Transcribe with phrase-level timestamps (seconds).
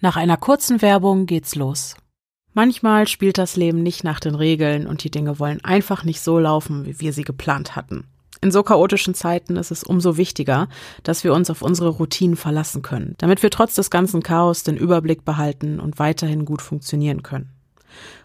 [0.00, 1.96] Nach einer kurzen Werbung geht's los.
[2.54, 6.38] Manchmal spielt das Leben nicht nach den Regeln und die Dinge wollen einfach nicht so
[6.38, 8.04] laufen, wie wir sie geplant hatten.
[8.40, 10.68] In so chaotischen Zeiten ist es umso wichtiger,
[11.02, 14.76] dass wir uns auf unsere Routinen verlassen können, damit wir trotz des ganzen Chaos den
[14.76, 17.50] Überblick behalten und weiterhin gut funktionieren können.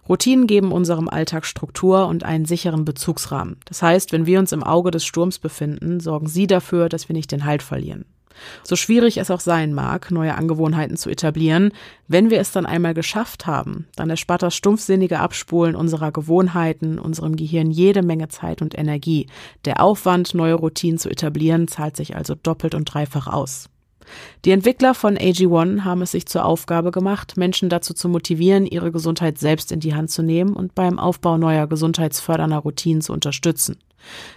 [0.08, 3.58] Routinen geben unserem Alltag Struktur und einen sicheren Bezugsrahmen.
[3.66, 7.16] Das heißt, wenn wir uns im Auge des Sturms befinden, sorgen sie dafür, dass wir
[7.16, 8.06] nicht den Halt verlieren.
[8.64, 11.72] So schwierig es auch sein mag, neue Angewohnheiten zu etablieren,
[12.08, 17.36] wenn wir es dann einmal geschafft haben, dann erspart das stumpfsinnige Abspulen unserer Gewohnheiten unserem
[17.36, 19.28] Gehirn jede Menge Zeit und Energie.
[19.66, 23.70] Der Aufwand, neue Routinen zu etablieren, zahlt sich also doppelt und dreifach aus.
[24.46, 28.92] Die Entwickler von AG1 haben es sich zur Aufgabe gemacht, Menschen dazu zu motivieren, ihre
[28.92, 33.78] Gesundheit selbst in die Hand zu nehmen und beim Aufbau neuer gesundheitsfördernder Routinen zu unterstützen.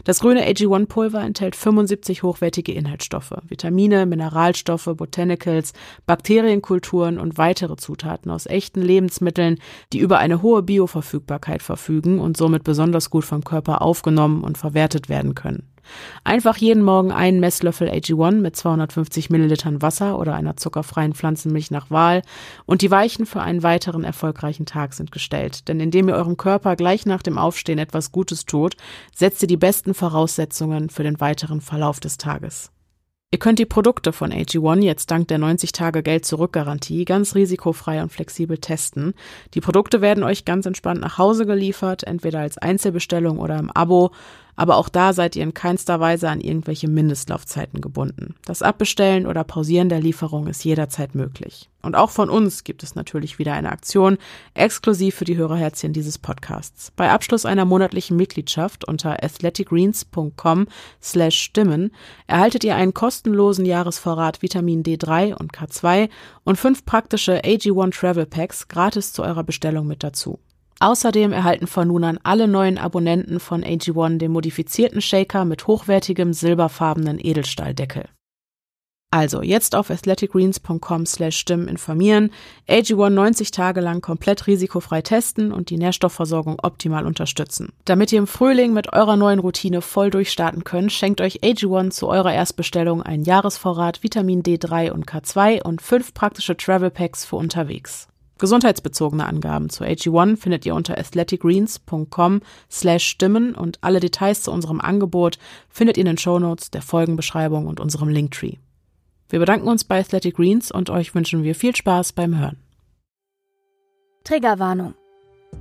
[0.04, 5.72] Das grüne AG1-Pulver enthält 75 hochwertige Inhaltsstoffe, Vitamine, Mineralstoffe, Botanicals,
[6.06, 9.58] Bakterienkulturen und weitere Zutaten aus echten Lebensmitteln,
[9.92, 15.08] die über eine hohe Bioverfügbarkeit verfügen und somit besonders gut vom Körper aufgenommen und verwertet
[15.08, 15.75] werden können.
[16.24, 21.90] Einfach jeden Morgen einen Messlöffel AG1 mit 250 Millilitern Wasser oder einer zuckerfreien Pflanzenmilch nach
[21.90, 22.22] Wahl
[22.64, 25.68] und die Weichen für einen weiteren erfolgreichen Tag sind gestellt.
[25.68, 28.76] Denn indem ihr eurem Körper gleich nach dem Aufstehen etwas Gutes tut,
[29.14, 32.70] setzt ihr die besten Voraussetzungen für den weiteren Verlauf des Tages.
[33.32, 39.14] Ihr könnt die Produkte von AG1 jetzt dank der 90-Tage-Geld-Zurück-Garantie ganz risikofrei und flexibel testen.
[39.52, 44.12] Die Produkte werden euch ganz entspannt nach Hause geliefert, entweder als Einzelbestellung oder im Abo
[44.56, 48.34] aber auch da seid ihr in keinster Weise an irgendwelche Mindestlaufzeiten gebunden.
[48.44, 51.68] Das Abbestellen oder Pausieren der Lieferung ist jederzeit möglich.
[51.82, 54.18] Und auch von uns gibt es natürlich wieder eine Aktion,
[54.54, 56.90] exklusiv für die Hörerherzchen dieses Podcasts.
[56.96, 60.66] Bei Abschluss einer monatlichen Mitgliedschaft unter athleticgreens.com
[61.00, 61.92] slash Stimmen
[62.26, 66.08] erhaltet ihr einen kostenlosen Jahresvorrat Vitamin D3 und K2
[66.42, 70.40] und fünf praktische AG1 Travel Packs gratis zu eurer Bestellung mit dazu.
[70.78, 76.32] Außerdem erhalten von nun an alle neuen Abonnenten von AG1 den modifizierten Shaker mit hochwertigem
[76.32, 78.04] silberfarbenen Edelstahldeckel.
[79.10, 82.30] Also jetzt auf athleticgreens.com slash stimmen informieren,
[82.68, 87.72] AG1 90 Tage lang komplett risikofrei testen und die Nährstoffversorgung optimal unterstützen.
[87.84, 92.08] Damit ihr im Frühling mit eurer neuen Routine voll durchstarten könnt, schenkt euch AG1 zu
[92.08, 98.08] eurer Erstbestellung einen Jahresvorrat Vitamin D3 und K2 und fünf praktische Travel Packs für unterwegs.
[98.38, 104.80] Gesundheitsbezogene Angaben zu AG1 findet ihr unter athleticgreens.com slash Stimmen und alle Details zu unserem
[104.80, 105.38] Angebot
[105.70, 108.56] findet ihr in den Shownotes, der Folgenbeschreibung und unserem Linktree.
[109.28, 112.58] Wir bedanken uns bei Athletic Greens und euch wünschen wir viel Spaß beim Hören.
[114.24, 114.94] Triggerwarnung.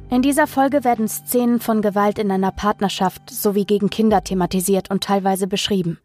[0.10, 5.04] In dieser Folge werden Szenen von Gewalt in einer Partnerschaft sowie gegen Kinder thematisiert und
[5.04, 6.00] teilweise beschrieben.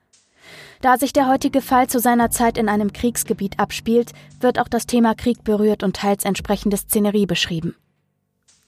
[0.81, 4.87] Da sich der heutige Fall zu seiner Zeit in einem Kriegsgebiet abspielt, wird auch das
[4.87, 7.75] Thema Krieg berührt und teils entsprechende Szenerie beschrieben.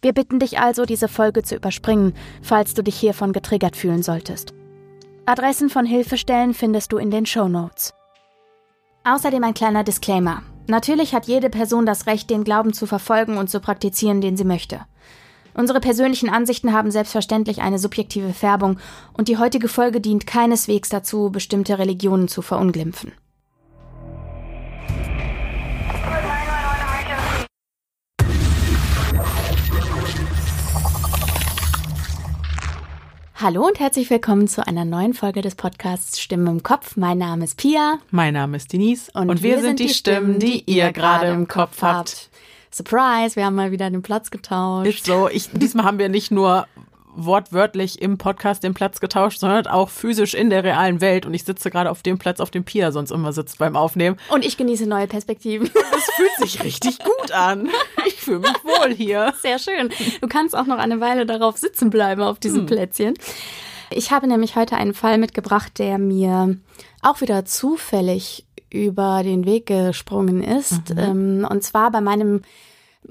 [0.03, 4.53] Wir bitten dich also, diese Folge zu überspringen, falls du dich hiervon getriggert fühlen solltest.
[5.27, 7.95] Adressen von Hilfestellen findest du in den Show Notes.
[9.05, 10.43] Außerdem ein kleiner Disclaimer.
[10.67, 14.45] Natürlich hat jede Person das Recht, den Glauben zu verfolgen und zu praktizieren, den sie
[14.45, 14.81] möchte.
[15.55, 18.79] Unsere persönlichen Ansichten haben selbstverständlich eine subjektive Färbung
[19.13, 23.13] und die heutige Folge dient keineswegs dazu, bestimmte Religionen zu verunglimpfen.
[33.35, 36.97] Hallo und herzlich willkommen zu einer neuen Folge des Podcasts Stimmen im Kopf.
[36.97, 37.99] Mein Name ist Pia.
[38.13, 41.49] Mein Name ist Denise und, und wir, wir, sind die Stimmen, die ihr gerade im
[41.49, 42.31] Kopf habt.
[42.75, 44.89] Surprise, wir haben mal wieder den Platz getauscht.
[44.89, 45.29] Ist so.
[45.29, 46.67] Ich, diesmal haben wir nicht nur
[47.15, 51.27] wortwörtlich im Podcast den Platz getauscht, sondern auch physisch in der realen Welt.
[51.27, 54.17] Und ich sitze gerade auf dem Platz, auf dem Pia sonst immer sitzt beim Aufnehmen.
[54.31, 55.71] Und ich genieße neue Perspektiven.
[55.75, 57.69] Das fühlt sich richtig gut an.
[58.07, 59.35] Ich fühle mich wohl hier.
[59.41, 59.91] Sehr schön.
[60.21, 62.67] Du kannst auch noch eine Weile darauf sitzen bleiben, auf diesem hm.
[62.67, 63.15] Plätzchen.
[63.91, 66.57] Ich habe nämlich heute einen Fall mitgebracht, der mir
[67.03, 70.91] auch wieder zufällig über den Weg gesprungen ist.
[70.91, 70.99] Mhm.
[70.99, 72.43] Ähm, und zwar bei meinem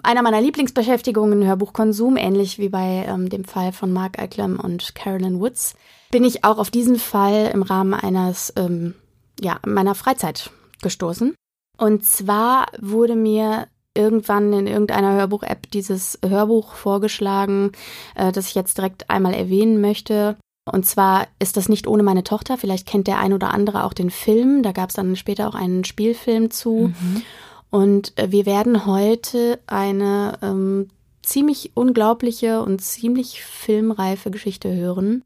[0.03, 5.39] einer meiner Lieblingsbeschäftigungen, Hörbuchkonsum, ähnlich wie bei ähm, dem Fall von Mark Eichlam und Carolyn
[5.39, 5.75] Woods,
[6.11, 8.95] bin ich auch auf diesen Fall im Rahmen eines, ähm,
[9.39, 10.49] ja, meiner Freizeit
[10.81, 11.35] gestoßen.
[11.77, 17.71] Und zwar wurde mir irgendwann in irgendeiner Hörbuch-App dieses Hörbuch vorgeschlagen,
[18.15, 20.37] äh, das ich jetzt direkt einmal erwähnen möchte.
[20.65, 22.57] Und zwar ist das nicht ohne meine Tochter.
[22.57, 24.61] Vielleicht kennt der ein oder andere auch den Film.
[24.61, 26.93] Da gab es dann später auch einen Spielfilm zu.
[26.93, 27.23] Mhm.
[27.71, 30.89] Und äh, wir werden heute eine ähm,
[31.23, 35.23] ziemlich unglaubliche und ziemlich filmreife Geschichte hören.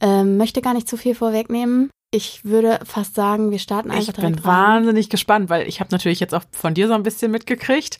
[0.00, 1.90] Ähm, möchte gar nicht zu viel vorwegnehmen.
[2.12, 6.20] Ich würde fast sagen, wir starten einfach Ich bin wahnsinnig gespannt, weil ich habe natürlich
[6.20, 7.98] jetzt auch von dir so ein bisschen mitgekriegt.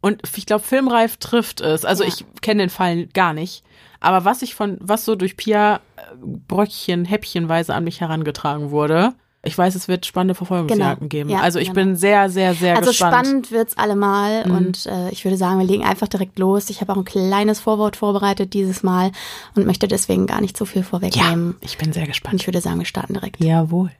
[0.00, 1.84] Und ich glaube, Filmreif trifft es.
[1.84, 2.08] Also ja.
[2.08, 3.64] ich kenne den Fall gar nicht.
[4.00, 5.80] Aber was ich von, was so durch Pia äh,
[6.16, 9.14] Bröckchen, häppchenweise an mich herangetragen wurde,
[9.44, 11.08] ich weiß, es wird spannende Verfolgungsjagden genau.
[11.08, 11.30] geben.
[11.30, 11.86] Ja, also ich genau.
[11.86, 13.14] bin sehr, sehr, sehr also gespannt.
[13.14, 14.56] Also spannend wird's allemal mhm.
[14.56, 16.70] und äh, ich würde sagen, wir legen einfach direkt los.
[16.70, 19.12] Ich habe auch ein kleines Vorwort vorbereitet dieses Mal
[19.54, 21.56] und möchte deswegen gar nicht so viel vorwegnehmen.
[21.60, 22.34] Ja, ich bin sehr gespannt.
[22.34, 23.42] Und ich würde sagen, wir starten direkt.
[23.42, 23.90] Jawohl.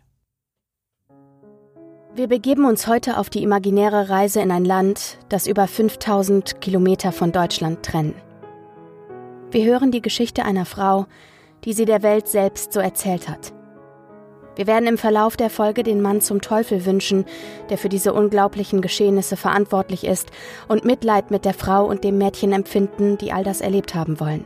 [2.16, 7.12] Wir begeben uns heute auf die imaginäre Reise in ein Land, das über 5000 Kilometer
[7.12, 8.16] von Deutschland trennt.
[9.50, 11.06] Wir hören die Geschichte einer Frau,
[11.64, 13.54] die sie der Welt selbst so erzählt hat.
[14.56, 17.24] Wir werden im Verlauf der Folge den Mann zum Teufel wünschen,
[17.70, 20.30] der für diese unglaublichen Geschehnisse verantwortlich ist,
[20.66, 24.44] und Mitleid mit der Frau und dem Mädchen empfinden, die all das erlebt haben wollen.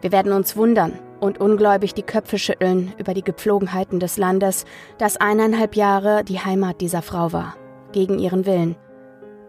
[0.00, 4.64] Wir werden uns wundern und ungläubig die Köpfe schütteln über die Gepflogenheiten des Landes,
[4.98, 7.56] das eineinhalb Jahre die Heimat dieser Frau war,
[7.92, 8.74] gegen ihren Willen.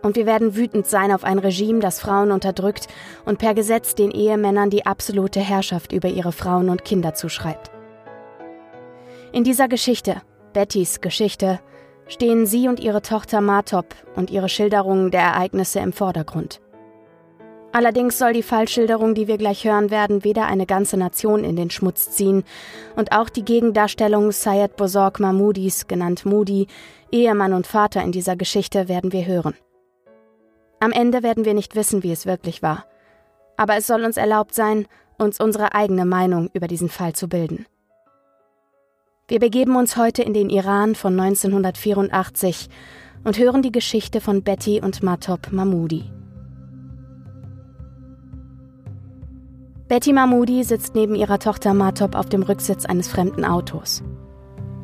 [0.06, 2.86] Und wir werden wütend sein auf ein Regime, das Frauen unterdrückt
[3.26, 7.72] und per Gesetz den Ehemännern die absolute Herrschaft über ihre Frauen und Kinder zuschreibt.
[9.32, 10.22] In dieser Geschichte,
[10.54, 11.60] Bettys Geschichte,
[12.06, 16.62] stehen sie und ihre Tochter Martop und ihre Schilderungen der Ereignisse im Vordergrund.
[17.72, 21.72] Allerdings soll die Fallschilderung, die wir gleich hören werden, weder eine ganze Nation in den
[21.72, 22.44] Schmutz ziehen
[22.96, 26.68] und auch die Gegendarstellung Syed Bozorg Mahmoudis, genannt Moody,
[27.12, 29.56] Ehemann und Vater in dieser Geschichte, werden wir hören.
[30.86, 32.86] Am Ende werden wir nicht wissen, wie es wirklich war.
[33.58, 34.86] Aber es soll uns erlaubt sein,
[35.18, 37.66] uns unsere eigene Meinung über diesen Fall zu bilden.
[39.28, 42.70] Wir begeben uns heute in den Iran von 1984
[43.24, 46.04] und hören die Geschichte von Betty und Matop Mahmoudi.
[49.88, 54.04] Betty Mahmoudi sitzt neben ihrer Tochter Matop auf dem Rücksitz eines fremden Autos.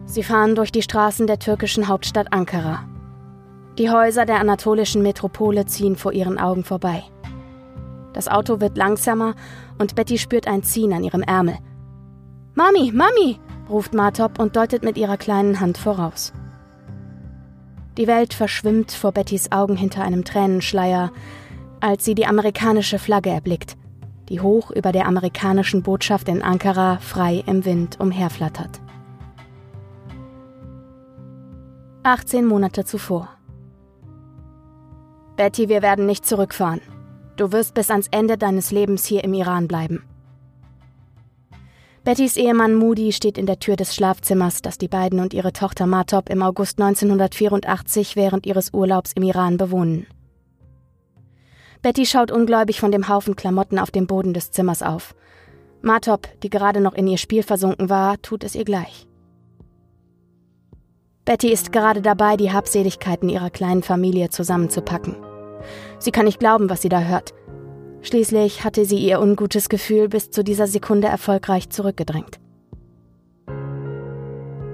[0.08, 2.88] Sie fahren durch die Straßen der türkischen Hauptstadt Ankara.
[3.78, 7.04] Die Häuser der anatolischen Metropole ziehen vor ihren Augen vorbei.
[8.14, 9.36] Das Auto wird langsamer
[9.80, 11.58] und Betty spürt ein Ziehen an ihrem Ärmel.
[12.54, 13.40] Mami, Mami,
[13.70, 16.34] ruft Martop und deutet mit ihrer kleinen Hand voraus.
[17.98, 21.12] Die Welt verschwimmt vor Bettys Augen hinter einem Tränenschleier,
[21.80, 23.78] als sie die amerikanische Flagge erblickt,
[24.30, 28.82] die hoch über der amerikanischen Botschaft in Ankara frei im Wind umherflattert.
[32.04, 33.30] 18 Monate zuvor.
[35.42, 36.82] Betty, wir werden nicht zurückfahren.
[37.36, 40.04] Du wirst bis ans Ende deines Lebens hier im Iran bleiben.
[42.04, 45.88] Bettys Ehemann Moody steht in der Tür des Schlafzimmers, das die beiden und ihre Tochter
[45.88, 50.06] Martop im August 1984 während ihres Urlaubs im Iran bewohnen.
[51.82, 55.16] Betty schaut ungläubig von dem Haufen Klamotten auf dem Boden des Zimmers auf.
[55.82, 59.08] Martop, die gerade noch in ihr Spiel versunken war, tut es ihr gleich.
[61.26, 65.31] Betty ist gerade dabei, die Habseligkeiten ihrer kleinen Familie zusammenzupacken.
[66.02, 67.36] Sie kann nicht glauben, was sie da hört.
[68.02, 72.40] Schließlich hatte sie ihr ungutes Gefühl bis zu dieser Sekunde erfolgreich zurückgedrängt.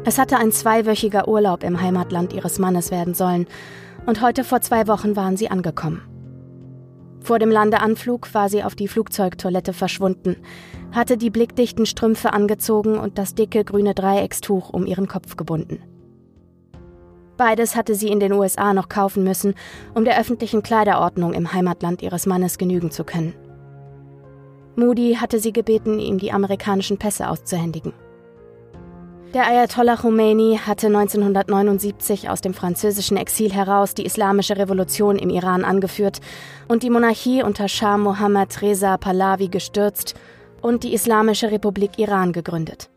[0.06, 3.46] Es hatte ein zweiwöchiger Urlaub im Heimatland ihres Mannes werden sollen,
[4.06, 6.02] und heute vor zwei Wochen waren sie angekommen.
[7.20, 10.38] Vor dem Landeanflug war sie auf die Flugzeugtoilette verschwunden,
[10.94, 15.82] hatte die blickdichten Strümpfe angezogen und das dicke grüne Dreieckstuch um ihren Kopf gebunden.
[17.38, 19.54] Beides hatte sie in den USA noch kaufen müssen,
[19.94, 23.34] um der öffentlichen Kleiderordnung im Heimatland ihres Mannes genügen zu können.
[24.76, 27.94] Moody hatte sie gebeten, ihm die amerikanischen Pässe auszuhändigen.
[29.34, 35.66] Der Ayatollah Khomeini hatte 1979 aus dem französischen Exil heraus die islamische Revolution im Iran
[35.66, 36.22] angeführt
[36.68, 40.16] und die Monarchie unter Schah Mohammad Reza Pahlavi gestürzt
[40.62, 42.90] und die Islamische Republik Iran gegründet.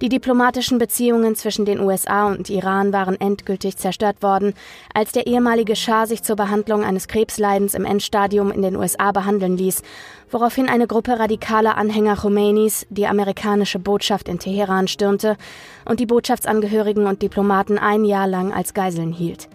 [0.00, 4.54] Die diplomatischen Beziehungen zwischen den USA und Iran waren endgültig zerstört worden,
[4.94, 9.58] als der ehemalige Schah sich zur Behandlung eines Krebsleidens im Endstadium in den USA behandeln
[9.58, 9.82] ließ,
[10.30, 15.36] woraufhin eine Gruppe radikaler Anhänger Khomeinis die amerikanische Botschaft in Teheran stürmte
[15.84, 19.50] und die Botschaftsangehörigen und Diplomaten ein Jahr lang als Geiseln hielt.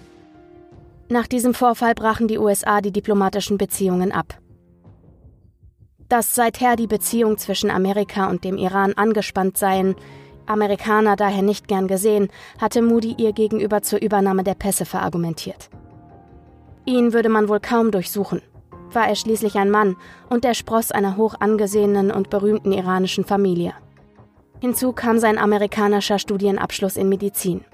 [1.10, 4.38] Nach diesem Vorfall brachen die USA die diplomatischen Beziehungen ab.
[6.08, 9.96] Dass seither die Beziehung zwischen Amerika und dem Iran angespannt seien,
[10.48, 15.70] Amerikaner daher nicht gern gesehen, hatte Moody ihr gegenüber zur Übernahme der Pässe verargumentiert.
[16.86, 18.42] Ihn würde man wohl kaum durchsuchen.
[18.92, 19.96] War er schließlich ein Mann
[20.30, 23.74] und der Spross einer hoch angesehenen und berühmten iranischen Familie.
[24.62, 27.66] Hinzu kam sein amerikanischer Studienabschluss in Medizin.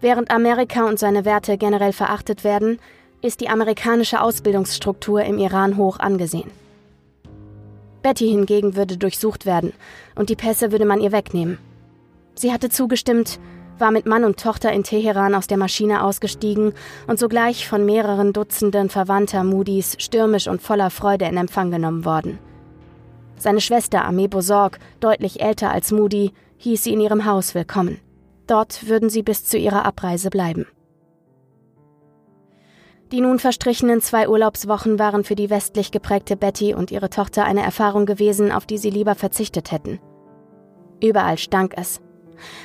[0.00, 2.78] Während Amerika und seine Werte generell verachtet werden,
[3.20, 6.50] ist die amerikanische Ausbildungsstruktur im Iran hoch angesehen.
[8.02, 9.72] Betty hingegen würde durchsucht werden
[10.14, 11.58] und die Pässe würde man ihr wegnehmen.
[12.34, 13.40] Sie hatte zugestimmt,
[13.78, 16.72] war mit Mann und Tochter in Teheran aus der Maschine ausgestiegen
[17.06, 22.38] und sogleich von mehreren Dutzenden Verwandter Moody's stürmisch und voller Freude in Empfang genommen worden.
[23.36, 28.00] Seine Schwester Amé Bosorg, deutlich älter als Moody, hieß sie in ihrem Haus willkommen.
[28.48, 30.66] Dort würden sie bis zu ihrer Abreise bleiben.
[33.10, 37.62] Die nun verstrichenen zwei Urlaubswochen waren für die westlich geprägte Betty und ihre Tochter eine
[37.62, 39.98] Erfahrung gewesen, auf die sie lieber verzichtet hätten.
[41.02, 42.02] Überall stank es.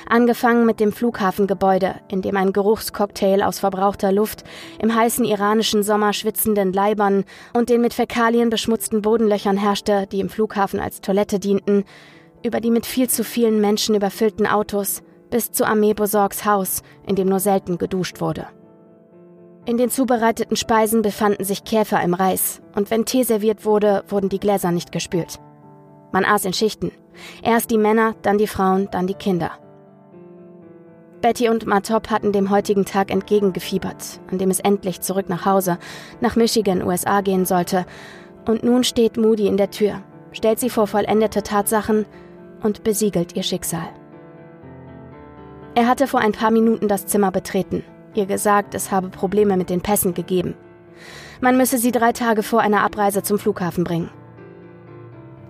[0.08, 4.44] Angefangen mit dem Flughafengebäude, in dem ein Geruchscocktail aus verbrauchter Luft,
[4.78, 7.24] im heißen iranischen Sommer schwitzenden Leibern
[7.54, 11.84] und den mit Fäkalien beschmutzten Bodenlöchern herrschte, die im Flughafen als Toilette dienten,
[12.44, 17.16] über die mit viel zu vielen Menschen überfüllten Autos, bis zu Armee Bosorgs Haus, in
[17.16, 18.46] dem nur selten geduscht wurde.
[19.66, 24.28] In den zubereiteten Speisen befanden sich Käfer im Reis, und wenn Tee serviert wurde, wurden
[24.28, 25.40] die Gläser nicht gespült.
[26.12, 26.92] Man aß in Schichten.
[27.42, 29.52] Erst die Männer, dann die Frauen, dann die Kinder.
[31.22, 35.78] Betty und Matop hatten dem heutigen Tag entgegengefiebert, an dem es endlich zurück nach Hause,
[36.20, 37.86] nach Michigan, USA gehen sollte.
[38.46, 40.02] Und nun steht Moody in der Tür,
[40.32, 42.04] stellt sie vor vollendete Tatsachen
[42.62, 43.88] und besiegelt ihr Schicksal.
[45.74, 47.82] Er hatte vor ein paar Minuten das Zimmer betreten,
[48.16, 50.54] ihr gesagt, es habe Probleme mit den Pässen gegeben.
[51.40, 54.10] Man müsse sie drei Tage vor einer Abreise zum Flughafen bringen.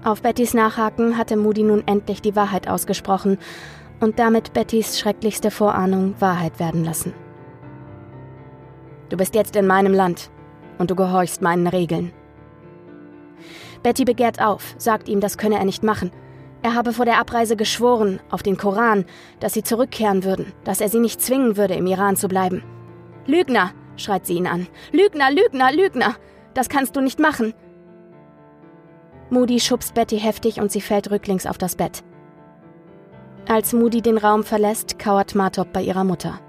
[0.05, 3.39] Auf Bettys Nachhaken hatte Moody nun endlich die Wahrheit ausgesprochen
[4.01, 7.15] und damit Bettys schrecklichste Vorahnung Wahrheit werden lassen.
[9.09, 10.31] Du bist jetzt in meinem Land
[10.79, 12.13] und du gehorchst meinen Regeln.
[13.83, 16.11] Betty begehrt auf, sagt ihm, das könne er nicht machen.
[16.65, 19.05] Er habe vor der Abreise geschworen, auf den Koran,
[19.39, 22.65] dass sie zurückkehren würden, dass er sie nicht zwingen würde, im Iran zu bleiben.
[23.27, 24.67] Lügner, schreit sie ihn an.
[24.91, 26.17] Lügner, Lügner, Lügner!
[26.55, 27.53] Das kannst du nicht machen.
[29.29, 32.03] Moody schubst Betty heftig und sie fällt rücklings auf das Bett.
[33.47, 36.41] Als Moody den Raum verlässt, kauert Martop bei ihrer Mutter.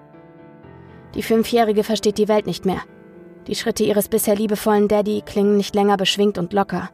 [1.13, 2.79] Die Fünfjährige versteht die Welt nicht mehr.
[3.47, 6.89] Die Schritte ihres bisher liebevollen Daddy klingen nicht länger beschwingt und locker.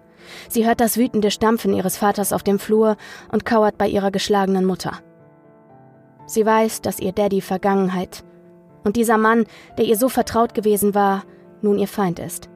[0.49, 2.97] Sie hört das wütende Stampfen ihres Vaters auf dem Flur
[3.31, 4.99] und kauert bei ihrer geschlagenen Mutter.
[6.25, 8.23] Sie weiß, dass ihr Daddy Vergangenheit
[8.83, 9.45] und dieser Mann,
[9.77, 11.23] der ihr so vertraut gewesen war,
[11.61, 12.49] nun ihr Feind ist.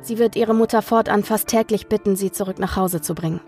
[0.00, 3.40] Sie wird ihre Mutter fortan fast täglich bitten, sie zurück nach Hause zu bringen.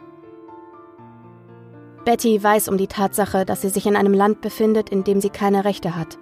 [2.05, 5.31] Betty weiß um die Tatsache, dass sie sich in einem Land befindet, in dem sie
[5.31, 6.19] keine Rechte hat,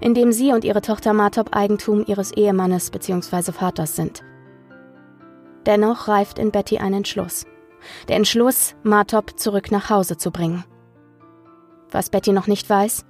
[0.00, 3.52] in dem sie und ihre Tochter Martop Eigentum ihres Ehemannes bzw.
[3.52, 4.24] Vaters sind.
[5.66, 7.46] Dennoch reift in Betty ein Entschluss.
[8.08, 10.64] Der Entschluss, Martop zurück nach Hause zu bringen.
[11.90, 13.04] Was Betty noch nicht weiß?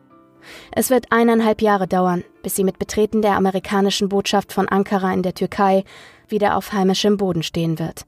[0.73, 5.23] Es wird eineinhalb Jahre dauern, bis sie mit Betreten der amerikanischen Botschaft von Ankara in
[5.23, 5.85] der Türkei
[6.29, 8.05] wieder auf heimischem Boden stehen wird.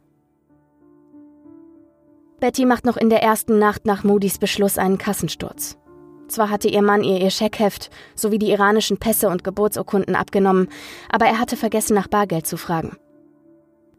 [2.41, 5.79] Betty macht noch in der ersten Nacht nach Moody's Beschluss einen Kassensturz.
[6.27, 10.69] Zwar hatte ihr Mann ihr ihr Scheckheft sowie die iranischen Pässe und Geburtsurkunden abgenommen,
[11.11, 12.97] aber er hatte vergessen, nach Bargeld zu fragen.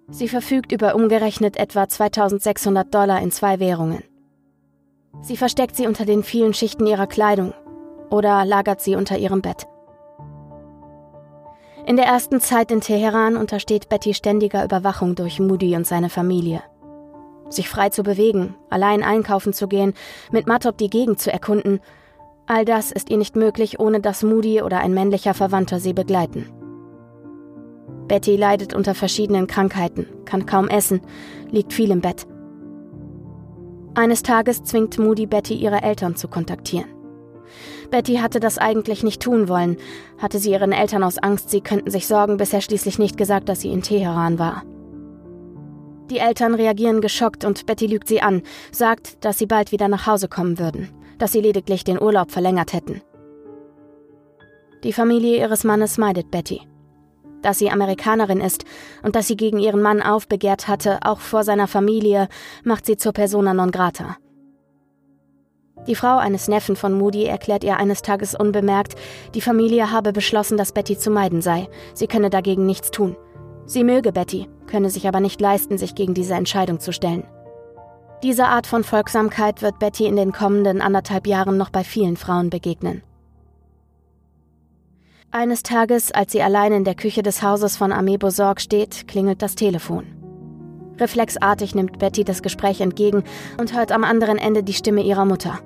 [0.08, 4.04] Sie verfügt über umgerechnet etwa 2600 Dollar in zwei Währungen.
[5.22, 7.54] Sie versteckt sie unter den vielen Schichten ihrer Kleidung
[8.10, 9.68] oder lagert sie unter ihrem Bett.
[11.88, 16.62] In der ersten Zeit in Teheran untersteht Betty ständiger Überwachung durch Moody und seine Familie
[17.50, 19.94] sich frei zu bewegen, allein einkaufen zu gehen,
[20.32, 21.80] mit Matop die Gegend zu erkunden,
[22.48, 26.52] all das ist ihr nicht möglich, ohne dass Moody oder ein männlicher Verwandter sie begleiten.
[28.08, 31.02] Betty leidet unter verschiedenen Krankheiten, kann kaum essen,
[31.50, 32.28] liegt viel im Bett.
[33.96, 36.90] Eines Tages zwingt Moody Betty ihre Eltern zu kontaktieren.
[37.90, 39.78] Betty hatte das eigentlich nicht tun wollen,
[40.18, 43.62] hatte sie ihren Eltern aus Angst, sie könnten sich sorgen, bisher schließlich nicht gesagt, dass
[43.62, 44.64] sie in Teheran war.
[46.10, 50.06] Die Eltern reagieren geschockt und Betty lügt sie an, sagt, dass sie bald wieder nach
[50.06, 53.02] Hause kommen würden, dass sie lediglich den Urlaub verlängert hätten.
[54.84, 56.62] Die Familie ihres Mannes meidet Betty.
[57.46, 58.66] Dass sie Amerikanerin ist
[59.04, 62.28] und dass sie gegen ihren Mann aufbegehrt hatte, auch vor seiner Familie,
[62.64, 64.18] macht sie zur persona non grata.
[65.86, 68.96] Die Frau eines Neffen von Moody erklärt ihr eines Tages unbemerkt,
[69.36, 71.70] die Familie habe beschlossen, dass Betty zu meiden sei.
[71.94, 73.16] Sie könne dagegen nichts tun.
[73.68, 77.28] Sie möge Betty, könne sich aber nicht leisten, sich gegen diese Entscheidung zu stellen.
[78.24, 82.50] Diese Art von Folgsamkeit wird Betty in den kommenden anderthalb Jahren noch bei vielen Frauen
[82.50, 83.04] begegnen.
[85.38, 89.42] Eines Tages, als sie allein in der Küche des Hauses von Armee Bosorg steht, klingelt
[89.42, 90.06] das Telefon.
[90.98, 93.25] Reflexartig nimmt Betty das Gespräch entgegen
[93.60, 95.60] und hört am anderen Ende die Stimme ihrer Mutter.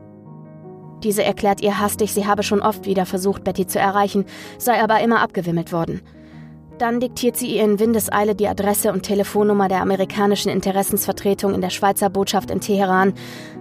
[1.04, 4.26] Diese erklärt ihr hastig, sie habe schon oft wieder versucht, Betty zu erreichen,
[4.58, 6.02] sei aber immer abgewimmelt worden–
[6.80, 11.70] Dann diktiert sie ihr in Windeseile die Adresse und Telefonnummer der amerikanischen Interessensvertretung in der
[11.70, 13.14] Schweizer Botschaft in Teheran,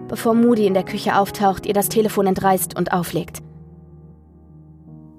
[0.06, 3.42] bevor Moody in der Küche auftaucht, ihr das Telefon entreißt und auflegt.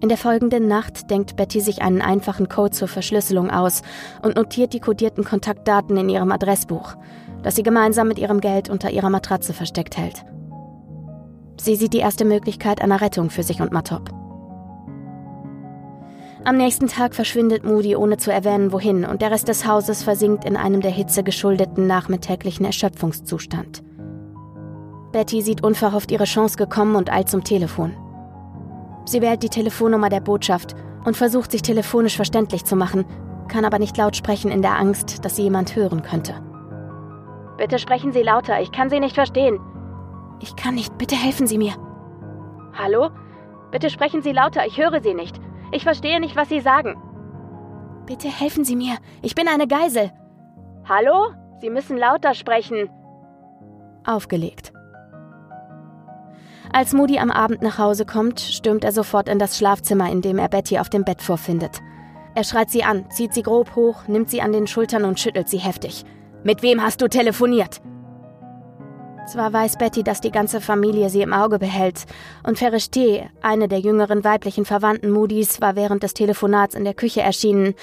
[0.01, 3.81] In der folgenden Nacht denkt Betty sich einen einfachen Code zur Verschlüsselung aus
[4.21, 6.95] und notiert die kodierten Kontaktdaten in ihrem Adressbuch,
[7.43, 10.23] das sie gemeinsam mit ihrem Geld unter ihrer Matratze versteckt hält.
[11.59, 14.09] Sie sieht die erste Möglichkeit einer Rettung für sich und Matop.
[16.45, 20.45] Am nächsten Tag verschwindet Moody ohne zu erwähnen, wohin, und der Rest des Hauses versinkt
[20.45, 23.83] in einem der Hitze geschuldeten nachmittäglichen Erschöpfungszustand.
[25.11, 27.91] Betty sieht unverhofft ihre Chance gekommen und eilt zum Telefon.
[29.09, 33.05] Sie wählt die Telefonnummer der Botschaft und versucht sich telefonisch verständlich zu machen,
[33.47, 36.35] kann aber nicht laut sprechen in der Angst, dass sie jemand hören könnte.
[37.57, 39.59] Bitte sprechen Sie lauter, ich kann Sie nicht verstehen.
[40.41, 41.73] Ich kann nicht, bitte helfen Sie mir.
[42.77, 43.09] Hallo?
[43.71, 45.41] Bitte sprechen Sie lauter, ich höre Sie nicht.
[45.71, 46.95] Ich verstehe nicht, was Sie sagen.
[48.05, 50.11] Bitte helfen Sie mir, ich bin eine Geisel.
[50.87, 51.33] Hallo?
[51.61, 52.91] Sie müssen lauter sprechen.
[54.05, 54.71] Aufgelegt.
[56.71, 60.37] Als Moody am Abend nach Hause kommt, stürmt er sofort in das Schlafzimmer, in dem
[60.37, 61.81] er Betty auf dem Bett vorfindet.
[62.35, 65.49] Er schreit sie an, zieht sie grob hoch, nimmt sie an den Schultern und schüttelt
[65.49, 66.05] sie heftig.
[66.43, 67.81] Mit wem hast du telefoniert?
[69.27, 72.05] Zwar weiß Betty, dass die ganze Familie sie im Auge behält,
[72.43, 77.21] und Ferrichte, eine der jüngeren weiblichen Verwandten Moody's, war während des Telefonats in der Küche
[77.21, 77.73] erschienen,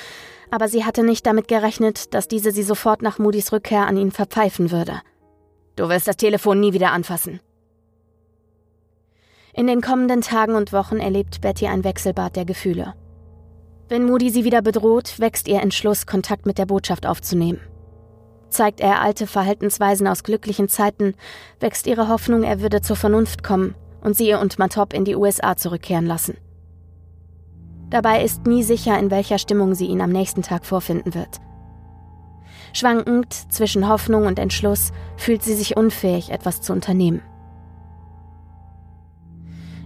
[0.50, 4.10] aber sie hatte nicht damit gerechnet, dass diese sie sofort nach Moody's Rückkehr an ihn
[4.10, 5.00] verpfeifen würde.
[5.76, 7.40] Du wirst das Telefon nie wieder anfassen,
[9.56, 12.94] in den kommenden Tagen und Wochen erlebt Betty ein Wechselbad der Gefühle.
[13.88, 17.60] Wenn Moody sie wieder bedroht, wächst ihr Entschluss, Kontakt mit der Botschaft aufzunehmen.
[18.50, 21.14] Zeigt er alte Verhaltensweisen aus glücklichen Zeiten,
[21.58, 25.56] wächst ihre Hoffnung, er würde zur Vernunft kommen und sie und Matop in die USA
[25.56, 26.36] zurückkehren lassen.
[27.88, 31.40] Dabei ist nie sicher, in welcher Stimmung sie ihn am nächsten Tag vorfinden wird.
[32.72, 37.22] Schwankend zwischen Hoffnung und Entschluss fühlt sie sich unfähig, etwas zu unternehmen.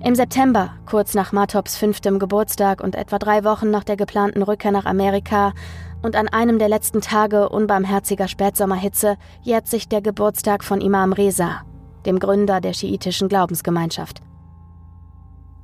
[0.02, 4.72] Im September, kurz nach Matops fünftem Geburtstag und etwa drei Wochen nach der geplanten Rückkehr
[4.72, 5.52] nach Amerika
[6.00, 11.66] und an einem der letzten Tage unbarmherziger Spätsommerhitze, jährt sich der Geburtstag von Imam Reza,
[12.06, 14.22] dem Gründer der schiitischen Glaubensgemeinschaft.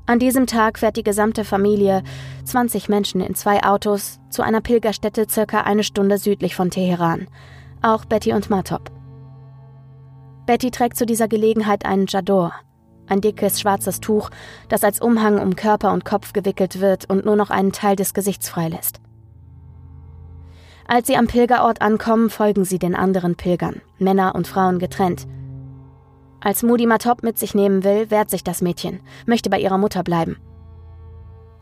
[0.05, 2.03] An diesem Tag fährt die gesamte Familie,
[2.44, 7.27] 20 Menschen in zwei Autos, zu einer Pilgerstätte circa eine Stunde südlich von Teheran.
[7.81, 8.90] Auch Betty und Matop.
[10.44, 12.53] Betty trägt zu dieser Gelegenheit einen Jador,
[13.09, 14.31] ein dickes schwarzes Tuch,
[14.69, 18.14] das als Umhang um Körper und Kopf gewickelt wird und nur noch einen Teil des
[18.14, 19.01] Gesichts freilässt.
[20.88, 25.27] Als sie am Pilgerort ankommen, folgen sie den anderen Pilgern, Männer und Frauen getrennt.
[26.40, 30.05] Als Moody Matop mit sich nehmen will, wehrt sich das Mädchen, möchte bei ihrer Mutter
[30.05, 30.37] bleiben.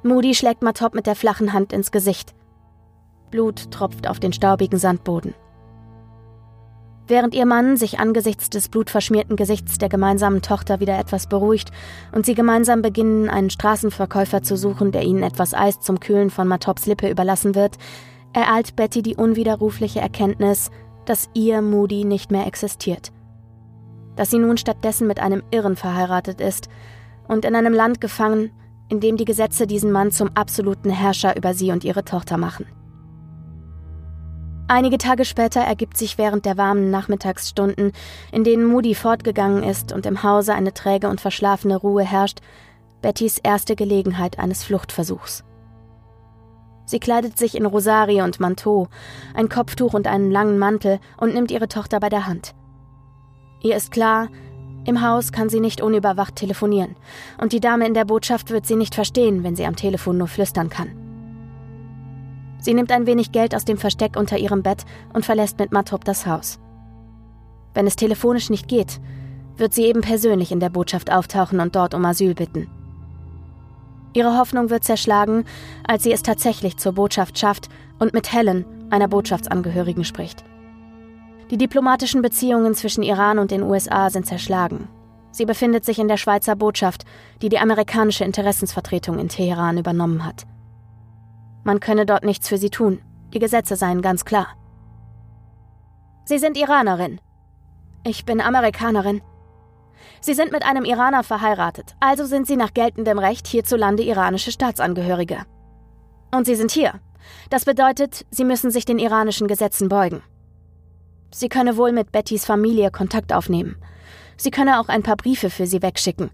[0.03, 2.35] Moody schlägt Matop mit der flachen Hand ins Gesicht.
[3.31, 5.35] Blut tropft auf den staubigen Sandboden.
[7.07, 11.71] Während ihr Mann sich angesichts des blutverschmierten Gesichts der gemeinsamen Tochter wieder etwas beruhigt
[12.13, 16.49] und sie gemeinsam beginnen, einen Straßenverkäufer zu suchen, der ihnen etwas Eis zum Kühlen von
[16.49, 17.77] Matops Lippe überlassen wird,
[18.33, 20.71] ereilt Betty die unwiderrufliche Erkenntnis,
[21.05, 23.13] dass ihr Moody nicht mehr existiert.
[24.17, 26.69] Dass sie nun stattdessen mit einem Irren verheiratet ist
[27.29, 28.51] und in einem Land gefangen,
[28.89, 32.65] in dem die Gesetze diesen Mann zum absoluten Herrscher über sie und ihre Tochter machen.
[34.67, 37.93] Einige Tage später ergibt sich während der warmen Nachmittagsstunden,
[38.33, 42.41] in denen Moody fortgegangen ist und im Hause eine träge und verschlafene Ruhe herrscht,
[43.03, 45.45] Bettys erste Gelegenheit eines Fluchtversuchs.
[46.87, 48.89] Sie kleidet sich in Rosarie und Manteau,
[49.35, 52.55] ein Kopftuch und einen langen Mantel und nimmt ihre Tochter bei der Hand.
[53.63, 54.29] Ihr ist klar,
[54.87, 56.97] im Haus kann sie nicht unüberwacht telefonieren,
[57.39, 60.29] und die Dame in der Botschaft wird sie nicht verstehen, wenn sie am Telefon nur
[60.29, 61.04] flüstern kann.
[62.65, 66.03] Sie nimmt ein wenig Geld aus dem Versteck unter ihrem Bett und verlässt mit Matop
[66.07, 66.59] das Haus.
[67.75, 69.03] Wenn es telefonisch nicht geht,
[69.59, 72.71] wird sie eben persönlich in der Botschaft auftauchen und dort um Asyl bitten.
[74.15, 75.45] Ihre Hoffnung wird zerschlagen,
[75.87, 80.43] als sie es tatsächlich zur Botschaft schafft und mit Helen, einer Botschaftsangehörigen, spricht.
[81.51, 84.89] Die diplomatischen Beziehungen zwischen Iran und den USA sind zerschlagen.
[85.33, 87.05] Sie befindet sich in der Schweizer Botschaft,
[87.43, 90.47] die die amerikanische Interessensvertretung in Teheran übernommen hat.
[91.65, 93.01] Man könne dort nichts für sie tun.
[93.33, 94.49] Die Gesetze seien ganz klar.
[96.27, 97.21] Sie sind Iranerin.
[98.07, 99.23] Ich bin Amerikanerin.
[100.21, 105.39] Sie sind mit einem Iraner verheiratet, also sind Sie nach geltendem Recht hierzulande iranische Staatsangehörige.
[106.31, 107.01] Und Sie sind hier.
[107.51, 110.23] Das bedeutet, Sie müssen sich den iranischen Gesetzen beugen.
[111.31, 113.77] Sie könne wohl mit Bettys Familie Kontakt aufnehmen.
[114.37, 116.31] Sie könne auch ein paar Briefe für sie wegschicken.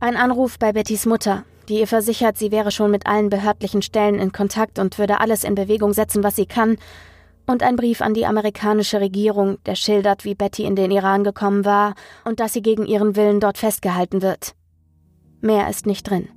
[0.00, 4.18] Ein Anruf bei Bettys Mutter, die ihr versichert, sie wäre schon mit allen behördlichen Stellen
[4.18, 6.76] in Kontakt und würde alles in Bewegung setzen, was sie kann,
[7.46, 11.64] und ein Brief an die amerikanische Regierung, der schildert, wie Betty in den Iran gekommen
[11.64, 11.94] war
[12.24, 14.54] und dass sie gegen ihren Willen dort festgehalten wird.
[15.40, 16.28] Mehr ist nicht drin.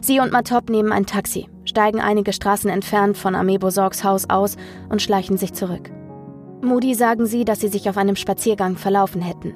[0.00, 4.56] Sie und Matop nehmen ein Taxi, steigen einige Straßen entfernt von Amebo Sorgs Haus aus
[4.88, 5.90] und schleichen sich zurück.
[6.60, 9.54] Moody sagen sie, dass sie sich auf einem Spaziergang verlaufen hätten.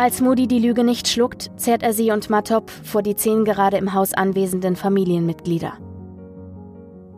[0.00, 3.78] Als Moody die Lüge nicht schluckt, zerrt er sie und Matop vor die zehn gerade
[3.78, 5.72] im Haus anwesenden Familienmitglieder.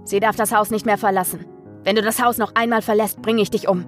[0.04, 1.44] Sie darf das Haus nicht mehr verlassen.
[1.84, 3.84] Wenn du das Haus noch einmal verlässt, bringe ich dich um.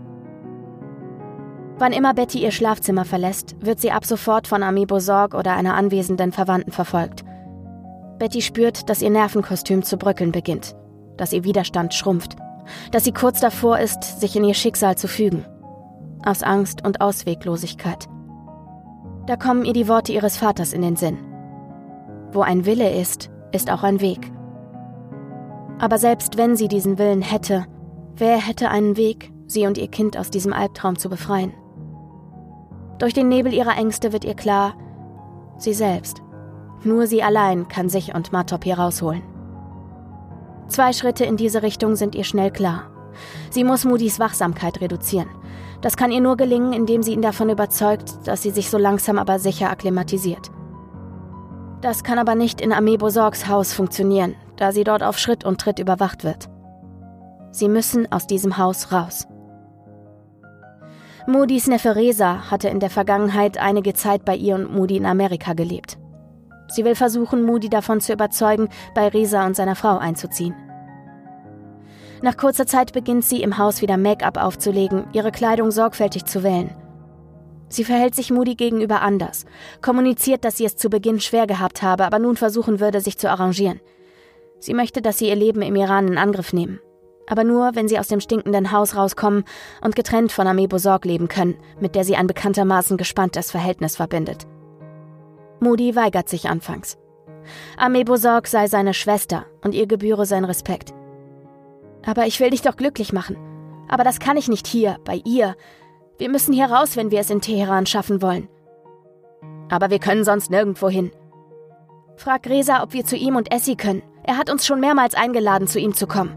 [1.78, 5.74] Wann immer Betty ihr Schlafzimmer verlässt, wird sie ab sofort von Amiibo Sorg oder einer
[5.74, 7.24] anwesenden Verwandten verfolgt.
[8.18, 10.76] Betty spürt, dass ihr Nervenkostüm zu bröckeln beginnt,
[11.16, 12.36] dass ihr Widerstand schrumpft,
[12.90, 15.46] dass sie kurz davor ist, sich in ihr Schicksal zu fügen.
[16.26, 18.06] Aus Angst und Ausweglosigkeit.
[19.26, 21.18] Da kommen ihr die Worte ihres Vaters in den Sinn.
[22.32, 24.32] Wo ein Wille ist, ist auch ein Weg.
[25.78, 27.66] Aber selbst wenn sie diesen Willen hätte,
[28.16, 31.54] Wer hätte einen Weg, sie und ihr Kind aus diesem Albtraum zu befreien?
[32.98, 34.74] Durch den Nebel ihrer Ängste wird ihr klar,
[35.56, 36.22] sie selbst.
[36.84, 39.22] Nur sie allein kann sich und Matop hier rausholen.
[40.68, 42.90] Zwei Schritte in diese Richtung sind ihr schnell klar.
[43.50, 45.28] Sie muss Moody's Wachsamkeit reduzieren.
[45.82, 49.18] Das kann ihr nur gelingen, indem sie ihn davon überzeugt, dass sie sich so langsam
[49.18, 50.50] aber sicher akklimatisiert.
[51.80, 55.60] Das kann aber nicht in Amebo Sorgs Haus funktionieren, da sie dort auf Schritt und
[55.60, 56.48] Tritt überwacht wird.
[57.50, 59.26] Sie müssen aus diesem Haus raus.
[61.26, 65.52] Moody's Neffe Reza hatte in der Vergangenheit einige Zeit bei ihr und Moody in Amerika
[65.52, 65.98] gelebt.
[66.68, 70.54] Sie will versuchen, Moody davon zu überzeugen, bei Reza und seiner Frau einzuziehen.
[72.22, 76.70] Nach kurzer Zeit beginnt sie, im Haus wieder Make-up aufzulegen, ihre Kleidung sorgfältig zu wählen.
[77.68, 79.44] Sie verhält sich Moody gegenüber anders,
[79.80, 83.28] kommuniziert, dass sie es zu Beginn schwer gehabt habe, aber nun versuchen würde, sich zu
[83.28, 83.80] arrangieren.
[84.60, 86.78] Sie möchte, dass sie ihr Leben im Iran in Angriff nehmen
[87.26, 89.44] aber nur, wenn sie aus dem stinkenden Haus rauskommen
[89.80, 94.46] und getrennt von Amebo Sorg leben können, mit der sie ein bekanntermaßen gespanntes Verhältnis verbindet.
[95.60, 96.98] Moody weigert sich anfangs.
[97.76, 100.92] Amebo Sorg sei seine Schwester und ihr gebühre sein Respekt.
[102.04, 103.36] Aber ich will dich doch glücklich machen.
[103.88, 105.54] Aber das kann ich nicht hier, bei ihr.
[106.18, 108.48] Wir müssen hier raus, wenn wir es in Teheran schaffen wollen.
[109.70, 111.10] Aber wir können sonst nirgendwo hin.
[112.16, 114.02] Frag Reza, ob wir zu ihm und Essie können.
[114.24, 116.36] Er hat uns schon mehrmals eingeladen, zu ihm zu kommen.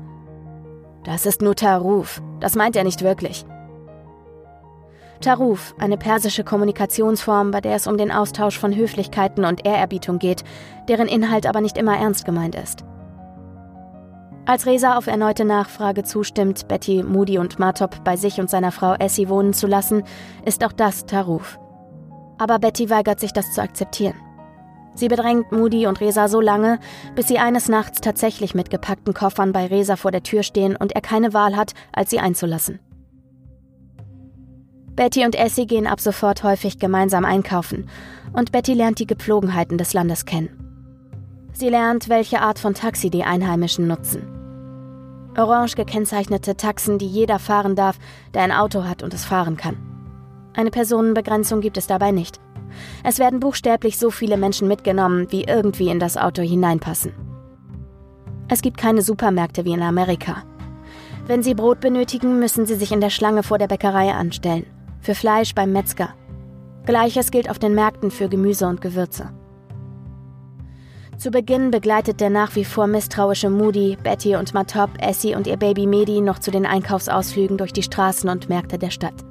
[1.03, 2.21] Das ist nur Taruf.
[2.39, 3.45] Das meint er nicht wirklich.
[5.21, 10.43] Taruf, eine persische Kommunikationsform, bei der es um den Austausch von Höflichkeiten und Ehrerbietung geht,
[10.87, 12.83] deren Inhalt aber nicht immer ernst gemeint ist.
[14.47, 18.93] Als Reza auf erneute Nachfrage zustimmt, Betty, Moody und Matop bei sich und seiner Frau
[18.93, 20.03] Essie wohnen zu lassen,
[20.45, 21.57] ist auch das Taruf.
[22.37, 24.13] Aber Betty weigert sich, das zu akzeptieren.
[24.93, 26.79] Sie bedrängt Moody und Resa so lange,
[27.15, 30.91] bis sie eines Nachts tatsächlich mit gepackten Koffern bei Resa vor der Tür stehen und
[30.91, 32.79] er keine Wahl hat, als sie einzulassen.
[34.95, 37.89] Betty und Essie gehen ab sofort häufig gemeinsam einkaufen
[38.31, 40.49] und Betty lernt die Gepflogenheiten des Landes kennen.
[41.51, 44.34] Sie lernt, welche Art von Taxi die Einheimischen nutzen.
[45.37, 47.97] Orange gekennzeichnete Taxen, die jeder fahren darf,
[48.33, 49.77] der ein Auto hat und es fahren kann.
[50.53, 52.39] Eine Personenbegrenzung gibt es dabei nicht.
[53.03, 57.13] Es werden buchstäblich so viele Menschen mitgenommen, wie irgendwie in das Auto hineinpassen.
[58.47, 60.43] Es gibt keine Supermärkte wie in Amerika.
[61.27, 64.65] Wenn Sie Brot benötigen, müssen Sie sich in der Schlange vor der Bäckerei anstellen.
[65.01, 66.09] Für Fleisch beim Metzger.
[66.85, 69.31] Gleiches gilt auf den Märkten für Gemüse und Gewürze.
[71.25, 75.57] Zu Beginn begleitet der nach wie vor misstrauische Moody, Betty und Matop, Essie und ihr
[75.57, 79.25] Baby Medi noch zu den Einkaufsausflügen durch die Straßen und Märkte der Stadt.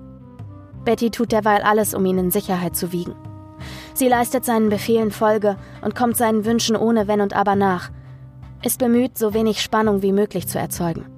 [0.84, 3.14] Betty tut derweil alles, um ihn in Sicherheit zu wiegen.
[3.94, 7.92] Sie leistet seinen Befehlen Folge und kommt seinen Wünschen ohne Wenn und Aber nach,
[8.64, 11.13] ist bemüht, so wenig Spannung wie möglich zu erzeugen.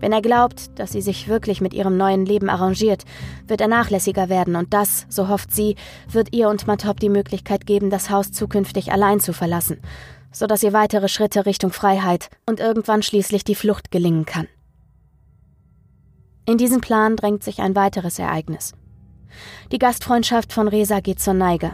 [0.00, 3.04] Wenn er glaubt, dass sie sich wirklich mit ihrem neuen Leben arrangiert,
[3.46, 5.76] wird er nachlässiger werden und das, so hofft sie,
[6.08, 9.78] wird ihr und Matop die Möglichkeit geben, das Haus zukünftig allein zu verlassen,
[10.32, 14.48] sodass ihr weitere Schritte Richtung Freiheit und irgendwann schließlich die Flucht gelingen kann.
[16.46, 18.72] In diesen Plan drängt sich ein weiteres Ereignis.
[19.70, 21.72] Die Gastfreundschaft von Resa geht zur Neige.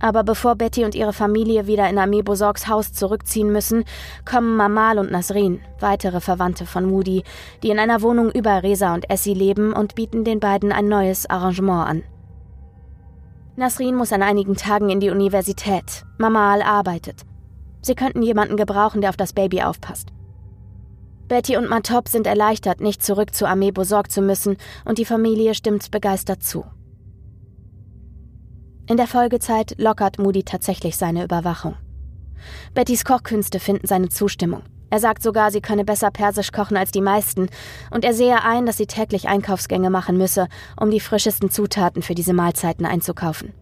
[0.00, 3.84] Aber bevor Betty und ihre Familie wieder in Amibo Sorgs Haus zurückziehen müssen,
[4.24, 7.24] kommen Mamal und Nasrin, weitere Verwandte von Moody,
[7.62, 11.28] die in einer Wohnung über Resa und Essie leben und bieten den beiden ein neues
[11.28, 12.02] Arrangement an.
[13.56, 16.04] Nasrin muss an einigen Tagen in die Universität.
[16.16, 17.22] Mamal arbeitet.
[17.82, 20.10] Sie könnten jemanden gebrauchen, der auf das Baby aufpasst.
[21.26, 25.54] Betty und Matop sind erleichtert, nicht zurück zu Amebo Sorg zu müssen, und die Familie
[25.54, 26.64] stimmt begeistert zu.
[28.88, 31.74] In der Folgezeit lockert Moody tatsächlich seine Überwachung.
[32.72, 34.62] Bettys Kochkünste finden seine Zustimmung.
[34.88, 37.50] Er sagt sogar, sie könne besser persisch kochen als die meisten,
[37.90, 40.48] und er sehe ein, dass sie täglich Einkaufsgänge machen müsse,
[40.80, 43.52] um die frischesten Zutaten für diese Mahlzeiten einzukaufen.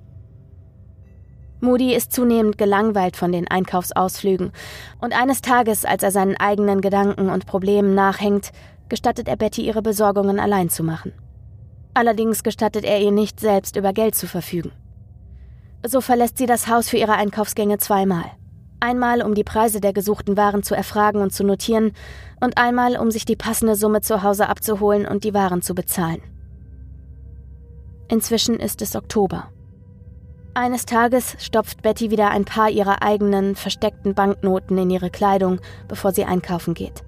[1.58, 4.52] Moody ist zunehmend gelangweilt von den Einkaufsausflügen,
[5.00, 8.52] und eines Tages, als er seinen eigenen Gedanken und Problemen nachhängt,
[8.88, 11.10] gestattet er Betty ihre Besorgungen allein zu machen.
[11.94, 14.70] Allerdings gestattet er ihr nicht, selbst über Geld zu verfügen.
[15.84, 18.24] So verlässt sie das Haus für ihre Einkaufsgänge zweimal.
[18.80, 21.92] Einmal, um die Preise der gesuchten Waren zu erfragen und zu notieren,
[22.40, 26.20] und einmal, um sich die passende Summe zu Hause abzuholen und die Waren zu bezahlen.
[28.08, 29.48] Inzwischen ist es Oktober.
[30.54, 36.12] Eines Tages stopft Betty wieder ein paar ihrer eigenen versteckten Banknoten in ihre Kleidung, bevor
[36.12, 37.02] sie einkaufen geht.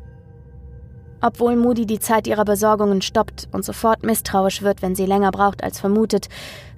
[1.20, 5.64] Obwohl Moody die Zeit ihrer Besorgungen stoppt und sofort misstrauisch wird, wenn sie länger braucht
[5.64, 6.28] als vermutet,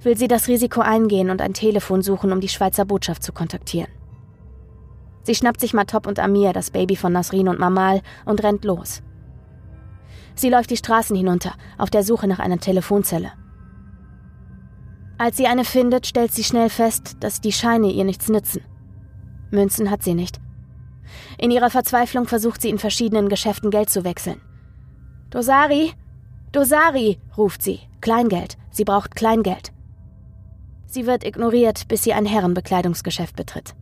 [0.01, 3.89] will sie das Risiko eingehen und ein Telefon suchen, um die Schweizer Botschaft zu kontaktieren.
[5.23, 9.03] Sie schnappt sich Matop und Amir, das Baby von Nasrin und Mamal, und rennt los.
[10.33, 13.31] Sie läuft die Straßen hinunter, auf der Suche nach einer Telefonzelle.
[15.19, 18.63] Als sie eine findet, stellt sie schnell fest, dass die Scheine ihr nichts nützen.
[19.51, 20.39] Münzen hat sie nicht.
[21.41, 24.39] In ihrer Verzweiflung versucht sie in verschiedenen Geschäften Geld zu wechseln.
[25.31, 25.91] Dosari!
[26.51, 27.19] Dosari!
[27.35, 27.79] ruft sie.
[27.99, 28.57] Kleingeld.
[28.69, 29.71] Sie braucht Kleingeld.
[30.85, 33.73] Sie wird ignoriert, bis sie ein Herrenbekleidungsgeschäft betritt.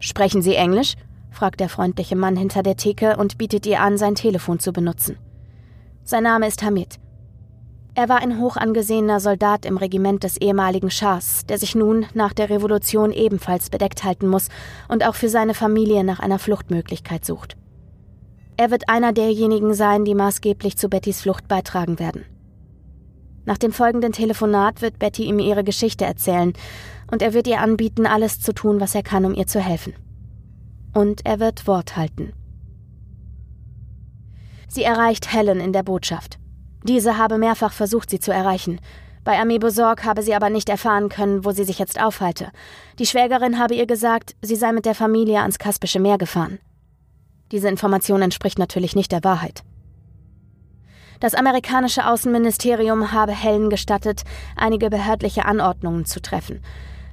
[0.00, 0.94] Sprechen Sie Englisch?
[1.30, 5.18] fragt der freundliche Mann hinter der Theke und bietet ihr an, sein Telefon zu benutzen.
[6.02, 6.98] Sein Name ist Hamid.
[7.94, 12.32] Er war ein hoch angesehener Soldat im Regiment des ehemaligen Schahs, der sich nun nach
[12.32, 14.48] der Revolution ebenfalls bedeckt halten muss
[14.88, 17.56] und auch für seine Familie nach einer Fluchtmöglichkeit sucht.
[18.56, 22.24] Er wird einer derjenigen sein, die maßgeblich zu Bettys Flucht beitragen werden.
[23.44, 26.54] Nach dem folgenden Telefonat wird Betty ihm ihre Geschichte erzählen
[27.10, 29.92] und er wird ihr anbieten, alles zu tun, was er kann, um ihr zu helfen.
[30.94, 32.32] Und er wird Wort halten.
[34.68, 36.38] Sie erreicht Helen in der Botschaft.
[36.84, 38.80] Diese habe mehrfach versucht, sie zu erreichen.
[39.24, 42.50] Bei Armee Besorg habe sie aber nicht erfahren können, wo sie sich jetzt aufhalte.
[42.98, 46.58] Die Schwägerin habe ihr gesagt, sie sei mit der Familie ans Kaspische Meer gefahren.
[47.52, 49.62] Diese Information entspricht natürlich nicht der Wahrheit.
[51.20, 54.22] Das amerikanische Außenministerium habe Helen gestattet,
[54.56, 56.60] einige behördliche Anordnungen zu treffen.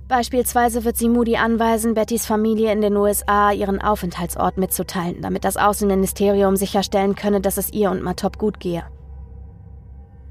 [0.08, 5.58] Beispielsweise wird sie Moody anweisen, Bettys Familie in den USA ihren Aufenthaltsort mitzuteilen, damit das
[5.58, 8.84] Außenministerium sicherstellen könne, dass es ihr und Matop gut gehe.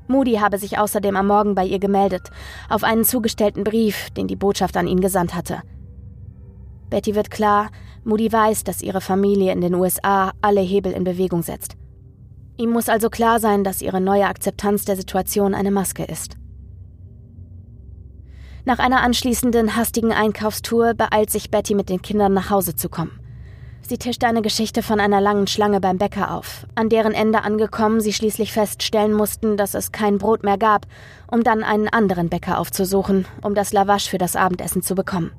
[0.09, 2.31] Moody habe sich außerdem am Morgen bei ihr gemeldet,
[2.69, 5.61] auf einen zugestellten Brief, den die Botschaft an ihn gesandt hatte.
[6.91, 7.71] Betty wird klar,
[8.05, 11.77] Moody weiß, dass ihre Familie in den USA alle Hebel in Bewegung setzt.
[12.57, 16.37] Ihm muss also klar sein, dass ihre neue Akzeptanz der Situation eine Maske ist.
[18.65, 23.19] Nach einer anschließenden hastigen Einkaufstour beeilt sich Betty mit den Kindern nach Hause zu kommen.
[23.89, 28.03] Sie tischt eine Geschichte von einer langen Schlange beim Bäcker auf, an deren Ende angekommen
[28.03, 30.87] sie schließlich feststellen mussten, dass es kein Brot mehr gab,
[31.27, 35.33] um dann einen anderen Bäcker aufzusuchen, um das Lavash für das Abendessen zu bekommen.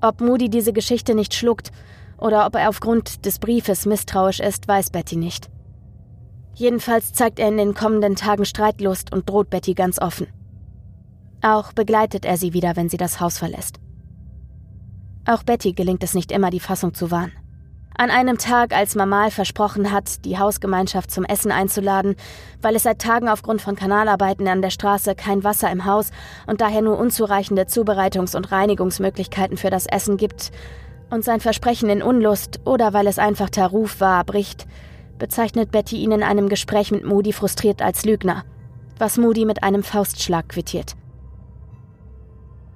[0.00, 1.70] Ob Moody diese Geschichte nicht schluckt
[2.16, 5.50] oder ob er aufgrund des Briefes misstrauisch ist, weiß Betty nicht.
[6.54, 10.28] Jedenfalls zeigt er in den kommenden Tagen Streitlust und droht Betty ganz offen.
[11.42, 13.80] Auch begleitet er sie wieder, wenn sie das Haus verlässt.
[15.26, 17.32] Auch Betty gelingt es nicht immer, die Fassung zu wahren.
[17.98, 22.14] An einem Tag, als Mamal versprochen hat, die Hausgemeinschaft zum Essen einzuladen,
[22.60, 26.10] weil es seit Tagen aufgrund von Kanalarbeiten an der Straße kein Wasser im Haus
[26.46, 30.52] und daher nur unzureichende Zubereitungs- und Reinigungsmöglichkeiten für das Essen gibt,
[31.10, 34.66] und sein Versprechen in Unlust oder weil es einfach Taruf war, bricht,
[35.18, 38.44] bezeichnet Betty ihn in einem Gespräch mit Moody frustriert als Lügner,
[38.98, 40.96] was Moody mit einem Faustschlag quittiert.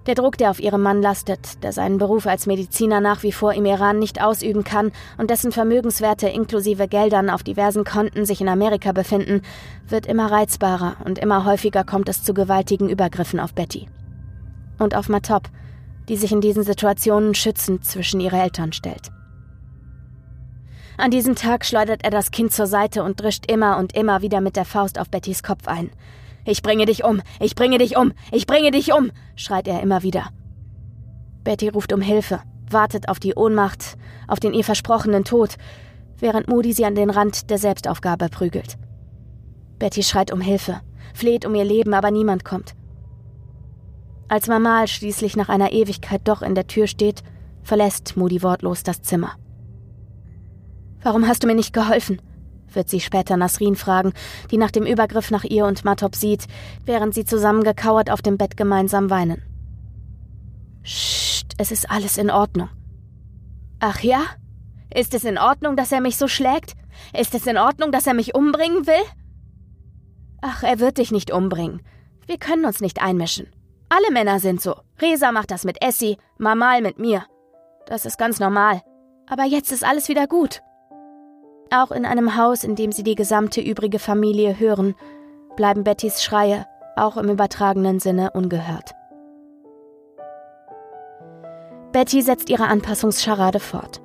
[0.06, 3.52] Der Druck, der auf ihrem Mann lastet, der seinen Beruf als Mediziner nach wie vor
[3.52, 8.48] im Iran nicht ausüben kann und dessen Vermögenswerte inklusive Geldern auf diversen Konten sich in
[8.48, 9.42] Amerika befinden,
[9.86, 13.88] wird immer reizbarer und immer häufiger kommt es zu gewaltigen Übergriffen auf Betty.
[14.78, 15.50] Und auf Matop,
[16.08, 19.10] die sich in diesen Situationen schützend zwischen ihre Eltern stellt.
[20.96, 24.40] An diesem Tag schleudert er das Kind zur Seite und drischt immer und immer wieder
[24.40, 25.90] mit der Faust auf Bettys Kopf ein.
[26.44, 30.02] Ich bringe dich um, ich bringe dich um, ich bringe dich um, schreit er immer
[30.02, 30.30] wieder.
[31.44, 33.96] Betty ruft um Hilfe, wartet auf die Ohnmacht,
[34.28, 35.56] auf den ihr versprochenen Tod,
[36.18, 38.76] während Moody sie an den Rand der Selbstaufgabe prügelt.
[39.78, 40.80] Betty schreit um Hilfe,
[41.14, 42.74] fleht um ihr Leben, aber niemand kommt.
[44.28, 47.22] Als Mamal schließlich nach einer Ewigkeit doch in der Tür steht,
[47.62, 49.32] verlässt Moody wortlos das Zimmer.
[51.02, 52.20] Warum hast du mir nicht geholfen?
[52.74, 54.12] Wird sie später Nasrin fragen,
[54.50, 56.46] die nach dem Übergriff nach ihr und Matop sieht,
[56.84, 59.42] während sie zusammengekauert auf dem Bett gemeinsam weinen.
[60.82, 62.68] Psst, es ist alles in Ordnung.
[63.80, 64.22] Ach ja?
[64.92, 66.74] Ist es in Ordnung, dass er mich so schlägt?
[67.16, 69.04] Ist es in Ordnung, dass er mich umbringen will?
[70.42, 71.82] Ach, er wird dich nicht umbringen.
[72.26, 73.52] Wir können uns nicht einmischen.
[73.88, 74.76] Alle Männer sind so.
[75.00, 77.24] Resa macht das mit Essie, Mamal mit mir.
[77.86, 78.82] Das ist ganz normal.
[79.28, 80.62] Aber jetzt ist alles wieder gut.
[81.72, 84.96] Auch in einem Haus, in dem sie die gesamte übrige Familie hören,
[85.56, 88.92] bleiben Bettys Schreie, auch im übertragenen Sinne, ungehört.
[91.92, 94.00] Betty setzt ihre Anpassungscharade fort.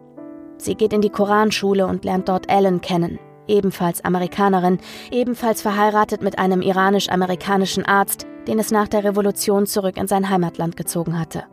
[0.57, 4.79] Sie geht in die Koranschule und lernt dort Ellen kennen, ebenfalls Amerikanerin,
[5.11, 10.77] ebenfalls verheiratet mit einem iranisch-amerikanischen Arzt, den es nach der Revolution zurück in sein Heimatland
[10.77, 11.43] gezogen hatte.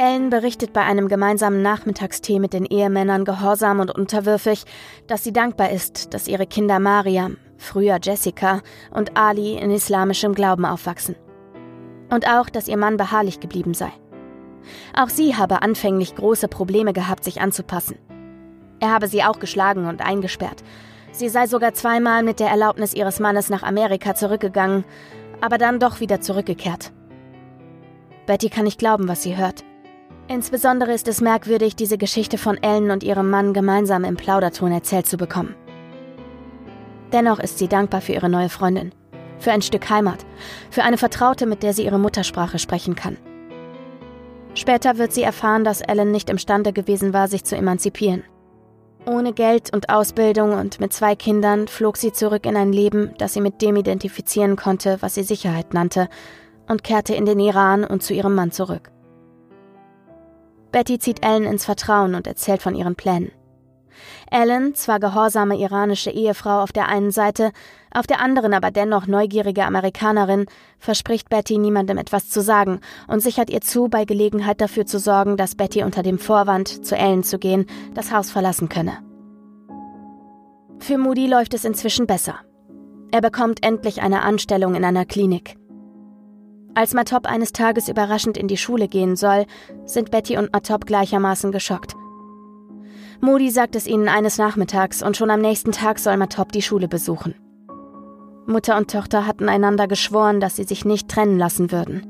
[0.00, 4.62] Ellen berichtet bei einem gemeinsamen Nachmittagstee mit den Ehemännern gehorsam und unterwürfig,
[5.08, 10.64] dass sie dankbar ist, dass ihre Kinder Mariam, früher Jessica, und Ali in islamischem Glauben
[10.64, 11.16] aufwachsen.
[12.10, 13.90] Und auch, dass ihr Mann beharrlich geblieben sei.
[14.96, 17.98] Auch sie habe anfänglich große Probleme gehabt, sich anzupassen.
[18.78, 20.62] Er habe sie auch geschlagen und eingesperrt.
[21.10, 24.84] Sie sei sogar zweimal mit der Erlaubnis ihres Mannes nach Amerika zurückgegangen,
[25.40, 26.92] aber dann doch wieder zurückgekehrt.
[28.26, 29.64] Betty kann nicht glauben, was sie hört.
[30.28, 35.06] Insbesondere ist es merkwürdig, diese Geschichte von Ellen und ihrem Mann gemeinsam im Plauderton erzählt
[35.06, 35.54] zu bekommen.
[37.12, 38.92] Dennoch ist sie dankbar für ihre neue Freundin,
[39.38, 40.26] für ein Stück Heimat,
[40.70, 43.16] für eine Vertraute, mit der sie ihre Muttersprache sprechen kann.
[44.52, 48.22] Später wird sie erfahren, dass Ellen nicht imstande gewesen war, sich zu emanzipieren.
[49.06, 53.32] Ohne Geld und Ausbildung und mit zwei Kindern flog sie zurück in ein Leben, das
[53.32, 56.10] sie mit dem identifizieren konnte, was sie Sicherheit nannte,
[56.68, 58.90] und kehrte in den Iran und zu ihrem Mann zurück.
[60.72, 63.32] Betty zieht Ellen ins Vertrauen und erzählt von ihren Plänen.
[64.30, 67.52] Ellen, zwar gehorsame iranische Ehefrau auf der einen Seite,
[67.92, 70.46] auf der anderen aber dennoch neugierige Amerikanerin,
[70.78, 75.36] verspricht Betty niemandem etwas zu sagen und sichert ihr zu, bei Gelegenheit dafür zu sorgen,
[75.36, 78.98] dass Betty unter dem Vorwand, zu Ellen zu gehen, das Haus verlassen könne.
[80.78, 82.36] Für Moody läuft es inzwischen besser.
[83.10, 85.57] Er bekommt endlich eine Anstellung in einer Klinik.
[86.78, 89.46] Als Matop eines Tages überraschend in die Schule gehen soll,
[89.84, 91.96] sind Betty und Matop gleichermaßen geschockt.
[93.20, 96.86] Moody sagt es ihnen eines Nachmittags und schon am nächsten Tag soll Matop die Schule
[96.86, 97.34] besuchen.
[98.46, 102.06] Mutter und Tochter hatten einander geschworen, dass sie sich nicht trennen lassen würden.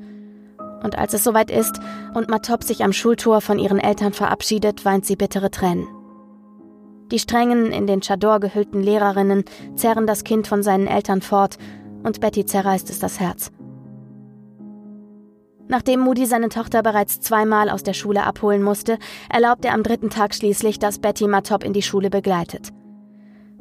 [0.82, 1.80] Und als es soweit ist
[2.12, 5.88] und Matop sich am Schultor von ihren Eltern verabschiedet, weint sie bittere Tränen.
[7.10, 9.44] Die strengen, in den Chador gehüllten Lehrerinnen
[9.76, 11.56] zerren das Kind von seinen Eltern fort
[12.02, 13.50] und Betty zerreißt es das Herz.
[15.68, 18.98] Nachdem Moody seine Tochter bereits zweimal aus der Schule abholen musste,
[19.30, 22.70] erlaubt er am dritten Tag schließlich, dass Betty Matop in die Schule begleitet.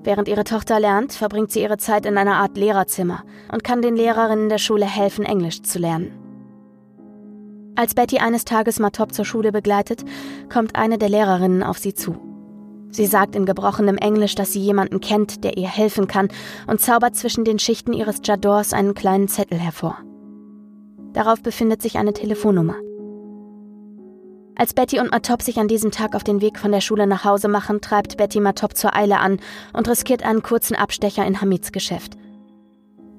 [0.02, 3.98] Während ihre Tochter lernt, verbringt sie ihre Zeit in einer Art Lehrerzimmer und kann den
[3.98, 6.14] Lehrerinnen der Schule helfen, Englisch zu lernen.
[7.76, 10.06] Als Betty eines Tages Matop zur Schule begleitet,
[10.52, 12.16] kommt eine der Lehrerinnen auf sie zu.
[12.90, 16.30] Sie sagt in gebrochenem Englisch, dass sie jemanden kennt, der ihr helfen kann,
[16.68, 19.98] und zaubert zwischen den Schichten ihres Jadors einen kleinen Zettel hervor.
[21.18, 22.76] Darauf befindet sich eine Telefonnummer.
[24.56, 27.26] Als Betty und Matop sich an diesem Tag auf den Weg von der Schule nach
[27.26, 29.40] Hause machen, treibt Betty Matop zur Eile an
[29.74, 32.18] und riskiert einen kurzen Abstecher in Hamids Geschäft.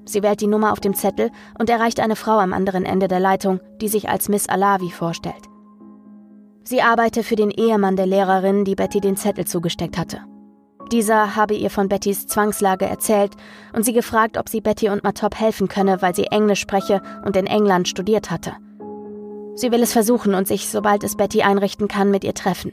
[0.05, 3.19] Sie wählt die Nummer auf dem Zettel und erreicht eine Frau am anderen Ende der
[3.19, 5.49] Leitung, die sich als Miss Alavi vorstellt.
[6.63, 10.21] Sie arbeite für den Ehemann der Lehrerin, die Betty den Zettel zugesteckt hatte.
[10.91, 13.33] Dieser habe ihr von Bettys Zwangslage erzählt
[13.73, 17.35] und sie gefragt, ob sie Betty und Matop helfen könne, weil sie Englisch spreche und
[17.35, 18.53] in England studiert hatte.
[19.53, 22.71] Sie will es versuchen und sich, sobald es Betty einrichten kann, mit ihr treffen.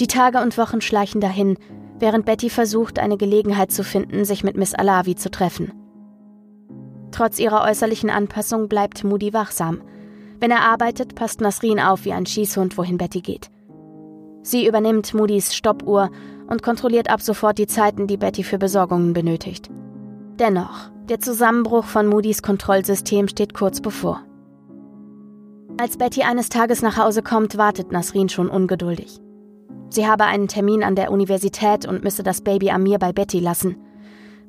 [0.00, 1.58] Die Tage und Wochen schleichen dahin,
[1.98, 5.72] während Betty versucht, eine Gelegenheit zu finden, sich mit Miss Alavi zu treffen.
[7.12, 9.82] Trotz ihrer äußerlichen Anpassung bleibt Moody wachsam.
[10.40, 13.50] Wenn er arbeitet, passt Nasrin auf wie ein Schießhund, wohin Betty geht.
[14.42, 16.10] Sie übernimmt Moody's Stoppuhr
[16.48, 19.70] und kontrolliert ab sofort die Zeiten, die Betty für Besorgungen benötigt.
[20.38, 24.22] Dennoch, der Zusammenbruch von Moody's Kontrollsystem steht kurz bevor.
[25.80, 29.20] Als Betty eines Tages nach Hause kommt, wartet Nasrin schon ungeduldig.
[29.90, 33.76] Sie habe einen Termin an der Universität und müsse das Baby Amir bei Betty lassen.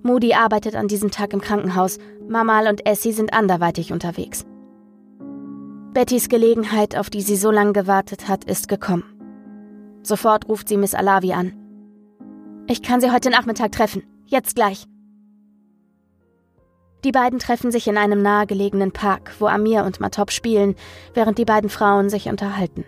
[0.01, 1.97] Moody arbeitet an diesem Tag im Krankenhaus,
[2.27, 4.45] Mamal und Essie sind anderweitig unterwegs.
[5.93, 9.18] Bettys Gelegenheit, auf die sie so lange gewartet hat, ist gekommen.
[10.09, 11.53] Sofort ruft sie Miss Alavi an.
[12.67, 14.01] Ich kann sie heute Nachmittag treffen.
[14.25, 14.85] Jetzt gleich.
[17.03, 20.73] Die beiden treffen sich in einem nahegelegenen Park, wo Amir und Matop spielen,
[21.13, 22.85] während die beiden Frauen sich unterhalten.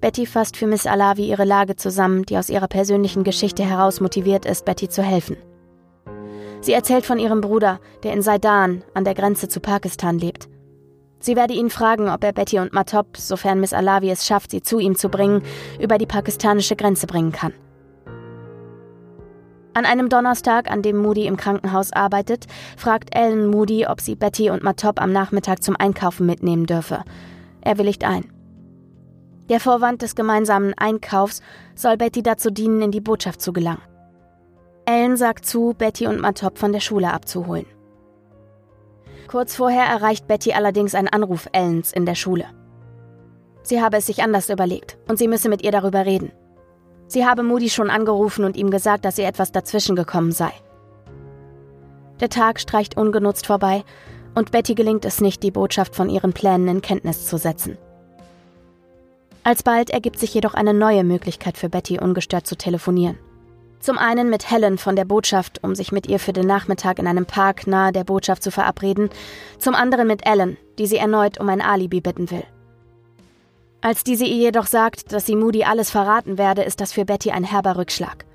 [0.00, 4.46] Betty fasst für Miss Alavi ihre Lage zusammen, die aus ihrer persönlichen Geschichte heraus motiviert
[4.46, 5.36] ist, Betty zu helfen.
[6.62, 10.48] Sie erzählt von ihrem Bruder, der in Saidan an der Grenze zu Pakistan lebt.
[11.20, 14.62] Sie werde ihn fragen, ob er Betty und Matop, sofern Miss Alavi es schafft, sie
[14.62, 15.42] zu ihm zu bringen,
[15.78, 17.52] über die pakistanische Grenze bringen kann.
[19.74, 22.46] An einem Donnerstag, an dem Moody im Krankenhaus arbeitet,
[22.76, 27.04] fragt Ellen Moody, ob sie Betty und Matop am Nachmittag zum Einkaufen mitnehmen dürfe.
[27.60, 28.24] Er willigt ein.
[29.48, 31.40] Der Vorwand des gemeinsamen Einkaufs
[31.74, 33.82] soll Betty dazu dienen, in die Botschaft zu gelangen.
[34.86, 37.66] Ellen sagt zu, Betty und Matop von der Schule abzuholen.
[39.30, 42.46] Kurz vorher erreicht Betty allerdings ein Anruf Ellens in der Schule.
[43.62, 46.32] Sie habe es sich anders überlegt und sie müsse mit ihr darüber reden.
[47.06, 50.50] Sie habe Moody schon angerufen und ihm gesagt, dass ihr etwas dazwischen gekommen sei.
[52.18, 53.84] Der Tag streicht ungenutzt vorbei
[54.34, 57.78] und Betty gelingt es nicht, die Botschaft von ihren Plänen in Kenntnis zu setzen.
[59.44, 63.16] Alsbald ergibt sich jedoch eine neue Möglichkeit für Betty, ungestört zu telefonieren.
[63.80, 67.06] Zum einen mit Helen von der Botschaft, um sich mit ihr für den Nachmittag in
[67.06, 69.08] einem Park nahe der Botschaft zu verabreden,
[69.58, 72.44] zum anderen mit Ellen, die sie erneut um ein Alibi bitten will.
[73.80, 77.30] Als diese ihr jedoch sagt, dass sie Moody alles verraten werde, ist das für Betty
[77.30, 78.26] ein herber Rückschlag.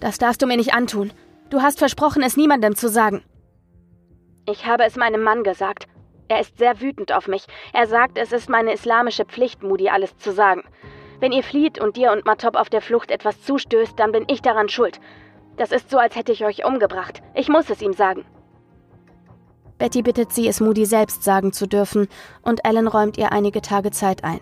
[0.00, 1.12] Das darfst du mir nicht antun.
[1.50, 3.22] Du hast versprochen, es niemandem zu sagen.
[4.48, 5.86] Ich habe es meinem Mann gesagt.
[6.28, 7.44] Er ist sehr wütend auf mich.
[7.74, 10.64] Er sagt, es ist meine islamische Pflicht, Moody alles zu sagen.
[11.20, 14.42] Wenn ihr flieht und dir und Matop auf der Flucht etwas zustößt, dann bin ich
[14.42, 15.00] daran schuld.
[15.56, 17.22] Das ist so, als hätte ich euch umgebracht.
[17.34, 18.24] Ich muss es ihm sagen.
[19.78, 22.08] Betty bittet sie, es Moody selbst sagen zu dürfen,
[22.42, 24.40] und Ellen räumt ihr einige Tage Zeit ein.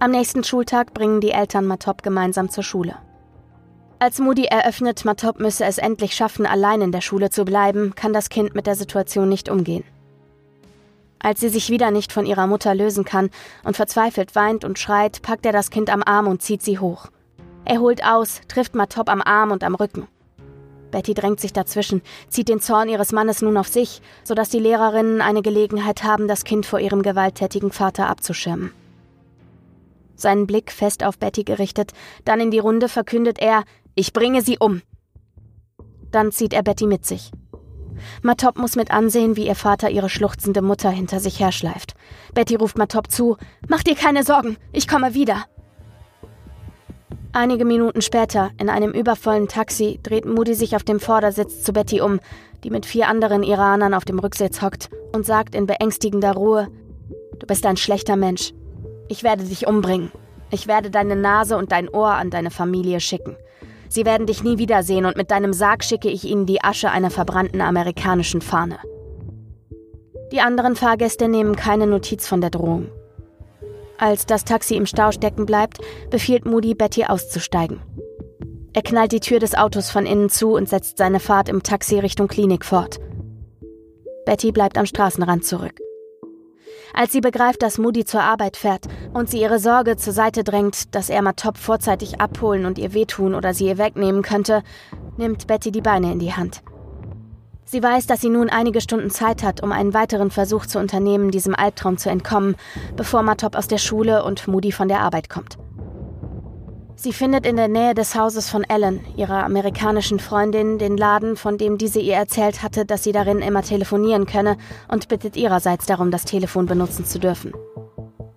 [0.00, 2.96] Am nächsten Schultag bringen die Eltern Matop gemeinsam zur Schule.
[3.98, 8.12] Als Moody eröffnet, Matop müsse es endlich schaffen, allein in der Schule zu bleiben, kann
[8.12, 9.84] das Kind mit der Situation nicht umgehen.
[11.22, 13.30] Als sie sich wieder nicht von ihrer Mutter lösen kann
[13.62, 17.06] und verzweifelt weint und schreit, packt er das Kind am Arm und zieht sie hoch.
[17.64, 20.08] Er holt aus, trifft Matop am Arm und am Rücken.
[20.90, 25.20] Betty drängt sich dazwischen, zieht den Zorn ihres Mannes nun auf sich, sodass die Lehrerinnen
[25.20, 28.72] eine Gelegenheit haben, das Kind vor ihrem gewalttätigen Vater abzuschirmen.
[30.16, 31.92] Seinen Blick fest auf Betty gerichtet,
[32.24, 33.64] dann in die Runde verkündet er,
[33.94, 34.82] ich bringe sie um.
[36.10, 37.30] Dann zieht er Betty mit sich.
[38.22, 41.94] Matop muss mit ansehen, wie ihr Vater ihre schluchzende Mutter hinter sich herschleift.
[42.34, 43.36] Betty ruft Matop zu,
[43.68, 45.44] mach dir keine Sorgen, ich komme wieder.
[47.34, 52.02] Einige Minuten später, in einem übervollen Taxi, dreht Moody sich auf dem Vordersitz zu Betty
[52.02, 52.20] um,
[52.62, 56.68] die mit vier anderen Iranern auf dem Rücksitz hockt, und sagt in beängstigender Ruhe:
[57.38, 58.52] Du bist ein schlechter Mensch.
[59.08, 60.12] Ich werde dich umbringen.
[60.50, 63.36] Ich werde deine Nase und dein Ohr an deine Familie schicken.
[63.92, 67.10] Sie werden dich nie wiedersehen und mit deinem Sarg schicke ich ihnen die Asche einer
[67.10, 68.78] verbrannten amerikanischen Fahne.
[70.32, 72.88] Die anderen Fahrgäste nehmen keine Notiz von der Drohung.
[73.98, 77.82] Als das Taxi im Stau stecken bleibt, befiehlt Moody, Betty auszusteigen.
[78.72, 81.98] Er knallt die Tür des Autos von innen zu und setzt seine Fahrt im Taxi
[81.98, 82.98] Richtung Klinik fort.
[84.24, 85.78] Betty bleibt am Straßenrand zurück.
[86.94, 90.94] Als sie begreift, dass Moody zur Arbeit fährt und sie ihre Sorge zur Seite drängt,
[90.94, 94.62] dass er Matop vorzeitig abholen und ihr wehtun oder sie ihr wegnehmen könnte,
[95.16, 96.62] nimmt Betty die Beine in die Hand.
[97.64, 101.30] Sie weiß, dass sie nun einige Stunden Zeit hat, um einen weiteren Versuch zu unternehmen,
[101.30, 102.56] diesem Albtraum zu entkommen,
[102.96, 105.56] bevor Matop aus der Schule und Moody von der Arbeit kommt.
[107.02, 111.58] Sie findet in der Nähe des Hauses von Ellen, ihrer amerikanischen Freundin, den Laden, von
[111.58, 116.12] dem diese ihr erzählt hatte, dass sie darin immer telefonieren könne, und bittet ihrerseits darum,
[116.12, 117.54] das Telefon benutzen zu dürfen.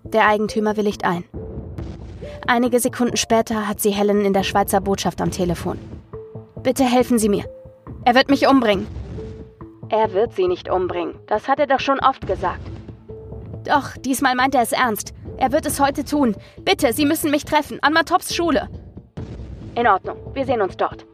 [0.02, 1.22] Der Eigentümer willigt ein.
[2.48, 5.78] Einige Sekunden später hat sie Helen in der Schweizer Botschaft am Telefon.
[6.64, 7.44] Bitte helfen Sie mir.
[8.04, 8.88] Er wird mich umbringen.
[9.90, 11.14] Er wird sie nicht umbringen.
[11.28, 12.66] Das hat er doch schon oft gesagt.
[13.62, 15.14] Doch, diesmal meint er es ernst.
[15.38, 16.34] Er wird es heute tun.
[16.64, 17.78] Bitte, Sie müssen mich treffen.
[17.82, 18.68] An Matops Schule.
[19.74, 20.16] In Ordnung.
[20.32, 21.04] Wir sehen uns dort.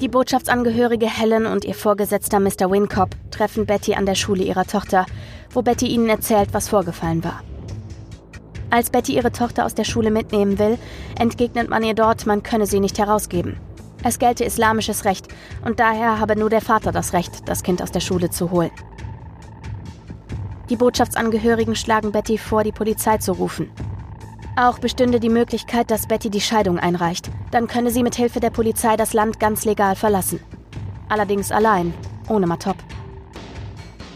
[0.00, 2.70] Die Botschaftsangehörige Helen und ihr Vorgesetzter Mr.
[2.70, 5.06] Wincop treffen Betty an der Schule ihrer Tochter,
[5.50, 7.42] wo Betty ihnen erzählt, was vorgefallen war.
[8.70, 10.78] Als Betty ihre Tochter aus der Schule mitnehmen will,
[11.18, 13.56] entgegnet man ihr dort, man könne sie nicht herausgeben.
[14.02, 15.28] Es gelte islamisches Recht
[15.64, 18.72] und daher habe nur der Vater das Recht, das Kind aus der Schule zu holen.
[20.70, 23.70] Die Botschaftsangehörigen schlagen Betty vor, die Polizei zu rufen.
[24.56, 27.30] Auch bestünde die Möglichkeit, dass Betty die Scheidung einreicht.
[27.50, 30.40] Dann könne sie mit Hilfe der Polizei das Land ganz legal verlassen.
[31.08, 31.92] Allerdings allein,
[32.28, 32.76] ohne Matop.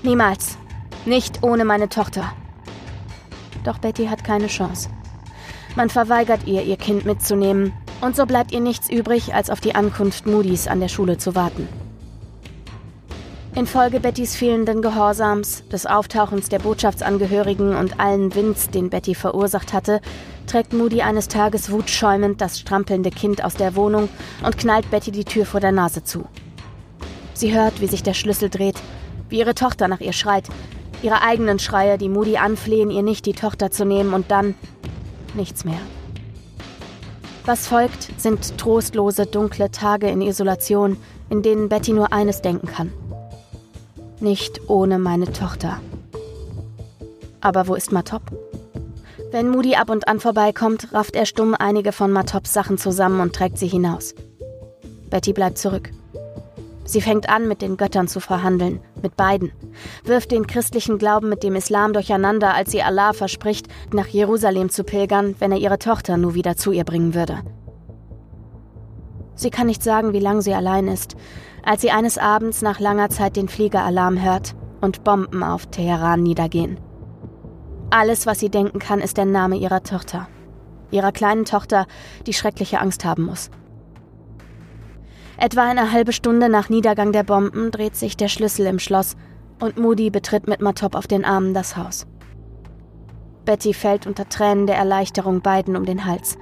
[0.02, 0.56] Niemals.
[1.04, 2.32] Nicht ohne meine Tochter.
[3.64, 4.88] Doch Betty hat keine Chance.
[5.76, 9.74] Man verweigert ihr, ihr Kind mitzunehmen, und so bleibt ihr nichts übrig, als auf die
[9.74, 11.68] Ankunft Moody's an der Schule zu warten.
[13.58, 20.00] Infolge Bettys fehlenden Gehorsams, des Auftauchens der Botschaftsangehörigen und allen Winds, den Betty verursacht hatte,
[20.46, 24.08] trägt Moody eines Tages wutschäumend das strampelnde Kind aus der Wohnung
[24.44, 26.24] und knallt Betty die Tür vor der Nase zu.
[27.34, 28.76] Sie hört, wie sich der Schlüssel dreht,
[29.28, 30.44] wie ihre Tochter nach ihr schreit,
[31.02, 34.54] ihre eigenen Schreie, die Moody anflehen, ihr nicht die Tochter zu nehmen und dann
[35.34, 35.80] nichts mehr.
[37.44, 40.96] Was folgt, sind trostlose, dunkle Tage in Isolation,
[41.28, 42.92] in denen Betty nur eines denken kann.
[44.20, 45.80] Nicht ohne meine Tochter.
[47.40, 48.22] Aber wo ist Matop?
[49.30, 53.34] Wenn Moody ab und an vorbeikommt, rafft er stumm einige von Matops Sachen zusammen und
[53.34, 54.14] trägt sie hinaus.
[55.08, 55.90] Betty bleibt zurück.
[56.84, 59.52] Sie fängt an, mit den Göttern zu verhandeln, mit beiden,
[60.04, 64.82] wirft den christlichen Glauben mit dem Islam durcheinander, als sie Allah verspricht, nach Jerusalem zu
[64.82, 67.42] pilgern, wenn er ihre Tochter nur wieder zu ihr bringen würde.
[69.38, 71.16] Sie kann nicht sagen, wie lang sie allein ist,
[71.62, 76.80] als sie eines Abends nach langer Zeit den Fliegeralarm hört und Bomben auf Teheran niedergehen.
[77.90, 80.28] Alles, was sie denken kann, ist der Name ihrer Tochter.
[80.90, 81.86] Ihrer kleinen Tochter,
[82.26, 83.50] die schreckliche Angst haben muss.
[85.36, 89.16] Etwa eine halbe Stunde nach Niedergang der Bomben dreht sich der Schlüssel im Schloss
[89.60, 92.08] und Moody betritt mit Matop auf den Armen das Haus.
[93.44, 96.36] Betty fällt unter Tränen der Erleichterung beiden um den Hals.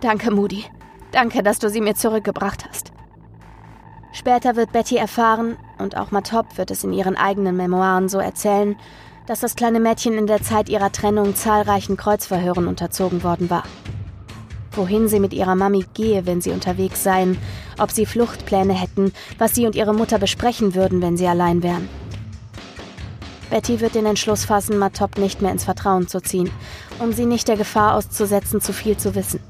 [0.00, 0.66] Danke, Moody.
[1.12, 2.92] Danke, dass du sie mir zurückgebracht hast.
[4.12, 8.76] Später wird Betty erfahren, und auch Matop wird es in ihren eigenen Memoiren so erzählen,
[9.26, 13.64] dass das kleine Mädchen in der Zeit ihrer Trennung zahlreichen Kreuzverhören unterzogen worden war
[14.78, 17.36] wohin sie mit ihrer Mami gehe, wenn sie unterwegs seien,
[17.78, 21.88] ob sie Fluchtpläne hätten, was sie und ihre Mutter besprechen würden, wenn sie allein wären.
[23.50, 26.50] Betty wird den Entschluss fassen, Matop nicht mehr ins Vertrauen zu ziehen,
[26.98, 29.40] um sie nicht der Gefahr auszusetzen, zu viel zu wissen.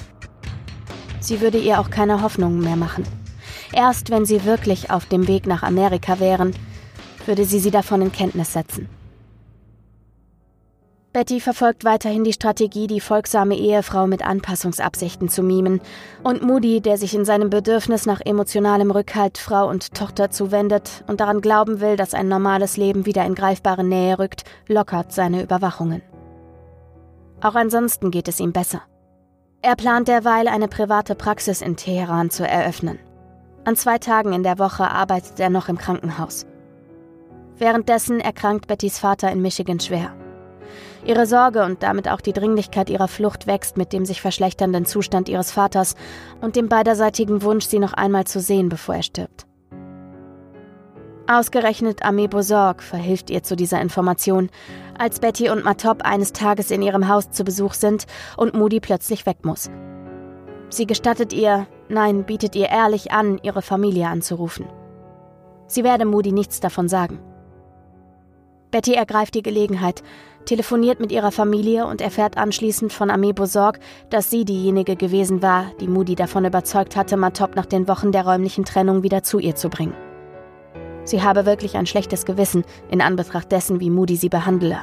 [1.28, 3.04] Sie würde ihr auch keine Hoffnungen mehr machen.
[3.74, 6.54] Erst wenn sie wirklich auf dem Weg nach Amerika wären,
[7.26, 8.88] würde sie sie davon in Kenntnis setzen.
[11.12, 15.82] Betty verfolgt weiterhin die Strategie, die folgsame Ehefrau mit Anpassungsabsichten zu mimen.
[16.22, 21.20] Und Moody, der sich in seinem Bedürfnis nach emotionalem Rückhalt Frau und Tochter zuwendet und
[21.20, 26.00] daran glauben will, dass ein normales Leben wieder in greifbare Nähe rückt, lockert seine Überwachungen.
[27.42, 28.80] Auch ansonsten geht es ihm besser.
[29.60, 33.00] Er plant derweil eine private Praxis in Teheran zu eröffnen.
[33.64, 36.46] An zwei Tagen in der Woche arbeitet er noch im Krankenhaus.
[37.56, 40.14] Währenddessen erkrankt Bettys Vater in Michigan schwer.
[41.04, 45.28] Ihre Sorge und damit auch die Dringlichkeit ihrer Flucht wächst mit dem sich verschlechternden Zustand
[45.28, 45.96] ihres Vaters
[46.40, 49.47] und dem beiderseitigen Wunsch, sie noch einmal zu sehen, bevor er stirbt.
[51.30, 54.48] Ausgerechnet Armee Bosorg verhilft ihr zu dieser Information,
[54.96, 58.06] als Betty und Matop eines Tages in ihrem Haus zu Besuch sind
[58.38, 59.70] und Moody plötzlich weg muss.
[60.70, 64.64] Sie gestattet ihr, nein, bietet ihr ehrlich an, ihre Familie anzurufen.
[65.66, 67.18] Sie werde Moody nichts davon sagen.
[68.70, 70.02] Betty ergreift die Gelegenheit,
[70.46, 75.66] telefoniert mit ihrer Familie und erfährt anschließend von Armee Bosorg, dass sie diejenige gewesen war,
[75.78, 79.56] die Moody davon überzeugt hatte, Matop nach den Wochen der räumlichen Trennung wieder zu ihr
[79.56, 80.07] zu bringen.
[81.08, 84.80] Sie habe wirklich ein schlechtes Gewissen in Anbetracht dessen, wie Moody sie behandle.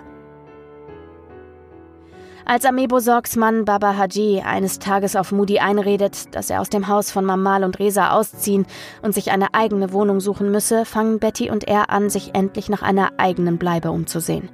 [2.46, 6.88] Als Armee Bosorgs Mann Baba Haji eines Tages auf Moody einredet, dass er aus dem
[6.88, 8.66] Haus von Mamal und Reza ausziehen
[9.04, 12.82] und sich eine eigene Wohnung suchen müsse, fangen Betty und er an, sich endlich nach
[12.82, 14.50] einer eigenen Bleibe umzusehen.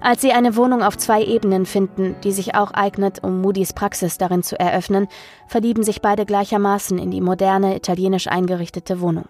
[0.00, 4.16] Als sie eine Wohnung auf zwei Ebenen finden, die sich auch eignet, um Moody's Praxis
[4.16, 5.06] darin zu eröffnen,
[5.48, 9.26] verlieben sich beide gleichermaßen in die moderne, italienisch eingerichtete Wohnung.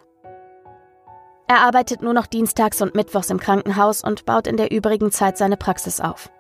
[1.49, 5.39] Er arbeitet nur noch dienstags und mittwochs im Krankenhaus und baut in der übrigen Zeit
[5.39, 6.31] seine Praxis auf.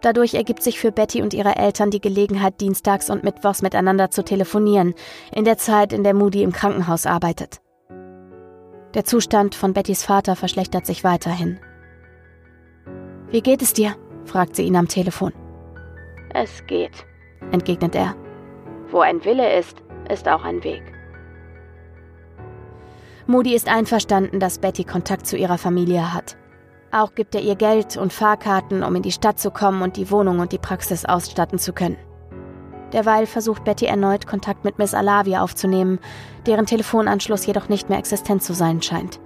[0.00, 4.24] Dadurch ergibt sich für Betty und ihre Eltern die Gelegenheit, dienstags und mittwochs miteinander zu
[4.24, 4.94] telefonieren,
[5.32, 7.60] in der Zeit, in der Moody im Krankenhaus arbeitet.
[8.94, 11.58] Der Zustand von Bettys Vater verschlechtert sich weiterhin.
[13.28, 13.94] Wie geht es dir?
[14.24, 15.32] fragt sie ihn am Telefon.
[16.32, 17.04] Es geht,
[17.50, 18.14] entgegnet er.
[18.90, 20.93] Wo ein Wille ist, ist auch ein Weg.
[23.26, 26.36] Moody ist einverstanden, dass Betty Kontakt zu ihrer Familie hat.
[26.92, 30.10] Auch gibt er ihr Geld und Fahrkarten, um in die Stadt zu kommen und die
[30.10, 31.96] Wohnung und die Praxis ausstatten zu können.
[32.92, 35.98] Derweil versucht Betty erneut Kontakt mit Miss Alavi aufzunehmen,
[36.46, 39.18] deren Telefonanschluss jedoch nicht mehr existent zu sein scheint.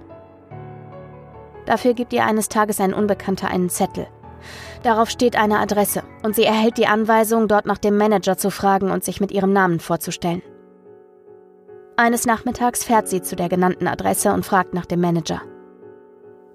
[1.65, 4.07] Dafür gibt ihr eines Tages ein Unbekannter einen Zettel.
[4.81, 8.89] Darauf steht eine Adresse und sie erhält die Anweisung, dort nach dem Manager zu fragen
[8.89, 10.41] und sich mit ihrem Namen vorzustellen.
[11.99, 15.41] Eines Nachmittags fährt sie zu der genannten Adresse und fragt nach dem Manager.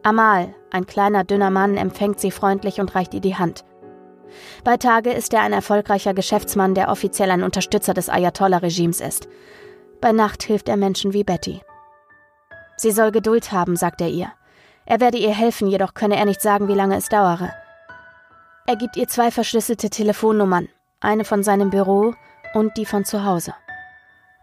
[0.02, 3.62] Amal, ein kleiner, dünner Mann, empfängt sie freundlich und reicht ihr die Hand.
[4.64, 9.28] Bei Tage ist er ein erfolgreicher Geschäftsmann, der offiziell ein Unterstützer des Ayatollah-Regimes ist.
[10.00, 11.60] Bei Nacht hilft er Menschen wie Betty.
[12.78, 14.32] Sie soll Geduld haben, sagt er ihr.
[14.86, 17.52] Er werde ihr helfen, jedoch könne er nicht sagen, wie lange es dauere.
[18.66, 20.70] Er gibt ihr zwei verschlüsselte Telefonnummern,
[21.00, 22.14] eine von seinem Büro
[22.54, 23.52] und die von zu Hause.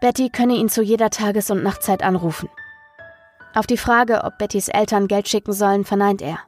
[0.02, 2.48] Betty könne ihn zu jeder Tages- und Nachtzeit anrufen.
[3.54, 6.38] Auf die Frage, ob Bettys Eltern Geld schicken sollen, verneint er.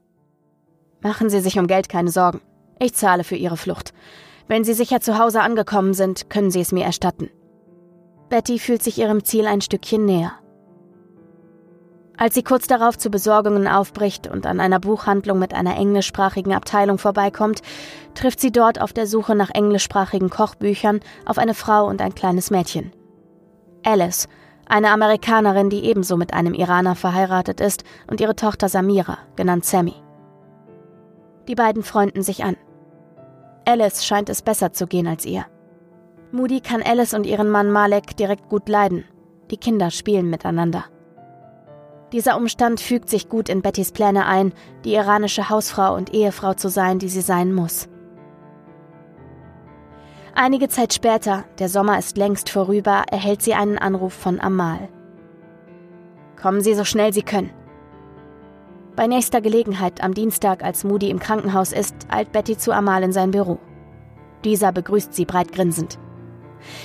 [1.02, 2.40] Machen Sie sich um Geld keine Sorgen.
[2.80, 3.94] Ich zahle für Ihre Flucht.
[4.48, 7.30] Wenn Sie sicher zu Hause angekommen sind, können Sie es mir erstatten.
[8.28, 10.32] Betty fühlt sich ihrem Ziel ein Stückchen näher.
[12.16, 16.98] Als sie kurz darauf zu Besorgungen aufbricht und an einer Buchhandlung mit einer englischsprachigen Abteilung
[16.98, 17.62] vorbeikommt,
[18.14, 22.50] trifft sie dort auf der Suche nach englischsprachigen Kochbüchern auf eine Frau und ein kleines
[22.50, 22.90] Mädchen.
[23.84, 24.28] Alice,
[24.66, 29.94] eine Amerikanerin, die ebenso mit einem Iraner verheiratet ist, und ihre Tochter Samira, genannt Sammy.
[31.48, 32.56] Die beiden freunden sich an.
[33.66, 35.46] Alice scheint es besser zu gehen als ihr.
[36.32, 39.04] Moody kann Alice und ihren Mann Malek direkt gut leiden.
[39.50, 40.84] Die Kinder spielen miteinander.
[42.12, 44.52] Dieser Umstand fügt sich gut in Bettys Pläne ein,
[44.84, 47.88] die iranische Hausfrau und Ehefrau zu sein, die sie sein muss.
[50.36, 54.88] Einige Zeit später, der Sommer ist längst vorüber, erhält sie einen Anruf von Amal.
[56.40, 57.50] Kommen Sie so schnell Sie können.
[58.96, 63.12] Bei nächster Gelegenheit am Dienstag, als Moody im Krankenhaus ist, eilt Betty zu Amal in
[63.12, 63.60] sein Büro.
[64.44, 65.98] Dieser begrüßt sie breit grinsend.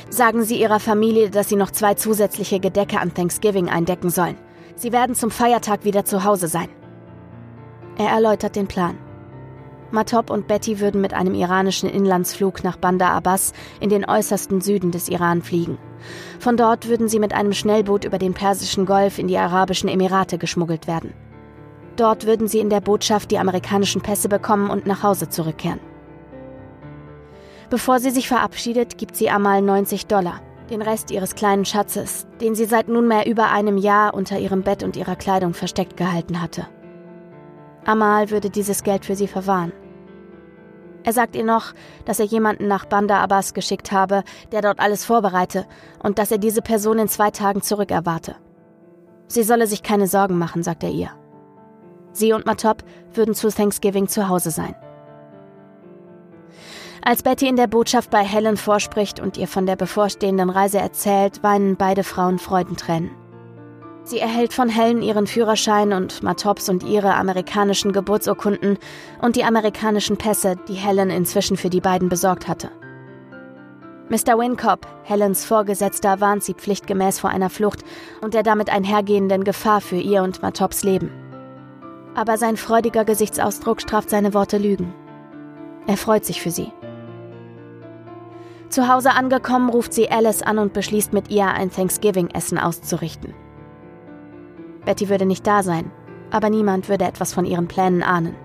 [0.09, 4.37] Sagen Sie Ihrer Familie, dass Sie noch zwei zusätzliche Gedecke an Thanksgiving eindecken sollen.
[4.75, 6.69] Sie werden zum Feiertag wieder zu Hause sein.
[7.97, 8.97] Er erläutert den Plan.
[9.91, 14.91] Matop und Betty würden mit einem iranischen Inlandsflug nach Bandar Abbas in den äußersten Süden
[14.91, 15.77] des Iran fliegen.
[16.39, 20.37] Von dort würden sie mit einem Schnellboot über den Persischen Golf in die Arabischen Emirate
[20.37, 21.13] geschmuggelt werden.
[21.95, 25.79] Dort würden sie in der Botschaft die amerikanischen Pässe bekommen und nach Hause zurückkehren.
[27.69, 32.55] Bevor sie sich verabschiedet, gibt sie Amal 90 Dollar, den Rest ihres kleinen Schatzes, den
[32.55, 36.67] sie seit nunmehr über einem Jahr unter ihrem Bett und ihrer Kleidung versteckt gehalten hatte.
[37.85, 39.71] Amal würde dieses Geld für sie verwahren.
[41.03, 41.73] Er sagt ihr noch,
[42.05, 45.65] dass er jemanden nach Bandar Abbas geschickt habe, der dort alles vorbereite
[46.03, 48.35] und dass er diese Person in zwei Tagen zurück erwarte.
[49.27, 51.11] Sie solle sich keine Sorgen machen, sagt er ihr.
[52.11, 52.83] Sie und Matop
[53.13, 54.75] würden zu Thanksgiving zu Hause sein.
[57.01, 61.43] Als Betty in der Botschaft bei Helen vorspricht und ihr von der bevorstehenden Reise erzählt,
[61.43, 63.11] weinen beide Frauen Freudentränen.
[64.09, 68.79] Sie erhält von Helen ihren Führerschein und Matops und ihre amerikanischen Geburtsurkunden
[69.21, 72.71] und die amerikanischen Pässe, die Helen inzwischen für die beiden besorgt hatte.
[74.09, 74.39] Mr.
[74.39, 77.83] Wincop, Helens Vorgesetzter, warnt sie pflichtgemäß vor einer Flucht
[78.21, 81.11] und der damit einhergehenden Gefahr für ihr und Matops Leben.
[82.15, 84.91] Aber sein freudiger Gesichtsausdruck straft seine Worte Lügen.
[85.85, 86.71] Er freut sich für sie.
[88.69, 93.35] Zu Hause angekommen, ruft sie Alice an und beschließt mit ihr, ein Thanksgiving-Essen auszurichten.
[94.89, 95.91] Betty würde nicht da sein,
[96.31, 98.35] aber niemand würde etwas von ihren Plänen ahnen.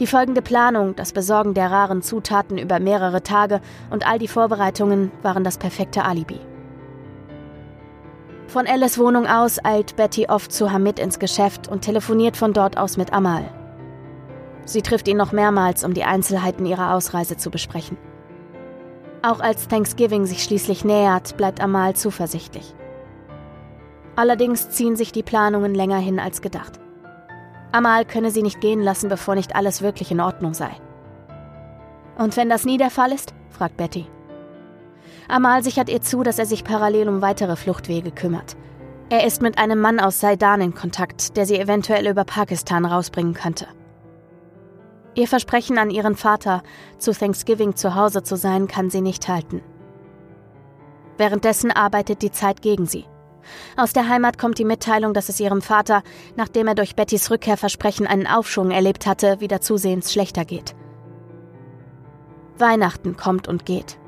[0.00, 3.60] Die folgende Planung, das Besorgen der raren Zutaten über mehrere Tage
[3.90, 6.40] und all die Vorbereitungen waren das perfekte Alibi.
[8.46, 12.78] Von Alice Wohnung aus eilt Betty oft zu Hamid ins Geschäft und telefoniert von dort
[12.78, 13.44] aus mit Amal.
[14.64, 17.98] Sie trifft ihn noch mehrmals, um die Einzelheiten ihrer Ausreise zu besprechen.
[19.20, 22.74] Auch als Thanksgiving sich schließlich nähert, bleibt Amal zuversichtlich.
[24.16, 26.80] Allerdings ziehen sich die Planungen länger hin als gedacht.
[27.70, 30.70] Amal könne sie nicht gehen lassen, bevor nicht alles wirklich in Ordnung sei.
[32.16, 33.34] Und wenn das nie der Fall ist?
[33.50, 34.06] fragt Betty.
[35.28, 38.56] Amal sichert ihr zu, dass er sich parallel um weitere Fluchtwege kümmert.
[39.10, 43.34] Er ist mit einem Mann aus Saidan in Kontakt, der sie eventuell über Pakistan rausbringen
[43.34, 43.66] könnte.
[45.14, 46.62] Ihr Versprechen an ihren Vater,
[46.98, 49.62] zu Thanksgiving zu Hause zu sein, kann sie nicht halten.
[51.18, 53.04] Währenddessen arbeitet die Zeit gegen sie.
[53.76, 56.02] Aus der Heimat kommt die Mitteilung, dass es ihrem Vater,
[56.36, 60.74] nachdem er durch Bettys Rückkehrversprechen einen Aufschwung erlebt hatte, wieder zusehends schlechter geht.
[62.58, 63.98] Weihnachten kommt und geht.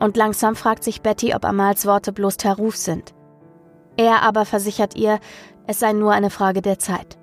[0.00, 3.14] Und langsam fragt sich Betty, ob Amals Worte bloß Taruf sind.
[3.96, 5.18] Er aber versichert ihr,
[5.66, 7.18] es sei nur eine Frage der Zeit.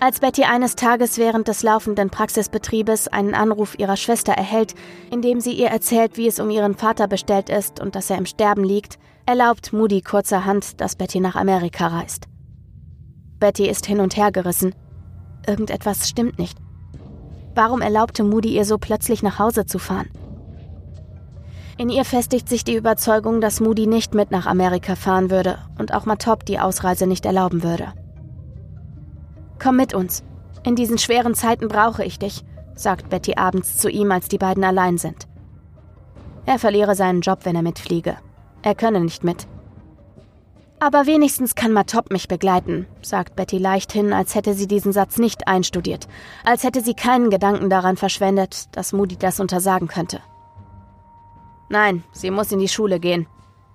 [0.00, 4.76] Als Betty eines Tages während des laufenden Praxisbetriebes einen Anruf ihrer Schwester erhält,
[5.10, 8.16] in dem sie ihr erzählt, wie es um ihren Vater bestellt ist und dass er
[8.16, 12.28] im Sterben liegt, erlaubt Moody kurzerhand, dass Betty nach Amerika reist.
[13.38, 14.74] Betty ist hin und her gerissen.
[15.46, 16.56] Irgendetwas stimmt nicht.
[17.54, 20.08] Warum erlaubte Moody ihr so plötzlich nach Hause zu fahren?
[21.76, 25.92] In ihr festigt sich die Überzeugung, dass Moody nicht mit nach Amerika fahren würde und
[25.92, 27.92] auch Matop die Ausreise nicht erlauben würde.
[29.62, 30.24] Komm mit uns.
[30.64, 34.64] In diesen schweren Zeiten brauche ich dich, sagt Betty abends zu ihm, als die beiden
[34.64, 35.28] allein sind.
[36.46, 38.16] Er verliere seinen Job, wenn er mitfliege.
[38.68, 39.46] Er könne nicht mit.
[40.78, 45.48] Aber wenigstens kann Matop mich begleiten, sagt Betty leichthin, als hätte sie diesen Satz nicht
[45.48, 46.06] einstudiert,
[46.44, 50.20] als hätte sie keinen Gedanken daran verschwendet, dass Moody das untersagen könnte.
[51.70, 53.26] Nein, sie muss in die Schule gehen.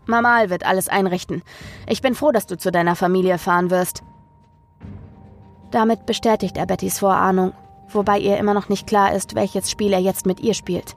[0.05, 1.41] Mamal wird alles einrichten.
[1.89, 4.03] Ich bin froh, dass du zu deiner Familie fahren wirst.
[5.71, 7.53] Damit bestätigt er Bettys Vorahnung,
[7.89, 10.95] wobei ihr immer noch nicht klar ist, welches Spiel er jetzt mit ihr spielt.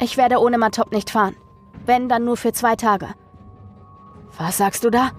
[0.00, 1.36] Ich werde ohne Matop nicht fahren.
[1.86, 3.08] Wenn, dann nur für zwei Tage.
[4.36, 5.12] Was sagst du da?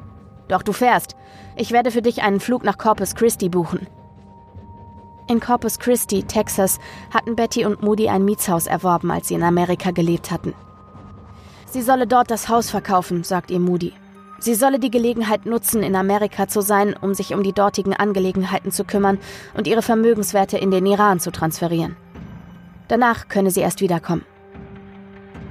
[0.48, 1.16] Doch du fährst.
[1.56, 3.88] Ich werde für dich einen Flug nach Corpus Christi buchen.
[5.30, 6.80] In Corpus Christi, Texas,
[7.14, 10.54] hatten Betty und Moody ein Mietshaus erworben, als sie in Amerika gelebt hatten.
[11.66, 13.94] Sie solle dort das Haus verkaufen, sagt ihr Moody.
[14.40, 18.72] Sie solle die Gelegenheit nutzen, in Amerika zu sein, um sich um die dortigen Angelegenheiten
[18.72, 19.20] zu kümmern
[19.56, 21.98] und ihre Vermögenswerte in den Iran zu transferieren.
[22.88, 24.24] Danach könne sie erst wiederkommen.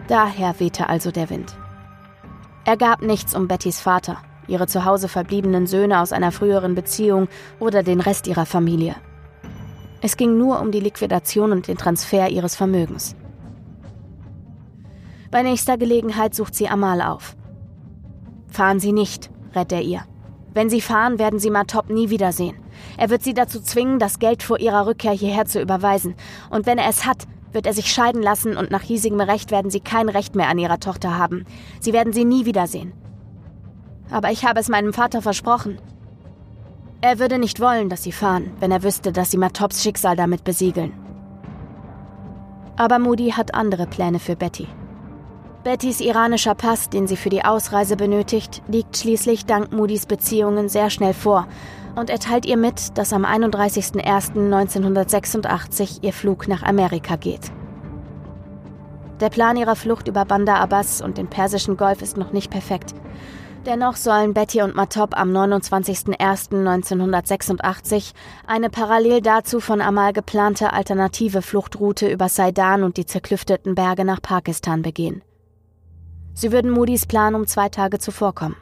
[0.08, 1.56] Daher wehte also der Wind.
[2.64, 7.28] Er gab nichts um Bettys Vater, ihre zu Hause verbliebenen Söhne aus einer früheren Beziehung
[7.58, 8.96] oder den Rest ihrer Familie.
[10.00, 13.16] Es ging nur um die Liquidation und den Transfer ihres Vermögens.
[15.30, 17.36] Bei nächster Gelegenheit sucht sie Amal auf.
[18.48, 20.02] Fahren Sie nicht, rät er ihr.
[20.54, 22.56] Wenn Sie fahren, werden Sie Matop nie wiedersehen.
[22.96, 26.14] Er wird Sie dazu zwingen, das Geld vor Ihrer Rückkehr hierher zu überweisen.
[26.48, 27.26] Und wenn er es hat,
[27.56, 30.58] wird er sich scheiden lassen und nach hiesigem Recht werden sie kein Recht mehr an
[30.58, 31.44] ihrer Tochter haben.
[31.80, 32.92] Sie werden sie nie wiedersehen.
[34.10, 35.78] Aber ich habe es meinem Vater versprochen.
[37.00, 40.44] Er würde nicht wollen, dass sie fahren, wenn er wüsste, dass sie Matops Schicksal damit
[40.44, 40.92] besiegeln.
[42.76, 44.68] Aber Moody hat andere Pläne für Betty.
[45.64, 50.90] Bettys iranischer Pass, den sie für die Ausreise benötigt, liegt schließlich dank Moodys Beziehungen sehr
[50.90, 51.48] schnell vor
[51.96, 57.50] und er teilt ihr mit, dass am 31.01.1986 ihr Flug nach Amerika geht.
[59.20, 62.94] Der Plan ihrer Flucht über Bandar Abbas und den Persischen Golf ist noch nicht perfekt.
[63.64, 68.12] Dennoch sollen Betty und Matop am 29.01.1986
[68.46, 74.22] eine parallel dazu von Amal geplante alternative Fluchtroute über Saidan und die zerklüfteten Berge nach
[74.22, 75.22] Pakistan begehen.
[76.34, 78.56] Sie würden Moody's Plan um zwei Tage zuvorkommen.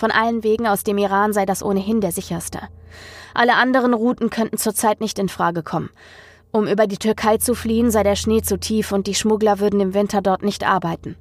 [0.00, 2.60] Von allen Wegen aus dem Iran sei das ohnehin der sicherste.
[3.34, 5.90] Alle anderen Routen könnten zurzeit nicht in Frage kommen.
[6.52, 9.78] Um über die Türkei zu fliehen, sei der Schnee zu tief und die Schmuggler würden
[9.78, 11.16] im Winter dort nicht arbeiten.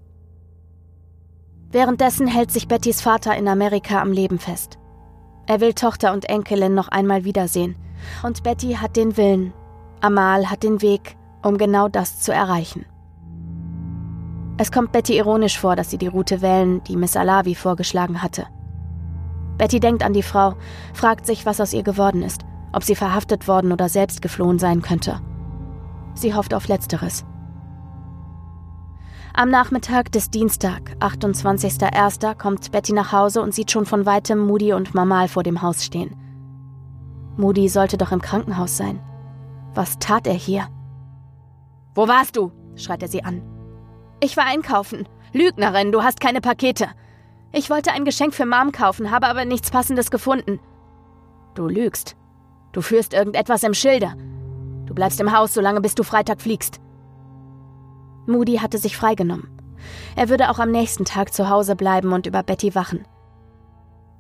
[1.74, 4.80] Währenddessen hält sich Bettys Vater in Amerika am Leben fest.
[5.46, 7.76] Er will Tochter und Enkelin noch einmal wiedersehen.
[8.24, 9.52] Und Betty hat den Willen.
[10.00, 12.86] Amal hat den Weg, um genau das zu erreichen.
[14.58, 18.48] Es kommt Betty ironisch vor, dass sie die Route wählen, die Miss Alavi vorgeschlagen hatte.
[19.60, 20.56] Betty denkt an die Frau,
[20.94, 24.82] fragt sich, was aus ihr geworden ist, ob sie verhaftet worden oder selbst geflohen sein
[24.82, 25.22] könnte.
[26.16, 27.26] Sie hofft auf Letzteres.
[29.34, 34.74] Am Nachmittag des Dienstag, 28.01., kommt Betty nach Hause und sieht schon von weitem Moody
[34.74, 36.16] und Mamal vor dem Haus stehen.
[37.38, 39.00] Moody sollte doch im Krankenhaus sein.
[39.76, 40.68] Was tat er hier?
[41.96, 42.52] Wo warst du?
[42.76, 43.42] schreit er sie an.
[44.22, 45.08] Ich war einkaufen.
[45.34, 46.88] Lügnerin, du hast keine Pakete.
[47.52, 50.60] Ich wollte ein Geschenk für Mom kaufen, habe aber nichts Passendes gefunden.
[51.56, 52.16] Du lügst.
[52.72, 54.14] Du führst irgendetwas im Schilde.
[54.86, 56.80] Du bleibst im Haus, solange bis du Freitag fliegst.
[58.28, 59.50] Moody hatte sich freigenommen.
[60.16, 63.06] Er würde auch am nächsten Tag zu Hause bleiben und über Betty wachen.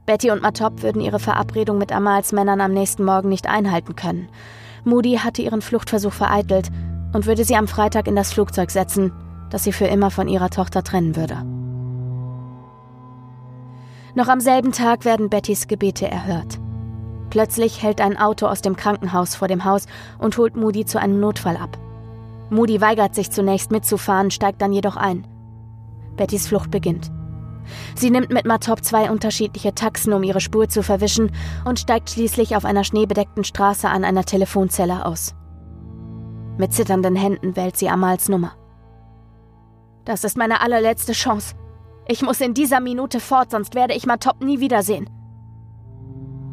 [0.08, 4.28] Betty und Matop würden ihre Verabredung mit Amals Männern am nächsten Morgen nicht einhalten können.
[4.84, 6.70] Moody hatte ihren Fluchtversuch vereitelt
[7.14, 9.12] und würde sie am Freitag in das Flugzeug setzen,
[9.52, 11.44] das sie für immer von ihrer Tochter trennen würde.
[14.16, 16.60] Noch am selben Tag werden Bettys Gebete erhört.
[17.30, 19.86] Plötzlich hält ein Auto aus dem Krankenhaus vor dem Haus
[20.18, 21.78] und holt Moody zu einem Notfall ab.
[22.49, 25.28] Moody weigert sich zunächst mitzufahren, steigt dann jedoch ein.
[26.16, 27.12] Bettys Flucht beginnt.
[27.95, 31.32] Sie nimmt mit Matop zwei unterschiedliche Taxen, um ihre Spur zu verwischen,
[31.66, 35.36] und steigt schließlich auf einer schneebedeckten Straße an einer Telefonzelle aus.
[36.57, 38.53] Mit zitternden Händen wählt sie Amals Nummer.
[40.03, 41.55] Das ist meine allerletzte Chance.
[42.12, 45.07] Ich muss in dieser Minute fort, sonst werde ich Matop nie wiedersehen.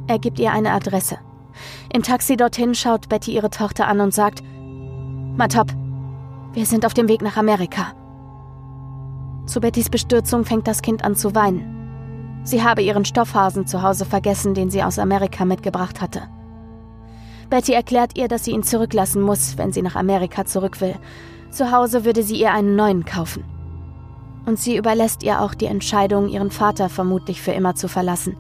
[0.07, 1.17] Er gibt ihr eine Adresse.
[1.91, 4.43] Im Taxi dorthin schaut Betty ihre Tochter an und sagt,
[5.39, 5.69] Matop,
[6.53, 7.95] wir sind auf dem Weg nach Amerika.
[9.47, 12.43] Zu Bettys Bestürzung fängt das Kind an zu weinen.
[12.45, 16.29] Sie habe ihren Stoffhasen zu Hause vergessen, den sie aus Amerika mitgebracht hatte.
[17.49, 20.97] Betty erklärt ihr, dass sie ihn zurücklassen muss, wenn sie nach Amerika zurück will.
[21.49, 23.56] Zu Hause würde sie ihr einen neuen kaufen
[24.47, 28.37] und sie überlässt ihr auch die Entscheidung, ihren Vater vermutlich für immer zu verlassen.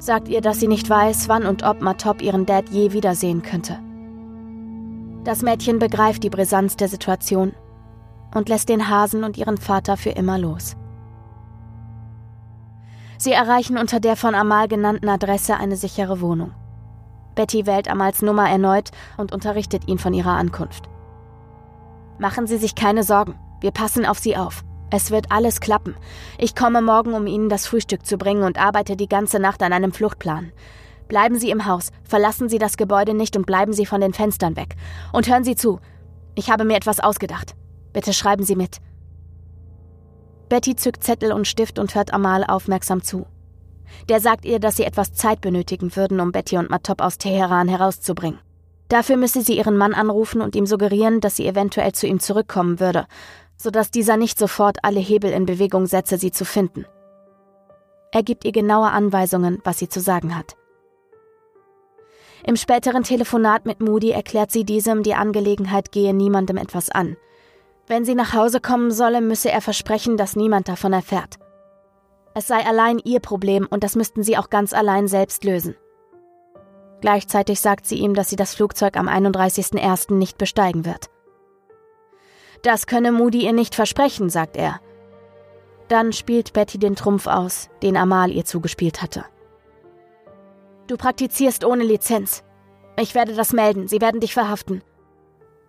[0.00, 3.78] Sagt ihr, dass sie nicht weiß, wann und ob Matop ihren Dad je wiedersehen könnte.
[5.24, 7.52] Das Mädchen begreift die Brisanz der Situation
[8.34, 10.76] und lässt den Hasen und ihren Vater für immer los.
[13.18, 16.52] Sie erreichen unter der von Amal genannten Adresse eine sichere Wohnung.
[17.34, 20.88] Betty wählt Amals Nummer erneut und unterrichtet ihn von ihrer Ankunft.
[22.18, 24.64] Machen Sie sich keine Sorgen, wir passen auf Sie auf.
[24.90, 25.94] Es wird alles klappen.
[26.36, 29.72] Ich komme morgen, um Ihnen das Frühstück zu bringen und arbeite die ganze Nacht an
[29.72, 30.52] einem Fluchtplan.
[31.06, 34.56] Bleiben Sie im Haus, verlassen Sie das Gebäude nicht und bleiben Sie von den Fenstern
[34.56, 34.76] weg.
[35.12, 35.80] Und hören Sie zu,
[36.34, 37.54] ich habe mir etwas ausgedacht.
[37.92, 38.78] Bitte schreiben Sie mit.
[40.48, 43.26] Betty zückt Zettel und Stift und hört Amal aufmerksam zu.
[44.08, 47.68] Der sagt ihr, dass sie etwas Zeit benötigen würden, um Betty und Matop aus Teheran
[47.68, 48.40] herauszubringen.
[48.88, 52.80] Dafür müsse sie ihren Mann anrufen und ihm suggerieren, dass sie eventuell zu ihm zurückkommen
[52.80, 53.06] würde,
[53.60, 56.86] sodass dieser nicht sofort alle Hebel in Bewegung setze, sie zu finden.
[58.10, 60.56] Er gibt ihr genaue Anweisungen, was sie zu sagen hat.
[62.42, 67.18] Im späteren Telefonat mit Moody erklärt sie diesem, die Angelegenheit gehe niemandem etwas an.
[67.86, 71.38] Wenn sie nach Hause kommen solle, müsse er versprechen, dass niemand davon erfährt.
[72.34, 75.74] Es sei allein ihr Problem und das müssten sie auch ganz allein selbst lösen.
[77.02, 80.14] Gleichzeitig sagt sie ihm, dass sie das Flugzeug am 31.01.
[80.14, 81.10] nicht besteigen wird.
[82.62, 84.80] Das könne Moody ihr nicht versprechen, sagt er.
[85.88, 89.24] Dann spielt Betty den Trumpf aus, den Amal ihr zugespielt hatte.
[90.86, 92.44] Du praktizierst ohne Lizenz.
[92.98, 94.82] Ich werde das melden, sie werden dich verhaften.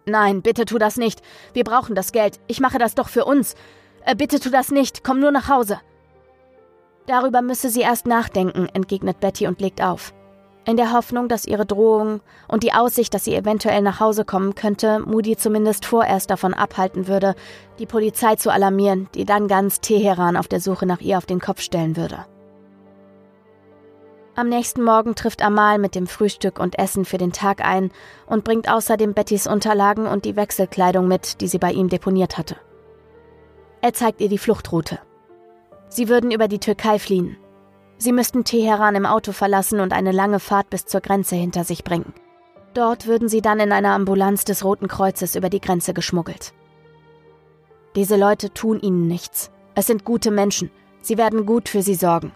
[0.05, 1.21] Nein, bitte tu das nicht.
[1.53, 2.39] Wir brauchen das Geld.
[2.47, 3.55] Ich mache das doch für uns.
[4.03, 5.03] Äh, bitte tu das nicht.
[5.03, 5.79] Komm nur nach Hause.
[7.05, 10.13] Darüber müsse sie erst nachdenken, entgegnet Betty und legt auf.
[10.64, 14.53] In der Hoffnung, dass ihre Drohung und die Aussicht, dass sie eventuell nach Hause kommen
[14.53, 17.34] könnte, Moody zumindest vorerst davon abhalten würde,
[17.80, 21.39] die Polizei zu alarmieren, die dann ganz Teheran auf der Suche nach ihr auf den
[21.39, 22.26] Kopf stellen würde.
[24.36, 27.91] Am nächsten Morgen trifft Amal mit dem Frühstück und Essen für den Tag ein
[28.28, 32.55] und bringt außerdem Bettys Unterlagen und die Wechselkleidung mit, die sie bei ihm deponiert hatte.
[33.82, 34.99] Er zeigt ihr die Fluchtroute.
[35.89, 37.36] Sie würden über die Türkei fliehen.
[38.01, 41.83] Sie müssten Teheran im Auto verlassen und eine lange Fahrt bis zur Grenze hinter sich
[41.83, 42.15] bringen.
[42.73, 46.51] Dort würden sie dann in einer Ambulanz des Roten Kreuzes über die Grenze geschmuggelt.
[47.95, 49.51] Diese Leute tun ihnen nichts.
[49.75, 50.71] Es sind gute Menschen.
[51.01, 52.31] Sie werden gut für sie sorgen.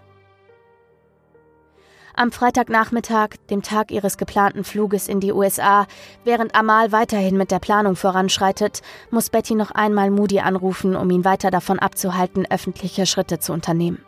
[2.14, 5.88] Am Freitagnachmittag, dem Tag ihres geplanten Fluges in die USA,
[6.24, 11.26] während Amal weiterhin mit der Planung voranschreitet, muss Betty noch einmal Moody anrufen, um ihn
[11.26, 14.06] weiter davon abzuhalten, öffentliche Schritte zu unternehmen.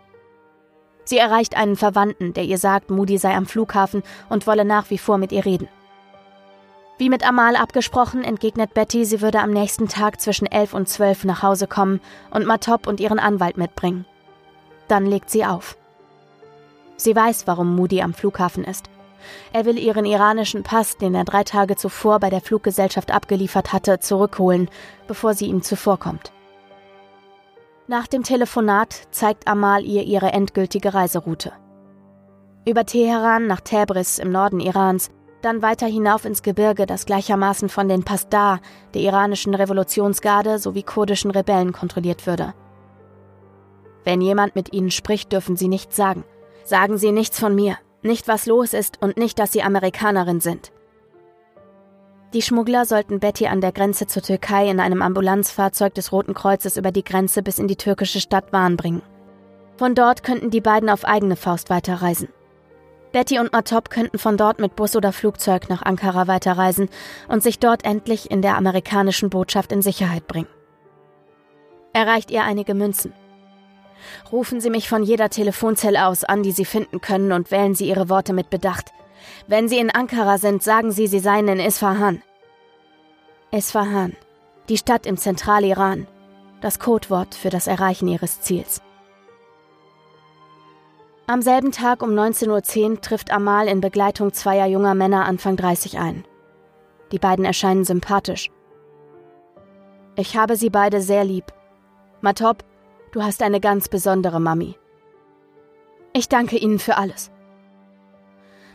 [1.08, 4.98] Sie erreicht einen Verwandten, der ihr sagt, Moody sei am Flughafen und wolle nach wie
[4.98, 5.70] vor mit ihr reden.
[6.98, 11.24] Wie mit Amal abgesprochen, entgegnet Betty, sie würde am nächsten Tag zwischen elf und zwölf
[11.24, 14.06] nach Hause kommen und Matop und ihren Anwalt mitbringen.
[14.90, 15.78] Dann legt sie auf.
[16.98, 18.90] Sie weiß, warum Moody am Flughafen ist.
[19.54, 24.00] Er will ihren iranischen Pass, den er drei Tage zuvor bei der Fluggesellschaft abgeliefert hatte,
[24.00, 24.70] zurückholen,
[25.08, 26.34] bevor sie ihm zuvorkommt.
[27.90, 31.54] Nach dem Telefonat zeigt Amal ihr ihre endgültige Reiseroute.
[32.68, 35.10] Über Teheran nach Tabriz im Norden Irans,
[35.42, 38.60] dann weiter hinauf ins Gebirge, das gleichermaßen von den Pasdar,
[38.94, 42.54] der iranischen Revolutionsgarde sowie kurdischen Rebellen kontrolliert würde.
[44.04, 46.26] Wenn jemand mit ihnen spricht, dürfen sie nichts sagen.
[46.66, 50.74] Sagen sie nichts von mir, nicht was los ist und nicht, dass sie Amerikanerin sind.
[52.38, 56.78] Die Schmuggler sollten Betty an der Grenze zur Türkei in einem Ambulanzfahrzeug des Roten Kreuzes
[56.78, 59.02] über die Grenze bis in die türkische Stadt Van bringen.
[59.78, 62.30] Von dort könnten die beiden auf eigene Faust weiterreisen.
[63.12, 66.90] Betty und Matop könnten von dort mit Bus oder Flugzeug nach Ankara weiterreisen
[67.28, 70.50] und sich dort endlich in der amerikanischen Botschaft in Sicherheit bringen.
[71.92, 73.14] Erreicht ihr einige Münzen.
[74.32, 77.88] Rufen Sie mich von jeder Telefonzelle aus an, die Sie finden können, und wählen Sie
[77.88, 78.94] Ihre Worte mit Bedacht.
[79.48, 82.22] Wenn Sie in Ankara sind, sagen Sie, Sie seien in Isfahan.
[83.52, 84.14] Isfahan,
[84.68, 86.06] die Stadt im Zentraliran,
[86.60, 88.82] das Codewort für das Erreichen Ihres Ziels.
[91.28, 92.50] Am selben Tag um 19.10
[92.92, 96.26] Uhr trifft Amal in Begleitung zweier junger Männer Anfang 30 ein.
[97.14, 98.52] Die beiden erscheinen sympathisch.
[100.18, 101.46] Ich habe sie beide sehr lieb.
[102.20, 102.66] Matop,
[103.14, 104.76] du hast eine ganz besondere Mami.
[106.12, 107.32] Ich danke Ihnen für alles.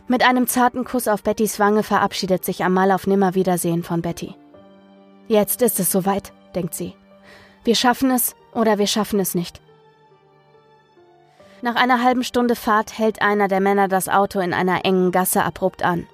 [0.07, 4.35] Mit einem zarten Kuss auf Bettys Wange verabschiedet sich Amal auf Nimmerwiedersehen von Betty.
[5.33, 6.93] Jetzt ist es soweit, denkt sie.
[7.63, 9.61] Wir schaffen es oder wir schaffen es nicht.
[11.63, 15.43] Nach einer halben Stunde Fahrt hält einer der Männer das Auto in einer engen Gasse
[15.43, 16.05] abrupt an.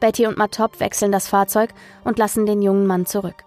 [0.00, 3.44] Betty und Matop wechseln das Fahrzeug und lassen den jungen Mann zurück.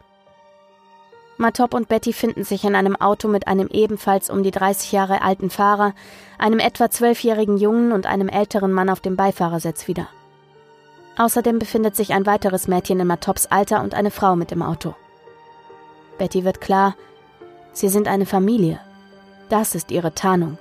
[1.38, 5.23] Matop und Betty finden sich in einem Auto mit einem ebenfalls um die 30 Jahre
[5.23, 5.95] alten Fahrer,
[6.38, 10.07] einem etwa zwölfjährigen Jungen und einem älteren Mann auf dem Beifahrersitz wieder.
[11.18, 14.95] Außerdem befindet sich ein weiteres Mädchen in Matops Alter und eine Frau mit im Auto.
[16.18, 16.95] Betty wird klar,
[17.74, 18.80] sie sind eine Familie.
[19.49, 20.57] Das ist ihre Tarnung.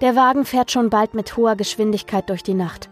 [0.00, 2.90] Der Wagen fährt schon bald mit hoher Geschwindigkeit durch die Nacht.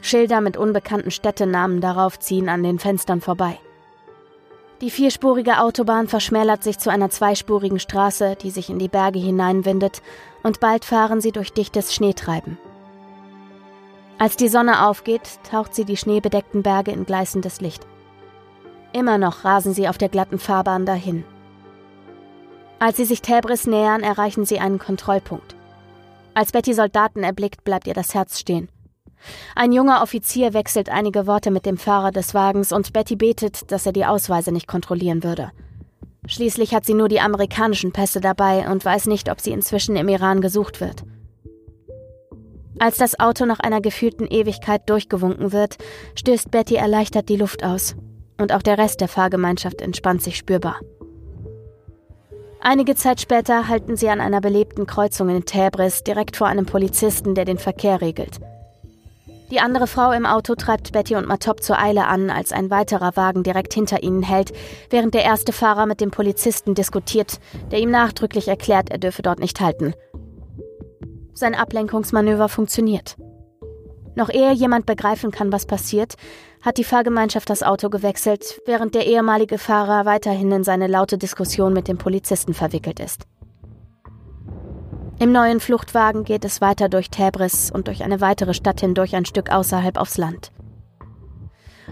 [0.00, 3.58] Schilder mit unbekannten Städtenamen darauf ziehen an den Fenstern vorbei.
[4.80, 10.02] Die vierspurige Autobahn verschmälert sich zu einer zweispurigen Straße, die sich in die Berge hineinwindet,
[10.44, 12.58] und bald fahren sie durch dichtes Schneetreiben.
[14.18, 17.86] Als die Sonne aufgeht, taucht sie die schneebedeckten Berge in gleißendes Licht.
[18.92, 21.24] Immer noch rasen sie auf der glatten Fahrbahn dahin.
[22.80, 25.54] Als sie sich Tebris nähern, erreichen sie einen Kontrollpunkt.
[26.34, 28.68] Als Betty Soldaten erblickt, bleibt ihr das Herz stehen.
[29.54, 33.86] Ein junger Offizier wechselt einige Worte mit dem Fahrer des Wagens und Betty betet, dass
[33.86, 35.50] er die Ausweise nicht kontrollieren würde.
[36.26, 40.08] Schließlich hat sie nur die amerikanischen Pässe dabei und weiß nicht, ob sie inzwischen im
[40.08, 41.04] Iran gesucht wird.
[42.80, 45.76] Als das Auto nach einer gefühlten Ewigkeit durchgewunken wird,
[46.14, 47.96] stößt Betty erleichtert die Luft aus.
[48.40, 50.76] Und auch der Rest der Fahrgemeinschaft entspannt sich spürbar.
[52.60, 57.34] Einige Zeit später halten sie an einer belebten Kreuzung in Tebris direkt vor einem Polizisten,
[57.34, 58.38] der den Verkehr regelt.
[59.50, 63.16] Die andere Frau im Auto treibt Betty und Matop zur Eile an, als ein weiterer
[63.16, 64.52] Wagen direkt hinter ihnen hält,
[64.90, 69.38] während der erste Fahrer mit dem Polizisten diskutiert, der ihm nachdrücklich erklärt, er dürfe dort
[69.38, 69.94] nicht halten.
[71.38, 73.16] Sein Ablenkungsmanöver funktioniert.
[74.16, 76.14] Noch ehe jemand begreifen kann, was passiert,
[76.62, 81.72] hat die Fahrgemeinschaft das Auto gewechselt, während der ehemalige Fahrer weiterhin in seine laute Diskussion
[81.72, 83.28] mit dem Polizisten verwickelt ist.
[85.20, 89.24] Im neuen Fluchtwagen geht es weiter durch Tebris und durch eine weitere Stadt hindurch ein
[89.24, 90.50] Stück außerhalb aufs Land.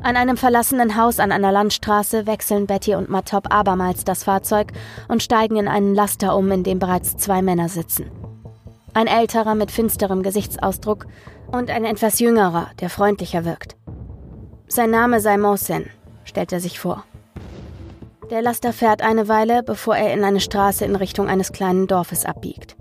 [0.03, 4.73] An einem verlassenen Haus an einer Landstraße wechseln Betty und Matop abermals das Fahrzeug
[5.07, 8.11] und steigen in einen Laster um, in dem bereits zwei Männer sitzen.
[8.97, 11.07] Ein älterer mit finsterem Gesichtsausdruck
[11.53, 13.77] und ein etwas jüngerer, der freundlicher wirkt.
[14.69, 15.91] Sein Name sei Mohsen,
[16.25, 17.05] stellt er sich vor.
[18.31, 22.25] Der Laster fährt eine Weile, bevor er in eine Straße in Richtung eines kleinen Dorfes
[22.25, 22.79] abbiegt.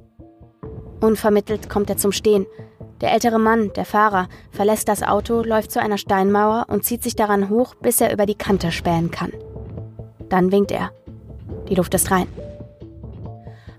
[1.01, 2.45] Unvermittelt kommt er zum Stehen.
[3.01, 7.17] Der ältere Mann, der Fahrer, verlässt das Auto, läuft zu einer Steinmauer und zieht sich
[7.17, 9.33] daran hoch, bis er über die Kante spähen kann.
[10.29, 10.91] Dann winkt er.
[11.67, 12.29] Die Luft ist rein.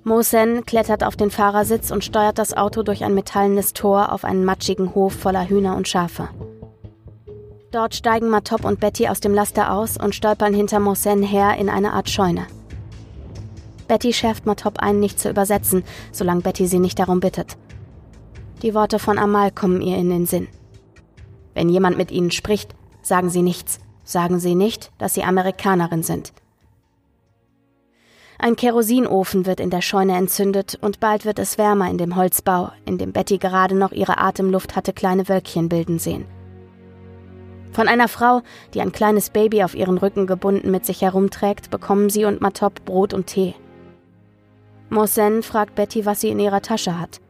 [0.07, 4.45] Mosen klettert auf den Fahrersitz und steuert das Auto durch ein metallenes Tor auf einen
[4.45, 6.29] matschigen Hof voller Hühner und Schafe.
[7.73, 11.69] Dort steigen Matop und Betty aus dem Laster aus und stolpern hinter Mosen her in
[11.69, 12.47] eine Art Scheune.
[13.89, 15.83] Betty schärft Matop ein, nicht zu übersetzen,
[16.13, 17.57] solange Betty sie nicht darum bittet.
[18.63, 20.47] Die Worte von Amal kommen ihr in den Sinn.
[21.53, 23.81] Wenn jemand mit ihnen spricht, sagen sie nichts.
[24.05, 26.33] Sagen sie nicht, dass sie Amerikanerin sind.
[28.47, 32.71] Ein Kerosinofen wird in der Scheune entzündet und bald wird es wärmer in dem Holzbau,
[32.85, 36.27] in dem Betty gerade noch ihre Atemluft hatte kleine Wölkchen bilden sehen.
[37.73, 38.43] Von einer Frau,
[38.73, 42.85] die ein kleines Baby auf ihren Rücken gebunden mit sich herumträgt, bekommen sie und Matop
[42.85, 43.57] Brot und Tee.
[44.91, 47.21] Mosen fragt Betty, was sie in ihrer Tasche hat.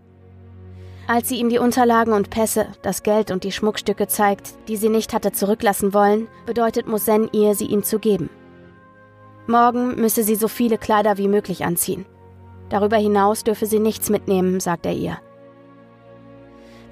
[1.06, 4.90] Als sie ihm die Unterlagen und Pässe, das Geld und die Schmuckstücke zeigt, die sie
[4.90, 8.28] nicht hatte zurücklassen wollen, bedeutet Mosen ihr, sie ihm zu geben.
[9.46, 12.04] Morgen müsse sie so viele Kleider wie möglich anziehen.
[12.68, 15.18] Darüber hinaus dürfe sie nichts mitnehmen, sagt er ihr.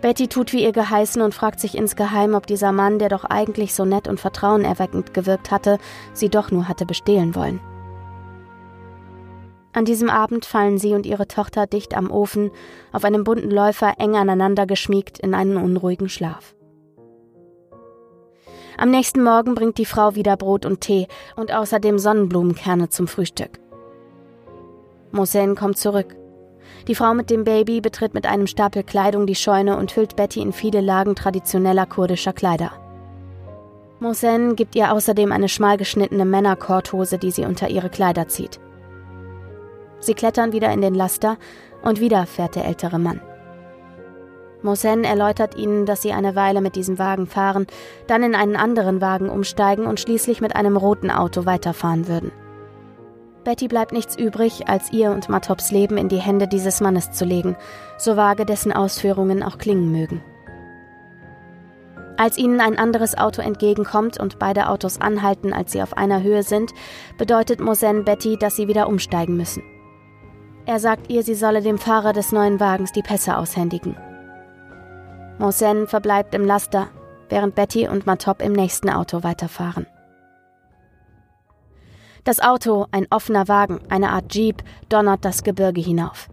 [0.00, 3.74] Betty tut wie ihr geheißen und fragt sich insgeheim, ob dieser Mann, der doch eigentlich
[3.74, 5.78] so nett und vertrauenerweckend gewirkt hatte,
[6.12, 7.60] sie doch nur hatte bestehlen wollen.
[9.72, 12.52] An diesem Abend fallen sie und ihre Tochter dicht am Ofen,
[12.92, 16.54] auf einem bunten Läufer eng aneinander geschmiegt, in einen unruhigen Schlaf.
[18.76, 21.06] Am nächsten Morgen bringt die Frau wieder Brot und Tee
[21.36, 23.60] und außerdem Sonnenblumenkerne zum Frühstück.
[25.12, 26.16] Mosen kommt zurück.
[26.88, 30.40] Die Frau mit dem Baby betritt mit einem Stapel Kleidung die Scheune und hüllt Betty
[30.40, 32.72] in viele Lagen traditioneller kurdischer Kleider.
[34.00, 38.58] Mosen gibt ihr außerdem eine schmal geschnittene Männerkorthose, die sie unter ihre Kleider zieht.
[40.00, 41.38] Sie klettern wieder in den Laster
[41.82, 43.20] und wieder fährt der ältere Mann.
[44.64, 47.66] Mosen erläutert ihnen, dass sie eine Weile mit diesem Wagen fahren,
[48.06, 52.32] dann in einen anderen Wagen umsteigen und schließlich mit einem roten Auto weiterfahren würden.
[53.44, 57.26] Betty bleibt nichts übrig, als ihr und Matops Leben in die Hände dieses Mannes zu
[57.26, 57.56] legen,
[57.98, 60.22] so vage dessen Ausführungen auch klingen mögen.
[62.16, 66.42] Als ihnen ein anderes Auto entgegenkommt und beide Autos anhalten, als sie auf einer Höhe
[66.42, 66.72] sind,
[67.18, 69.62] bedeutet Mosen Betty, dass sie wieder umsteigen müssen.
[70.64, 73.96] Er sagt ihr, sie solle dem Fahrer des neuen Wagens die Pässe aushändigen.
[75.38, 76.88] Mosen verbleibt im Laster,
[77.28, 79.86] während Betty und Matop im nächsten Auto weiterfahren.
[82.24, 86.28] Das Auto, ein offener Wagen, eine Art Jeep, donnert das Gebirge hinauf.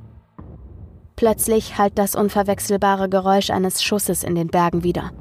[1.18, 5.12] Plötzlich hallt das unverwechselbare Geräusch eines Schusses in den Bergen wieder.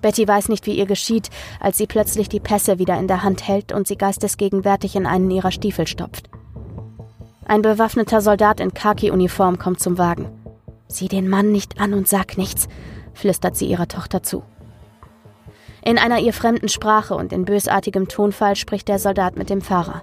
[0.00, 1.28] Betty weiß nicht, wie ihr geschieht,
[1.60, 5.30] als sie plötzlich die Pässe wieder in der Hand hält und sie geistesgegenwärtig in einen
[5.30, 6.30] ihrer Stiefel stopft.
[7.44, 10.37] Ein bewaffneter Soldat in Khaki-Uniform kommt zum Wagen.
[10.88, 12.68] Sieh den Mann nicht an und sag nichts,
[13.14, 14.42] flüstert sie ihrer Tochter zu.
[15.84, 20.02] In einer ihr fremden Sprache und in bösartigem Tonfall spricht der Soldat mit dem Fahrer.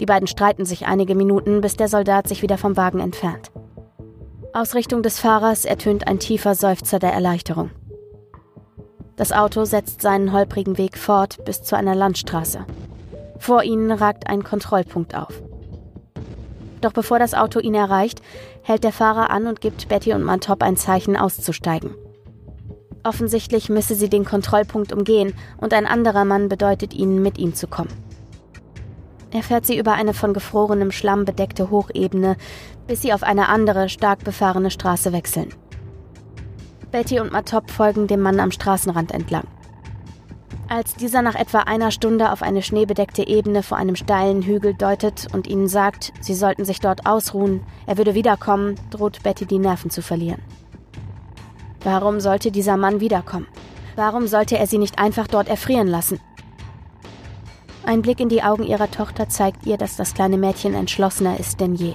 [0.00, 3.50] Die beiden streiten sich einige Minuten, bis der Soldat sich wieder vom Wagen entfernt.
[4.52, 7.70] Aus Richtung des Fahrers ertönt ein tiefer Seufzer der Erleichterung.
[9.16, 12.64] Das Auto setzt seinen holprigen Weg fort bis zu einer Landstraße.
[13.38, 15.42] Vor ihnen ragt ein Kontrollpunkt auf.
[16.80, 18.22] Doch bevor das Auto ihn erreicht,
[18.68, 21.94] hält der Fahrer an und gibt Betty und Mantop ein Zeichen auszusteigen.
[23.02, 27.66] Offensichtlich müsse sie den Kontrollpunkt umgehen und ein anderer Mann bedeutet ihnen, mit ihm zu
[27.66, 27.88] kommen.
[29.30, 32.36] Er fährt sie über eine von gefrorenem Schlamm bedeckte Hochebene,
[32.86, 35.48] bis sie auf eine andere, stark befahrene Straße wechseln.
[36.90, 39.46] Betty und Matop folgen dem Mann am Straßenrand entlang.
[40.70, 45.26] Als dieser nach etwa einer Stunde auf eine schneebedeckte Ebene vor einem steilen Hügel deutet
[45.32, 49.90] und ihnen sagt, sie sollten sich dort ausruhen, er würde wiederkommen, droht Betty die Nerven
[49.90, 50.42] zu verlieren.
[51.84, 53.46] Warum sollte dieser Mann wiederkommen?
[53.96, 56.20] Warum sollte er sie nicht einfach dort erfrieren lassen?
[57.86, 61.60] Ein Blick in die Augen ihrer Tochter zeigt ihr, dass das kleine Mädchen entschlossener ist
[61.60, 61.94] denn je.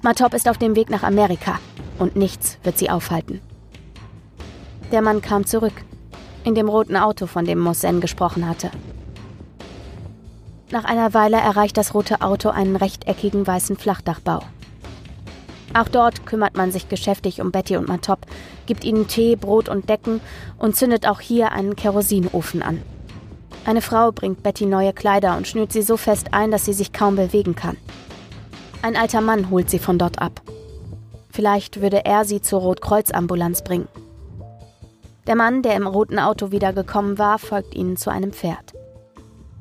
[0.00, 1.58] Matop ist auf dem Weg nach Amerika
[1.98, 3.42] und nichts wird sie aufhalten.
[4.92, 5.74] Der Mann kam zurück,
[6.44, 8.70] in dem roten Auto, von dem Mossen gesprochen hatte.
[10.70, 14.40] Nach einer Weile erreicht das rote Auto einen rechteckigen weißen Flachdachbau.
[15.74, 18.26] Auch dort kümmert man sich geschäftig um Betty und Matop,
[18.66, 20.20] gibt ihnen Tee, Brot und Decken
[20.58, 22.82] und zündet auch hier einen Kerosinofen an.
[23.64, 26.92] Eine Frau bringt Betty neue Kleider und schnürt sie so fest ein, dass sie sich
[26.92, 27.76] kaum bewegen kann.
[28.82, 30.40] Ein alter Mann holt sie von dort ab.
[31.30, 33.88] Vielleicht würde er sie zur Rotkreuzambulanz bringen.
[35.26, 38.72] Der Mann, der im roten Auto wiedergekommen war, folgt ihnen zu einem Pferd.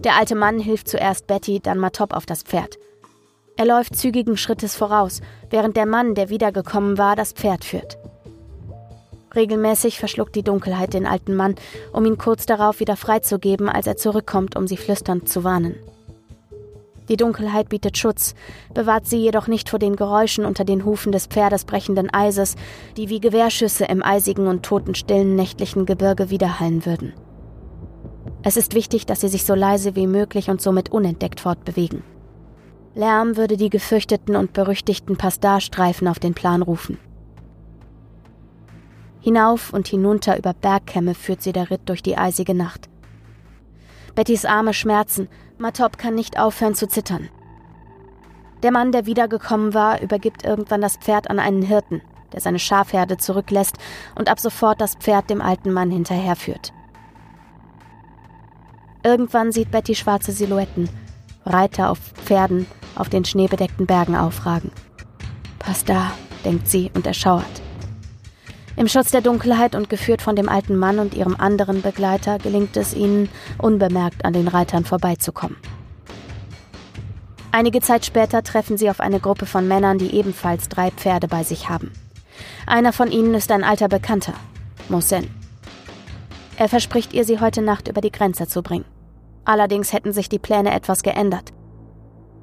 [0.03, 2.77] Der alte Mann hilft zuerst Betty, dann Matop auf das Pferd.
[3.57, 7.97] Er läuft zügigen Schrittes voraus, während der Mann, der wiedergekommen war, das Pferd führt.
[9.35, 11.55] Regelmäßig verschluckt die Dunkelheit den alten Mann,
[11.91, 15.75] um ihn kurz darauf wieder freizugeben, als er zurückkommt, um sie flüsternd zu warnen.
[17.09, 18.35] Die Dunkelheit bietet Schutz,
[18.73, 22.55] bewahrt sie jedoch nicht vor den Geräuschen unter den Hufen des Pferdes brechenden Eises,
[22.97, 27.13] die wie Gewehrschüsse im eisigen und totenstillen nächtlichen Gebirge widerhallen würden.
[28.43, 32.03] Es ist wichtig, dass sie sich so leise wie möglich und somit unentdeckt fortbewegen.
[32.93, 36.99] Lärm würde die gefürchteten und berüchtigten Pastarstreifen auf den Plan rufen.
[39.19, 42.87] Hinauf und hinunter über Bergkämme führt sie der Ritt durch die eisige Nacht.
[44.15, 45.27] Bettys Arme schmerzen,
[45.59, 47.29] Matop kann nicht aufhören zu zittern.
[48.63, 52.01] Der Mann, der wiedergekommen war, übergibt irgendwann das Pferd an einen Hirten,
[52.33, 53.77] der seine Schafherde zurücklässt
[54.15, 56.73] und ab sofort das Pferd dem alten Mann hinterherführt.
[59.03, 60.89] Irgendwann sieht Betty schwarze Silhouetten,
[61.45, 64.71] Reiter auf Pferden, auf den schneebedeckten Bergen aufragen.
[65.57, 66.11] Pass da,
[66.43, 67.61] denkt sie und erschauert.
[68.79, 72.77] Im Schutz der Dunkelheit und geführt von dem alten Mann und ihrem anderen Begleiter gelingt
[72.77, 73.27] es ihnen,
[73.57, 75.57] unbemerkt an den Reitern vorbeizukommen.
[77.51, 81.43] Einige Zeit später treffen sie auf eine Gruppe von Männern, die ebenfalls drei Pferde bei
[81.43, 81.91] sich haben.
[82.65, 84.33] Einer von ihnen ist ein alter Bekannter,
[84.87, 85.27] Mosen.
[86.55, 88.85] Er verspricht ihr, sie heute Nacht über die Grenze zu bringen.
[89.43, 91.51] Allerdings hätten sich die Pläne etwas geändert.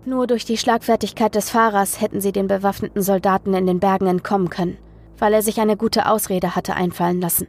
[0.04, 4.50] Nur durch die Schlagfertigkeit des Fahrers hätten sie den bewaffneten Soldaten in den Bergen entkommen
[4.50, 4.76] können,
[5.18, 7.48] weil er sich eine gute Ausrede hatte einfallen lassen.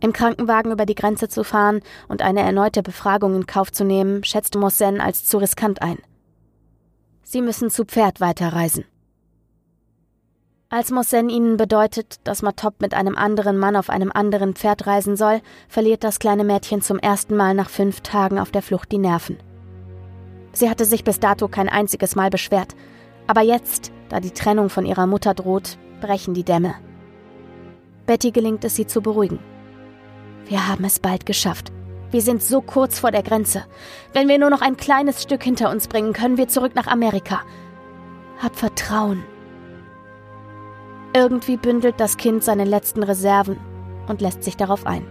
[0.00, 4.24] Im Krankenwagen über die Grenze zu fahren und eine erneute Befragung in Kauf zu nehmen,
[4.24, 5.98] schätzte Mossen als zu riskant ein.
[7.22, 8.84] Sie müssen zu Pferd weiterreisen.
[10.68, 15.16] Als Mossen ihnen bedeutet, dass Matop mit einem anderen Mann auf einem anderen Pferd reisen
[15.16, 18.98] soll, verliert das kleine Mädchen zum ersten Mal nach fünf Tagen auf der Flucht die
[18.98, 19.36] Nerven.
[20.52, 22.74] Sie hatte sich bis dato kein einziges Mal beschwert.
[23.26, 26.74] Aber jetzt, da die Trennung von ihrer Mutter droht, brechen die Dämme.
[28.06, 29.38] Betty gelingt es, sie zu beruhigen.
[30.46, 31.72] Wir haben es bald geschafft.
[32.10, 33.64] Wir sind so kurz vor der Grenze.
[34.12, 37.40] Wenn wir nur noch ein kleines Stück hinter uns bringen, können wir zurück nach Amerika.
[38.42, 39.24] Hab Vertrauen.
[41.14, 43.58] Irgendwie bündelt das Kind seine letzten Reserven
[44.08, 45.06] und lässt sich darauf ein.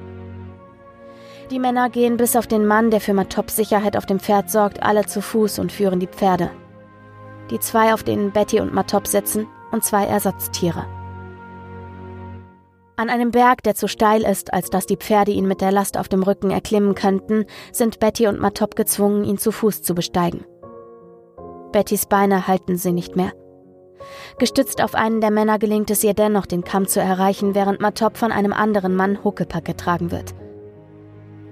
[1.49, 4.83] Die Männer gehen bis auf den Mann, der für Matops Sicherheit auf dem Pferd sorgt,
[4.83, 6.51] alle zu Fuß und führen die Pferde.
[7.49, 10.85] Die zwei, auf denen Betty und Matop sitzen, und zwei Ersatztiere.
[12.97, 15.97] An einem Berg, der zu steil ist, als dass die Pferde ihn mit der Last
[15.97, 20.45] auf dem Rücken erklimmen könnten, sind Betty und Matop gezwungen, ihn zu Fuß zu besteigen.
[21.71, 23.31] Bettys Beine halten sie nicht mehr.
[24.37, 28.17] Gestützt auf einen der Männer gelingt es ihr dennoch, den Kamm zu erreichen, während Matop
[28.17, 30.35] von einem anderen Mann Huckepack getragen wird.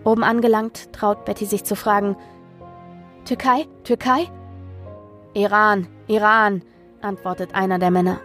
[0.03, 2.15] Oben angelangt, traut Betty sich zu fragen:
[3.25, 3.65] Türkei?
[3.83, 4.27] Türkei?
[5.33, 6.63] Iran, Iran,
[7.01, 8.19] antwortet einer der Männer.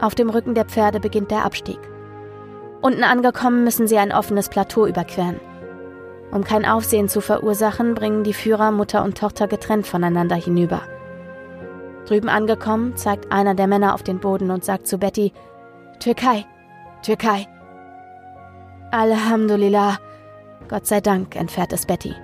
[0.00, 1.78] Auf dem Rücken der Pferde beginnt der Abstieg.
[2.80, 5.40] Unten angekommen müssen sie ein offenes Plateau überqueren.
[6.30, 10.82] Um kein Aufsehen zu verursachen, bringen die Führer Mutter und Tochter getrennt voneinander hinüber.
[12.06, 15.32] Drüben angekommen, zeigt einer der Männer auf den Boden und sagt zu Betty,
[16.00, 16.44] Türkei,
[17.02, 17.46] Türkei.
[18.90, 19.98] Alhamdulillah,
[20.68, 22.14] Gott sei Dank, entfährt es Betty.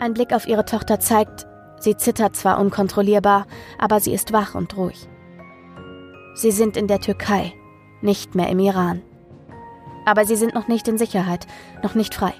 [0.00, 1.46] Ein Blick auf ihre Tochter zeigt,
[1.80, 3.46] sie zittert zwar unkontrollierbar,
[3.78, 5.08] aber sie ist wach und ruhig.
[6.34, 7.52] Sie sind in der Türkei,
[8.00, 9.02] nicht mehr im Iran.
[10.06, 11.46] Aber sie sind noch nicht in Sicherheit,
[11.82, 12.32] noch nicht frei.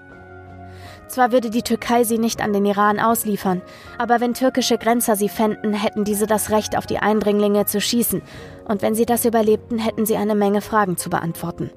[1.08, 3.62] Zwar würde die Türkei sie nicht an den Iran ausliefern,
[3.98, 8.22] aber wenn türkische Grenzer sie fänden, hätten diese das Recht, auf die Eindringlinge zu schießen,
[8.68, 11.70] und wenn sie das überlebten, hätten sie eine Menge Fragen zu beantworten.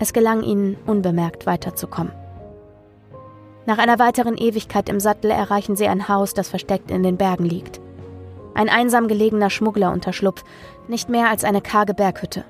[0.00, 2.21] Es gelang ihnen, unbemerkt weiterzukommen.
[3.64, 7.44] Nach einer weiteren Ewigkeit im Sattel erreichen sie ein Haus, das versteckt in den Bergen
[7.44, 7.80] liegt.
[8.54, 10.42] Ein einsam gelegener Schmugglerunterschlupf,
[10.88, 12.44] nicht mehr als eine karge Berghütte.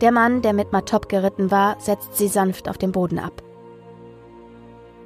[0.00, 3.42] Der Mann, der mit Matop geritten war, setzt sie sanft auf dem Boden ab.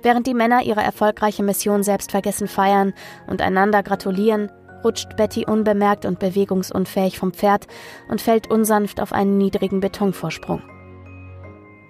[0.03, 2.93] Während die Männer ihre erfolgreiche Mission selbstvergessen feiern
[3.27, 4.51] und einander gratulieren,
[4.85, 7.67] rutscht Betty unbemerkt und bewegungsunfähig vom Pferd
[8.09, 10.63] und fällt unsanft auf einen niedrigen Betonvorsprung.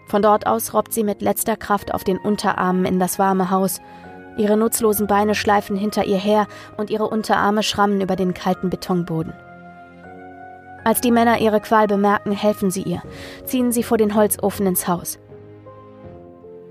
[0.06, 3.80] Von dort aus robbt sie mit letzter Kraft auf den Unterarmen in das warme Haus.
[4.36, 6.46] Ihre nutzlosen Beine schleifen hinter ihr her
[6.76, 9.32] und ihre Unterarme schrammen über den kalten Betonboden.
[10.84, 13.02] Als die Männer ihre Qual bemerken, helfen sie ihr,
[13.44, 15.18] ziehen sie vor den Holzofen ins Haus.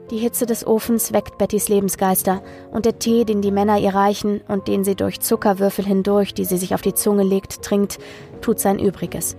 [0.09, 4.41] Die Hitze des Ofens weckt Bettys Lebensgeister und der Tee, den die Männer ihr reichen
[4.49, 7.97] und den sie durch Zuckerwürfel hindurch, die sie sich auf die Zunge legt, trinkt,
[8.41, 9.37] tut sein Übriges.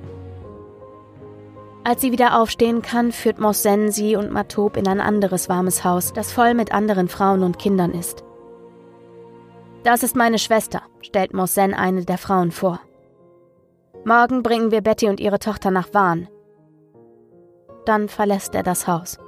[1.84, 6.12] Als sie wieder aufstehen kann, führt Mossen sie und Matob in ein anderes warmes Haus,
[6.12, 8.22] das voll mit anderen Frauen und Kindern ist.
[9.82, 12.80] Das ist meine Schwester, stellt Mossen eine der Frauen vor.
[14.04, 16.28] Morgen bringen wir Betty und ihre Tochter nach Wahn.
[17.84, 19.18] Dann verlässt er das Haus.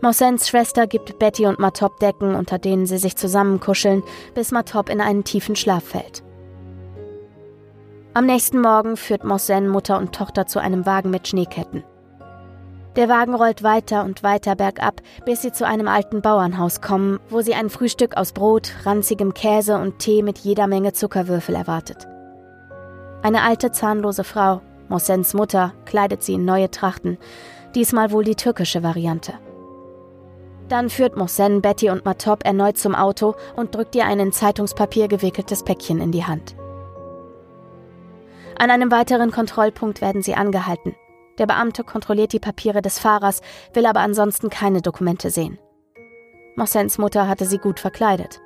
[0.00, 4.02] Mossens Schwester gibt Betty und Matop Decken, unter denen sie sich zusammenkuscheln,
[4.34, 6.23] bis Matop in einen tiefen Schlaf fällt.
[8.16, 11.82] Am nächsten Morgen führt Mossen Mutter und Tochter zu einem Wagen mit Schneeketten.
[12.94, 17.40] Der Wagen rollt weiter und weiter bergab, bis sie zu einem alten Bauernhaus kommen, wo
[17.40, 22.06] sie ein Frühstück aus Brot, ranzigem Käse und Tee mit jeder Menge Zuckerwürfel erwartet.
[23.22, 27.18] Eine alte, zahnlose Frau, Mossens Mutter, kleidet sie in neue Trachten,
[27.74, 29.32] diesmal wohl die türkische Variante.
[30.68, 35.08] Dann führt Mossen Betty und Matop erneut zum Auto und drückt ihr ein in Zeitungspapier
[35.08, 36.54] gewickeltes Päckchen in die Hand.
[38.58, 40.94] An einem weiteren Kontrollpunkt werden sie angehalten.
[41.38, 43.40] Der Beamte kontrolliert die Papiere des Fahrers,
[43.72, 45.58] will aber ansonsten keine Dokumente sehen.
[46.56, 48.40] Mossens Mutter hatte sie gut verkleidet.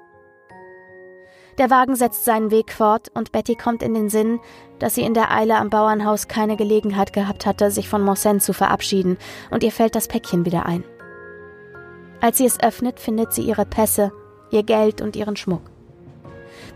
[1.58, 4.38] Der Wagen setzt seinen Weg fort und Betty kommt in den Sinn,
[4.78, 8.52] dass sie in der Eile am Bauernhaus keine Gelegenheit gehabt hatte, sich von Mossen zu
[8.52, 9.18] verabschieden,
[9.50, 10.84] und ihr fällt das Päckchen wieder ein.
[12.20, 14.12] Als sie es öffnet, findet sie ihre Pässe,
[14.50, 15.62] ihr Geld und ihren Schmuck.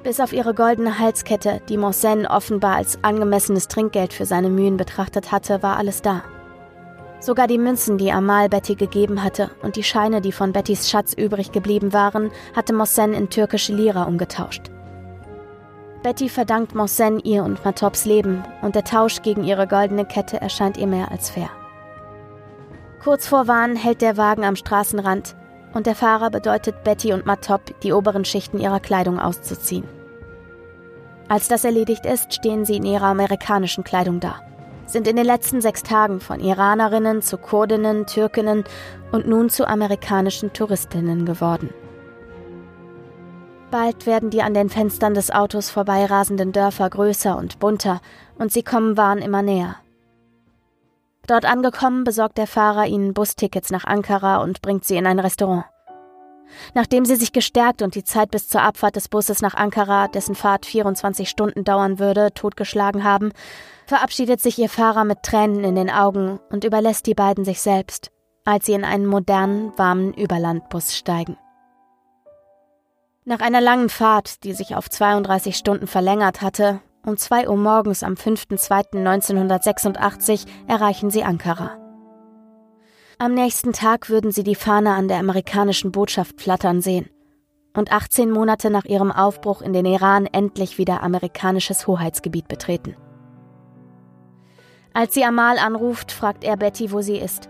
[0.02, 5.30] Bis auf ihre goldene Halskette, die Morsen offenbar als angemessenes Trinkgeld für seine Mühen betrachtet
[5.30, 6.22] hatte, war alles da.
[7.20, 11.14] Sogar die Münzen, die Amal Betty gegeben hatte, und die Scheine, die von Bettys Schatz
[11.14, 14.72] übrig geblieben waren, hatte Morsen in türkische Lira umgetauscht.
[16.02, 20.78] Betty verdankt Morsen ihr und Matops Leben, und der Tausch gegen ihre goldene Kette erscheint
[20.78, 21.50] ihr mehr als fair.
[23.04, 25.36] Kurz vor Wahn hält der Wagen am Straßenrand,
[25.74, 29.88] und der Fahrer bedeutet Betty und Matop, die oberen Schichten ihrer Kleidung auszuziehen.
[31.28, 34.40] Als das erledigt ist, stehen sie in ihrer amerikanischen Kleidung da,
[34.86, 38.64] sind in den letzten sechs Tagen von Iranerinnen zu Kurdinnen, Türkinnen
[39.12, 41.70] und nun zu amerikanischen Touristinnen geworden.
[43.70, 48.02] Bald werden die an den Fenstern des Autos vorbeirasenden Dörfer größer und bunter,
[48.38, 49.76] und sie kommen Wahn immer näher.
[51.32, 55.64] Dort angekommen, besorgt der Fahrer ihnen Bustickets nach Ankara und bringt sie in ein Restaurant.
[56.74, 60.34] Nachdem sie sich gestärkt und die Zeit bis zur Abfahrt des Busses nach Ankara, dessen
[60.34, 63.32] Fahrt 24 Stunden dauern würde, totgeschlagen haben,
[63.86, 68.10] verabschiedet sich ihr Fahrer mit Tränen in den Augen und überlässt die beiden sich selbst,
[68.44, 71.38] als sie in einen modernen, warmen Überlandbus steigen.
[73.24, 78.02] Nach einer langen Fahrt, die sich auf 32 Stunden verlängert hatte, um 2 Uhr morgens
[78.02, 81.78] am 5.2.1986 erreichen sie Ankara.
[83.18, 87.10] Am nächsten Tag würden sie die Fahne an der amerikanischen Botschaft flattern sehen
[87.74, 92.96] und 18 Monate nach ihrem Aufbruch in den Iran endlich wieder amerikanisches Hoheitsgebiet betreten.
[94.94, 97.48] Als sie Amal anruft, fragt er Betty, wo sie ist.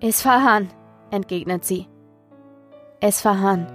[0.00, 0.70] Isfahan,
[1.10, 1.88] entgegnet sie.
[3.00, 3.66] Isfahan,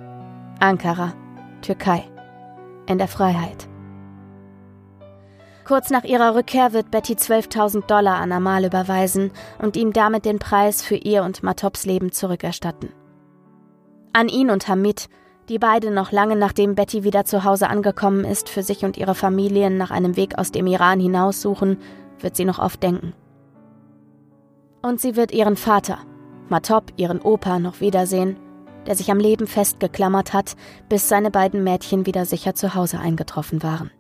[0.60, 1.14] Ankara,
[1.62, 2.04] Türkei,
[2.88, 3.69] in der Freiheit.
[5.66, 10.40] Kurz nach ihrer Rückkehr wird Betty 12.000 Dollar an Amal überweisen und ihm damit den
[10.40, 12.90] Preis für ihr und Matops Leben zurückerstatten.
[14.14, 15.10] An ihn und Hamid,
[15.48, 19.16] die beide noch lange nachdem Betty wieder zu Hause angekommen ist, für sich und ihre
[19.16, 21.78] Familien nach einem Weg aus dem Iran hinaussuchen,
[22.20, 23.14] wird sie noch oft denken.
[24.82, 26.00] Und sie wird ihren Vater,
[26.48, 28.38] Matop, ihren Opa, noch wiedersehen,
[28.88, 30.56] der sich am Leben festgeklammert hat,
[30.88, 33.92] bis seine beiden Mädchen wieder sicher zu Hause eingetroffen waren.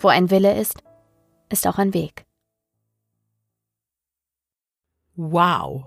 [0.00, 0.82] Wo ein Wille ist,
[1.48, 2.24] ist auch ein Weg.
[5.16, 5.84] Wow.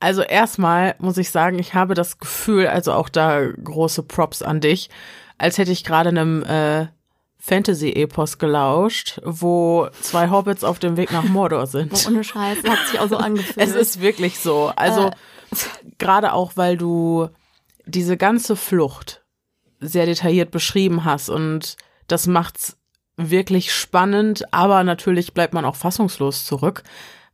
[0.00, 4.60] Also erstmal muss ich sagen, ich habe das Gefühl, also auch da große Props an
[4.60, 4.90] dich,
[5.38, 6.86] als hätte ich gerade einem äh,
[7.38, 11.92] Fantasy-Epos gelauscht, wo zwei Hobbits auf dem Weg nach Mordor sind.
[11.92, 13.58] Oh, ohne Scheiß, hat sich auch so angefühlt.
[13.58, 14.72] Es ist wirklich so.
[14.74, 15.12] Also äh.
[15.98, 17.28] gerade auch, weil du
[17.84, 19.24] diese ganze Flucht
[19.80, 21.76] sehr detailliert beschrieben hast und
[22.06, 22.78] das macht's
[23.16, 26.82] wirklich spannend, aber natürlich bleibt man auch fassungslos zurück,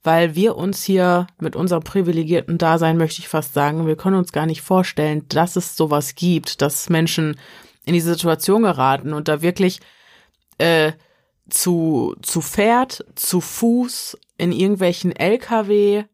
[0.03, 4.33] weil wir uns hier mit unserem privilegierten Dasein, möchte ich fast sagen, wir können uns
[4.33, 7.39] gar nicht vorstellen, dass es sowas gibt, dass Menschen
[7.85, 9.81] in diese Situation geraten und da wirklich
[10.59, 10.93] äh,
[11.49, 16.05] zu, zu Pferd, zu Fuß, in irgendwelchen LKW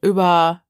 [0.00, 0.62] über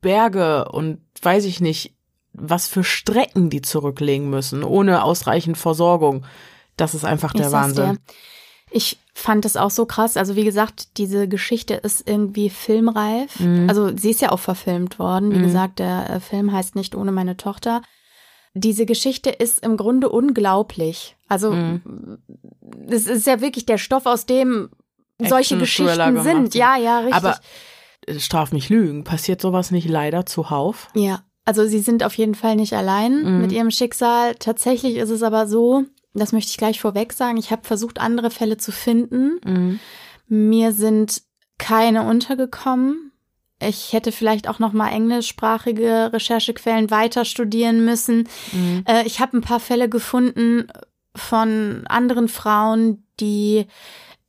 [0.00, 1.96] Berge und weiß ich nicht,
[2.32, 6.24] was für Strecken die zurücklegen müssen, ohne ausreichend Versorgung.
[6.78, 7.92] Das ist einfach der Wahnsinn.
[7.92, 7.98] Dir.
[8.70, 10.16] Ich fand es auch so krass.
[10.16, 13.40] Also wie gesagt, diese Geschichte ist irgendwie filmreif.
[13.40, 13.68] Mhm.
[13.68, 15.32] Also sie ist ja auch verfilmt worden.
[15.32, 15.44] Wie mhm.
[15.44, 17.82] gesagt, der äh, Film heißt nicht ohne meine Tochter.
[18.54, 21.16] Diese Geschichte ist im Grunde unglaublich.
[21.28, 22.18] Also mhm.
[22.88, 24.70] es ist ja wirklich der Stoff, aus dem
[25.18, 26.54] solche Geschichten sind.
[26.54, 27.14] Ja, ja, richtig.
[27.14, 27.38] Aber
[28.06, 29.04] äh, straf mich lügen.
[29.04, 30.88] Passiert sowas nicht leider zuhauf?
[30.94, 31.22] Ja.
[31.44, 33.40] Also sie sind auf jeden Fall nicht allein mhm.
[33.40, 34.34] mit ihrem Schicksal.
[34.34, 35.84] Tatsächlich ist es aber so,
[36.18, 39.40] das möchte ich gleich vorweg sagen, ich habe versucht, andere Fälle zu finden.
[39.44, 39.80] Mhm.
[40.28, 41.22] Mir sind
[41.58, 43.12] keine untergekommen.
[43.60, 48.28] Ich hätte vielleicht auch noch mal englischsprachige Recherchequellen weiter studieren müssen.
[48.52, 48.84] Mhm.
[48.86, 50.68] Äh, ich habe ein paar Fälle gefunden
[51.14, 53.66] von anderen Frauen, die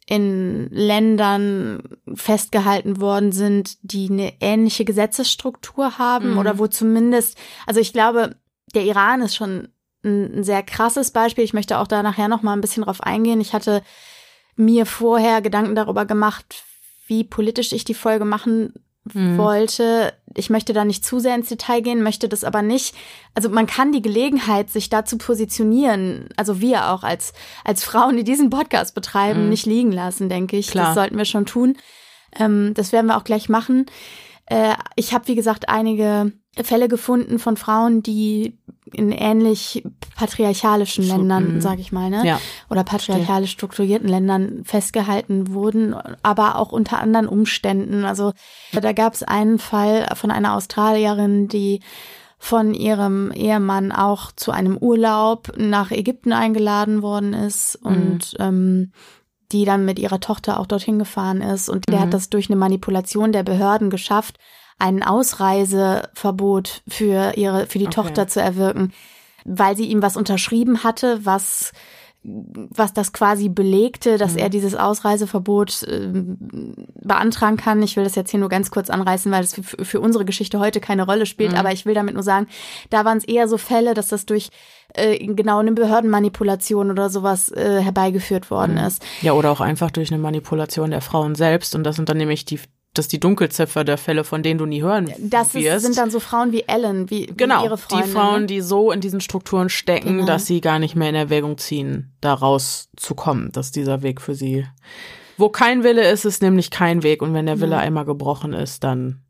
[0.07, 1.83] in Ländern
[2.15, 6.37] festgehalten worden sind, die eine ähnliche Gesetzesstruktur haben mhm.
[6.39, 7.37] oder wo zumindest,
[7.67, 8.35] also ich glaube,
[8.73, 9.67] der Iran ist schon
[10.03, 11.43] ein, sehr krasses Beispiel.
[11.43, 13.41] Ich möchte auch da nachher noch mal ein bisschen drauf eingehen.
[13.41, 13.81] Ich hatte
[14.55, 16.63] mir vorher Gedanken darüber gemacht,
[17.07, 18.73] wie politisch ich die Folge machen
[19.13, 19.37] mhm.
[19.37, 20.13] wollte.
[20.35, 22.95] Ich möchte da nicht zu sehr ins Detail gehen, möchte das aber nicht.
[23.33, 28.17] Also man kann die Gelegenheit, sich da zu positionieren, also wir auch als, als Frauen,
[28.17, 29.49] die diesen Podcast betreiben, mhm.
[29.49, 30.67] nicht liegen lassen, denke ich.
[30.67, 30.87] Klar.
[30.87, 31.77] Das sollten wir schon tun.
[32.37, 33.85] Ähm, das werden wir auch gleich machen.
[34.45, 38.57] Äh, ich habe, wie gesagt, einige Fälle gefunden von Frauen, die
[38.93, 39.83] in ähnlich
[40.15, 41.61] patriarchalischen Ländern, mhm.
[41.61, 42.25] sage ich mal, ne?
[42.25, 42.41] Ja.
[42.69, 48.05] Oder patriarchalisch strukturierten Ländern festgehalten wurden, aber auch unter anderen Umständen.
[48.05, 48.33] Also
[48.71, 51.81] da gab es einen Fall von einer Australierin, die
[52.39, 57.91] von ihrem Ehemann auch zu einem Urlaub nach Ägypten eingeladen worden ist mhm.
[57.91, 58.91] und ähm,
[59.51, 62.11] die dann mit ihrer Tochter auch dorthin gefahren ist und der hat mhm.
[62.11, 64.37] das durch eine Manipulation der Behörden geschafft,
[64.79, 67.95] ein Ausreiseverbot für ihre, für die okay.
[67.95, 68.93] Tochter zu erwirken,
[69.45, 71.71] weil sie ihm was unterschrieben hatte, was
[72.21, 74.39] was das quasi belegte, dass mhm.
[74.39, 76.09] er dieses Ausreiseverbot äh,
[77.01, 77.81] beantragen kann.
[77.81, 80.59] Ich will das jetzt hier nur ganz kurz anreißen, weil es für, für unsere Geschichte
[80.59, 81.53] heute keine Rolle spielt.
[81.53, 81.57] Mhm.
[81.57, 82.47] Aber ich will damit nur sagen,
[82.89, 84.49] da waren es eher so Fälle, dass das durch
[84.95, 88.85] äh, genau eine Behördenmanipulation oder sowas äh, herbeigeführt worden mhm.
[88.87, 89.05] ist.
[89.21, 91.73] Ja, oder auch einfach durch eine Manipulation der Frauen selbst.
[91.73, 92.59] Und das sind dann nämlich die
[92.99, 95.67] das die Dunkelziffer der Fälle, von denen du nie hören das wirst.
[95.67, 98.05] Das sind dann so Frauen wie Ellen, wie, genau, wie ihre Freunde.
[98.05, 100.25] die Frauen, die so in diesen Strukturen stecken, genau.
[100.25, 104.65] dass sie gar nicht mehr in Erwägung ziehen, da rauszukommen, dass dieser Weg für sie,
[105.37, 107.79] wo kein Wille ist, ist nämlich kein Weg und wenn der Wille ja.
[107.79, 109.21] einmal gebrochen ist, dann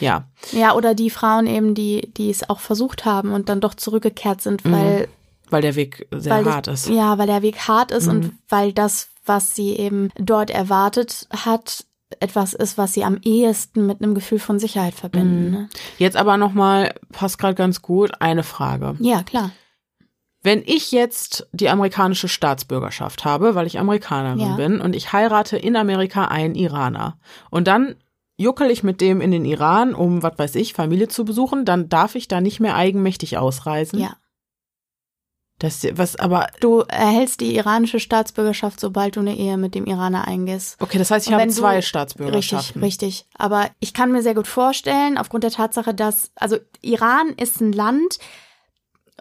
[0.00, 0.26] ja.
[0.50, 4.40] Ja, oder die Frauen eben, die, die es auch versucht haben und dann doch zurückgekehrt
[4.40, 4.72] sind, mhm.
[4.72, 5.06] weil mhm.
[5.50, 6.88] weil der Weg sehr hart ist.
[6.88, 8.12] Ja, weil der Weg hart ist mhm.
[8.12, 11.84] und weil das, was sie eben dort erwartet hat,
[12.20, 15.46] etwas ist, was sie am ehesten mit einem Gefühl von Sicherheit verbinden.
[15.46, 15.50] Mhm.
[15.50, 15.68] Ne?
[15.98, 18.96] Jetzt aber nochmal, passt gerade ganz gut, eine Frage.
[19.00, 19.50] Ja, klar.
[20.42, 24.56] Wenn ich jetzt die amerikanische Staatsbürgerschaft habe, weil ich Amerikanerin ja.
[24.56, 27.16] bin und ich heirate in Amerika einen Iraner
[27.50, 27.96] und dann
[28.36, 31.88] juckel ich mit dem in den Iran, um, was weiß ich, Familie zu besuchen, dann
[31.88, 34.00] darf ich da nicht mehr eigenmächtig ausreisen.
[34.00, 34.16] Ja.
[35.58, 36.48] Das, was aber.
[36.60, 40.80] Du erhältst die iranische Staatsbürgerschaft, sobald du eine Ehe mit dem Iraner eingehst.
[40.80, 42.82] Okay, das heißt, ich habe zwei du, Staatsbürgerschaften.
[42.82, 43.26] Richtig, richtig.
[43.38, 47.72] Aber ich kann mir sehr gut vorstellen, aufgrund der Tatsache, dass, also Iran ist ein
[47.72, 48.18] Land,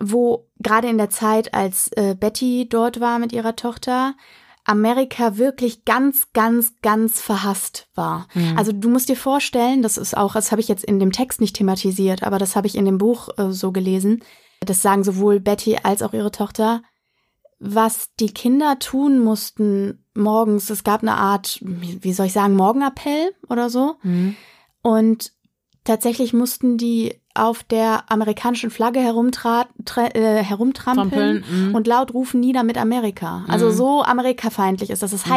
[0.02, 4.16] wo gerade in der Zeit, als äh, Betty dort war mit ihrer Tochter,
[4.66, 8.28] Amerika wirklich ganz, ganz, ganz verhasst war.
[8.34, 8.58] Mhm.
[8.58, 11.42] Also du musst dir vorstellen, das ist auch, das habe ich jetzt in dem Text
[11.42, 14.24] nicht thematisiert, aber das habe ich in dem Buch äh, so gelesen.
[14.66, 16.82] Das sagen sowohl Betty als auch ihre Tochter.
[17.60, 23.32] Was die Kinder tun mussten morgens, es gab eine Art, wie soll ich sagen, Morgenappell
[23.50, 23.96] oder so.
[24.04, 24.36] Mhm.
[24.82, 25.32] Und
[25.84, 29.66] tatsächlich mussten die auf der amerikanischen Flagge herumtra
[29.96, 31.76] äh, herumtrampeln mhm.
[31.76, 33.46] und laut rufen nieder mit Amerika.
[33.48, 33.72] Also mhm.
[33.72, 35.12] so amerikafeindlich ist das.
[35.12, 35.32] Das mhm.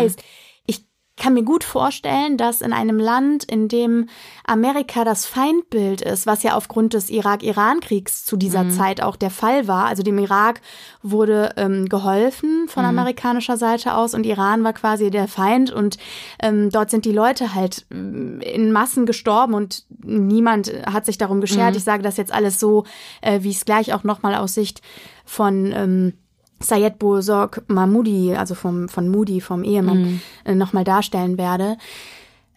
[1.17, 4.09] Kann mir gut vorstellen, dass in einem Land, in dem
[4.45, 8.71] Amerika das Feindbild ist, was ja aufgrund des Irak-Iran-Kriegs zu dieser mhm.
[8.71, 10.61] Zeit auch der Fall war, also dem Irak
[11.03, 12.91] wurde ähm, geholfen von mhm.
[12.91, 15.97] amerikanischer Seite aus und Iran war quasi der Feind und
[16.43, 21.41] ähm, dort sind die Leute halt mm, in Massen gestorben und niemand hat sich darum
[21.41, 21.73] geschert.
[21.73, 21.79] Mhm.
[21.79, 22.85] Ich sage das jetzt alles so,
[23.23, 24.83] äh, wie es gleich auch nochmal aus Sicht
[25.25, 26.13] von ähm,
[26.61, 30.21] Sayed Bozorg Mahmoudi, also vom, von Moody, vom Ehemann, mhm.
[30.45, 31.77] Äh, nochmal darstellen werde.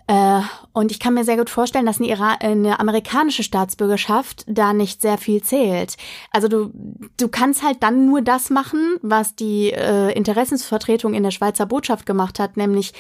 [0.10, 0.42] Äh,
[0.74, 5.04] und ich kann mir sehr gut vorstellen, dass eine, Iran eine amerikanische Staatsbürgerschaft da nicht
[5.04, 5.98] sehr viel zählt.
[6.32, 6.72] Also du,
[7.18, 12.08] du kannst halt dann nur das machen, was die äh, Interessensvertretung in der Schweizer Botschaft
[12.08, 12.94] gemacht hat, nämlich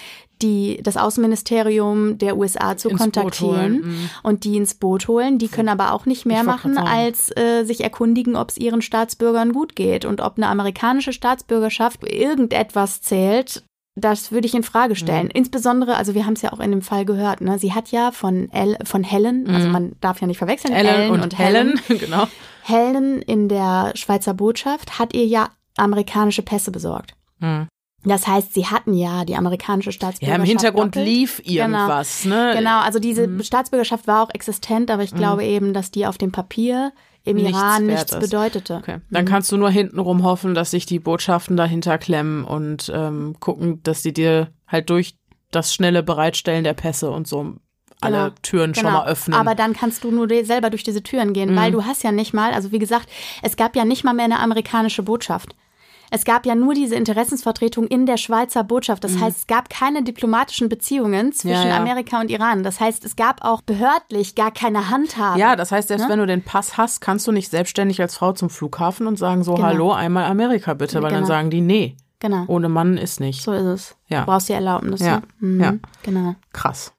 [0.44, 4.10] die, das Außenministerium der USA zu ins kontaktieren mhm.
[4.22, 5.40] und die ins Boot holen.
[5.40, 9.52] Die können aber auch nicht mehr machen, als äh, sich erkundigen, ob es ihren Staatsbürgern
[9.52, 13.64] gut geht und ob eine amerikanische Staatsbürgerschaft irgendetwas zählt,
[13.95, 15.25] das würde ich in Frage stellen.
[15.25, 15.31] Mhm.
[15.33, 17.59] Insbesondere, also wir haben es ja auch in dem Fall gehört, ne?
[17.59, 19.55] Sie hat ja von El, von Helen, also mhm.
[19.55, 22.27] also man darf ja nicht verwechseln, Ellen, Ellen und, und, Helen, Helen, genau.
[22.63, 27.13] Helen in der Schweizer Botschaft hat ihr ja amerikanische Pässe besorgt.
[27.39, 27.67] Mhm.
[28.05, 30.37] Das heißt, sie hatten ja die amerikanische Staatsbürgerschaft.
[30.37, 31.05] Ja, im Hintergrund doppelt.
[31.05, 32.35] lief irgendwas, genau.
[32.35, 32.53] ne?
[32.55, 33.43] Genau, also diese mhm.
[33.43, 35.17] Staatsbürgerschaft war auch existent, aber ich mhm.
[35.17, 36.93] glaube eben, dass die auf dem Papier
[37.23, 38.19] im nichts Iran nichts ist.
[38.19, 38.75] bedeutete.
[38.75, 38.99] Okay.
[39.09, 39.29] Dann mhm.
[39.29, 44.01] kannst du nur hintenrum hoffen, dass sich die Botschaften dahinter klemmen und ähm, gucken, dass
[44.03, 45.15] sie dir halt durch
[45.51, 47.55] das schnelle Bereitstellen der Pässe und so
[48.01, 48.35] alle genau.
[48.41, 48.89] Türen genau.
[48.89, 49.37] schon mal öffnen.
[49.37, 51.55] Aber dann kannst du nur selber durch diese Türen gehen, mhm.
[51.57, 53.09] weil du hast ja nicht mal, also wie gesagt,
[53.41, 55.55] es gab ja nicht mal mehr eine amerikanische Botschaft.
[56.11, 59.03] Es gab ja nur diese Interessensvertretung in der Schweizer Botschaft.
[59.03, 59.22] Das mhm.
[59.22, 61.77] heißt, es gab keine diplomatischen Beziehungen zwischen ja, ja.
[61.77, 62.64] Amerika und Iran.
[62.64, 65.40] Das heißt, es gab auch behördlich gar keine Handhabe.
[65.40, 66.10] Ja, das heißt, selbst ne?
[66.10, 69.44] wenn du den Pass hast, kannst du nicht selbstständig als Frau zum Flughafen und sagen
[69.44, 69.68] so, genau.
[69.68, 71.22] hallo, einmal Amerika bitte, weil genau.
[71.22, 71.95] dann sagen die, nee.
[72.19, 72.44] Genau.
[72.48, 73.44] Ohne Mann ist nicht.
[73.44, 73.95] So ist es.
[74.07, 74.22] Ja.
[74.22, 74.99] Du brauchst die Erlaubnis.
[74.99, 75.22] Ja.
[75.40, 75.61] Mhm.
[75.61, 75.73] ja.
[76.03, 76.36] Genau.
[76.52, 76.94] Krass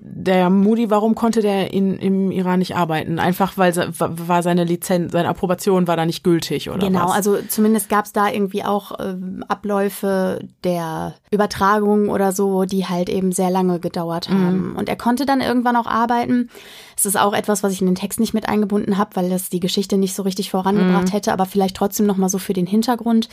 [0.00, 3.20] der Moody, warum konnte der in, im Iran nicht arbeiten?
[3.20, 7.12] Einfach weil war seine Lizenz, seine Approbation war da nicht gültig oder Genau, was?
[7.12, 9.14] also zumindest gab es da irgendwie auch äh,
[9.46, 14.44] Abläufe der Übertragung oder so, die halt eben sehr lange gedauert mhm.
[14.44, 14.70] haben.
[14.70, 14.76] Mhm.
[14.76, 16.50] Und er konnte dann irgendwann auch arbeiten.
[16.96, 19.48] Es ist auch etwas, was ich in den Text nicht mit eingebunden habe, weil das
[19.48, 21.12] die Geschichte nicht so richtig vorangebracht mhm.
[21.12, 23.28] hätte, aber vielleicht trotzdem noch mal so für den Hintergrund.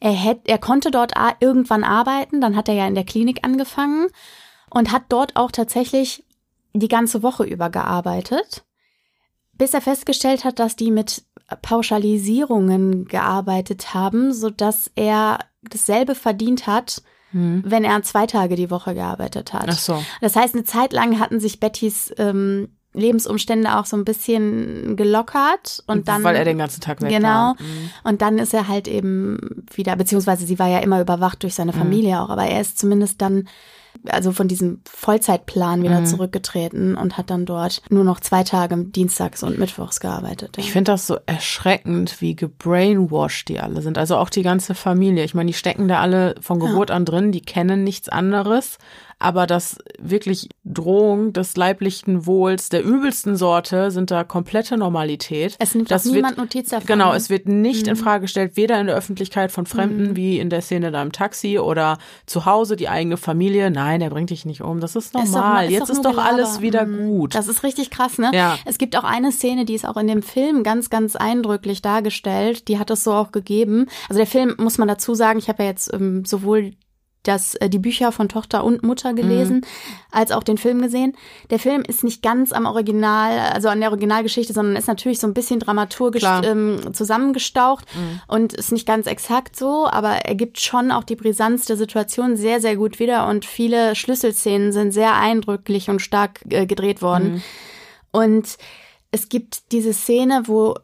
[0.00, 4.06] Er hätte, er konnte dort irgendwann arbeiten, dann hat er ja in der Klinik angefangen
[4.70, 6.24] und hat dort auch tatsächlich
[6.72, 8.64] die ganze Woche über gearbeitet,
[9.52, 11.24] bis er festgestellt hat, dass die mit
[11.62, 17.62] Pauschalisierungen gearbeitet haben, so dass er dasselbe verdient hat, hm.
[17.66, 19.66] wenn er zwei Tage die Woche gearbeitet hat.
[19.68, 20.02] Ach so.
[20.20, 25.82] Das heißt, eine Zeit lang hatten sich Bettys ähm, Lebensumstände auch so ein bisschen gelockert
[25.86, 27.54] und dann weil er den ganzen Tag weg genau war.
[27.54, 27.90] Mhm.
[28.04, 31.72] und dann ist er halt eben wieder beziehungsweise sie war ja immer überwacht durch seine
[31.72, 31.78] mhm.
[31.78, 32.20] Familie mhm.
[32.20, 33.46] auch aber er ist zumindest dann
[34.08, 36.06] also von diesem Vollzeitplan wieder mhm.
[36.06, 40.56] zurückgetreten und hat dann dort nur noch zwei Tage dienstags und mittwochs gearbeitet.
[40.56, 40.62] Ja.
[40.62, 43.98] Ich finde das so erschreckend, wie gebrainwashed die alle sind.
[43.98, 45.24] Also auch die ganze Familie.
[45.24, 46.96] Ich meine, die stecken da alle von Geburt ja.
[46.96, 48.78] an drin, die kennen nichts anderes
[49.18, 55.56] aber das wirklich Drohung des leiblichen Wohls der übelsten Sorte sind da komplette Normalität.
[55.58, 56.86] Es nimmt das niemand wird, Notiz davon.
[56.86, 57.90] Genau, es wird nicht mhm.
[57.90, 60.16] in Frage gestellt, weder in der Öffentlichkeit von Fremden mhm.
[60.16, 63.70] wie in der Szene da im Taxi oder zu Hause die eigene Familie.
[63.70, 64.80] Nein, er bringt dich nicht um.
[64.80, 65.64] Das ist normal.
[65.64, 67.08] Ist doch, ist Jetzt ist doch alles wieder mhm.
[67.08, 67.34] gut.
[67.34, 68.30] Das ist richtig krass, ne?
[68.32, 68.56] Ja.
[68.66, 72.68] Es gibt auch eine Szene, die ist auch in dem Film ganz, ganz eindrücklich dargestellt.
[72.68, 73.86] Die hat es so auch gegeben.
[74.08, 76.72] Also der Film muss man dazu sagen, ich habe ja jetzt ähm, sowohl
[77.28, 79.64] das, äh, die Bücher von Tochter und Mutter gelesen, mhm.
[80.10, 81.16] als auch den Film gesehen.
[81.50, 85.26] Der Film ist nicht ganz am Original, also an der Originalgeschichte, sondern ist natürlich so
[85.26, 88.20] ein bisschen dramaturgisch ähm, zusammengestaucht mhm.
[88.26, 92.36] und ist nicht ganz exakt so, aber er gibt schon auch die Brisanz der Situation
[92.36, 97.34] sehr, sehr gut wieder und viele Schlüsselszenen sind sehr eindrücklich und stark äh, gedreht worden.
[97.34, 97.42] Mhm.
[98.10, 98.56] Und
[99.10, 100.74] es gibt diese Szene, wo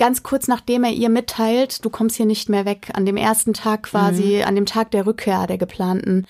[0.00, 3.52] ganz kurz nachdem er ihr mitteilt, du kommst hier nicht mehr weg, an dem ersten
[3.52, 4.48] Tag quasi, mhm.
[4.48, 6.26] an dem Tag der Rückkehr der geplanten,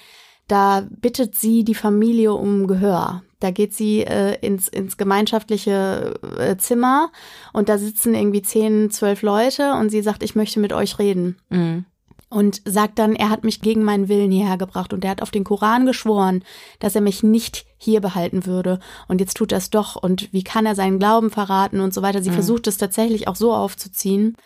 [0.49, 3.23] da bittet sie die Familie um Gehör.
[3.39, 7.13] Da geht sie äh, ins, ins gemeinschaftliche äh, Zimmer
[7.53, 11.39] und da sitzen irgendwie zehn, zwölf Leute und sie sagt, ich möchte mit euch reden.
[11.49, 11.85] Mhm.
[12.31, 15.33] Und sagt dann, er hat mich gegen meinen Willen hierher gebracht und er hat auf
[15.33, 16.43] den Koran geschworen,
[16.79, 18.79] dass er mich nicht hier behalten würde
[19.09, 22.03] und jetzt tut er es doch und wie kann er seinen Glauben verraten und so
[22.03, 22.23] weiter.
[22.23, 22.35] Sie mhm.
[22.35, 24.37] versucht es tatsächlich auch so aufzuziehen.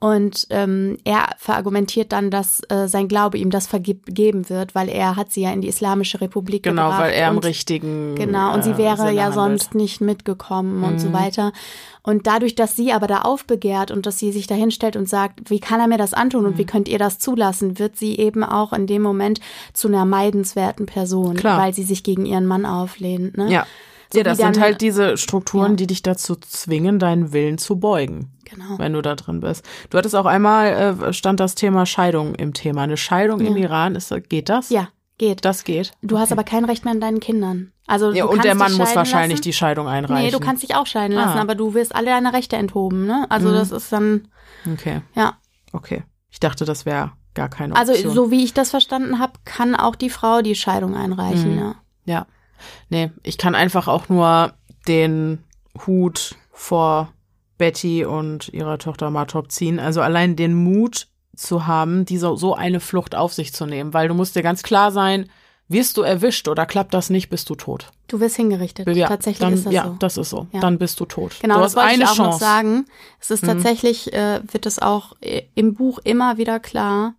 [0.00, 5.16] Und ähm, er verargumentiert dann, dass äh, sein Glaube ihm das vergeben wird, weil er
[5.16, 6.98] hat sie ja in die Islamische Republik genau, gebracht.
[6.98, 9.34] Genau, weil er im richtigen Genau, und sie äh, wäre ja handelt.
[9.34, 10.84] sonst nicht mitgekommen mhm.
[10.84, 11.12] und so mhm.
[11.14, 11.52] weiter.
[12.02, 15.48] Und dadurch, dass sie aber da aufbegehrt und dass sie sich da hinstellt und sagt,
[15.48, 16.58] wie kann er mir das antun und mhm.
[16.58, 19.40] wie könnt ihr das zulassen, wird sie eben auch in dem Moment
[19.72, 21.58] zu einer meidenswerten Person, Klar.
[21.58, 23.38] weil sie sich gegen ihren Mann auflehnt.
[23.38, 23.50] Ne?
[23.50, 23.66] Ja.
[24.14, 25.76] So ja, das sind halt diese Strukturen, ja.
[25.76, 28.30] die dich dazu zwingen, deinen Willen zu beugen.
[28.44, 28.78] Genau.
[28.78, 29.64] Wenn du da drin bist.
[29.90, 32.82] Du hattest auch einmal, äh, stand das Thema Scheidung im Thema.
[32.82, 33.48] Eine Scheidung ja.
[33.48, 34.70] im Iran, ist, geht das?
[34.70, 34.88] Ja,
[35.18, 35.44] geht.
[35.44, 35.90] Das geht.
[36.02, 36.22] Du okay.
[36.22, 37.72] hast aber kein Recht mehr an deinen Kindern.
[37.88, 39.42] Also ja, und der Mann muss wahrscheinlich lassen.
[39.42, 40.24] die Scheidung einreichen.
[40.24, 41.42] Nee, du kannst dich auch scheiden lassen, ah.
[41.42, 43.26] aber du wirst alle deine Rechte enthoben, ne?
[43.30, 43.54] Also mhm.
[43.54, 44.28] das ist dann.
[44.72, 45.02] Okay.
[45.14, 45.38] Ja.
[45.72, 46.04] Okay.
[46.30, 48.10] Ich dachte, das wäre gar keine also, Option.
[48.10, 51.58] Also so wie ich das verstanden habe, kann auch die Frau die Scheidung einreichen, mhm.
[51.58, 51.74] ja.
[52.04, 52.26] Ja.
[52.88, 54.54] Nee, ich kann einfach auch nur
[54.86, 55.44] den
[55.86, 57.12] Hut vor
[57.58, 59.78] Betty und ihrer Tochter Martop ziehen.
[59.78, 64.08] Also allein den Mut zu haben, diese, so eine Flucht auf sich zu nehmen, weil
[64.08, 65.28] du musst dir ganz klar sein,
[65.68, 67.90] wirst du erwischt oder klappt das nicht, bist du tot.
[68.06, 68.86] Du wirst hingerichtet.
[68.88, 69.96] Ja, tatsächlich dann, ist das ja, so.
[69.98, 70.46] das ist so.
[70.52, 70.60] Ja.
[70.60, 71.36] Dann bist du tot.
[71.40, 72.30] Genau, du das wollte eine ich auch Chance.
[72.30, 72.86] noch sagen.
[73.20, 73.48] Es ist mhm.
[73.48, 75.14] tatsächlich, äh, wird es auch
[75.54, 77.14] im Buch immer wieder klar,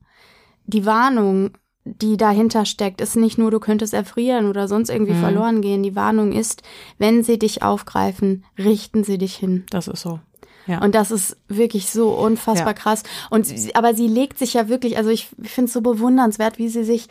[0.65, 1.51] die Warnung
[1.85, 5.21] die dahinter steckt, ist nicht nur, du könntest erfrieren oder sonst irgendwie mhm.
[5.21, 5.83] verloren gehen.
[5.83, 6.63] Die Warnung ist,
[6.97, 9.65] wenn sie dich aufgreifen, richten sie dich hin.
[9.69, 10.19] Das ist so.
[10.65, 10.81] Ja.
[10.81, 12.73] Und das ist wirklich so unfassbar ja.
[12.73, 13.03] krass.
[13.29, 16.69] Und sie, aber sie legt sich ja wirklich, also ich finde es so bewundernswert, wie
[16.69, 17.07] sie sich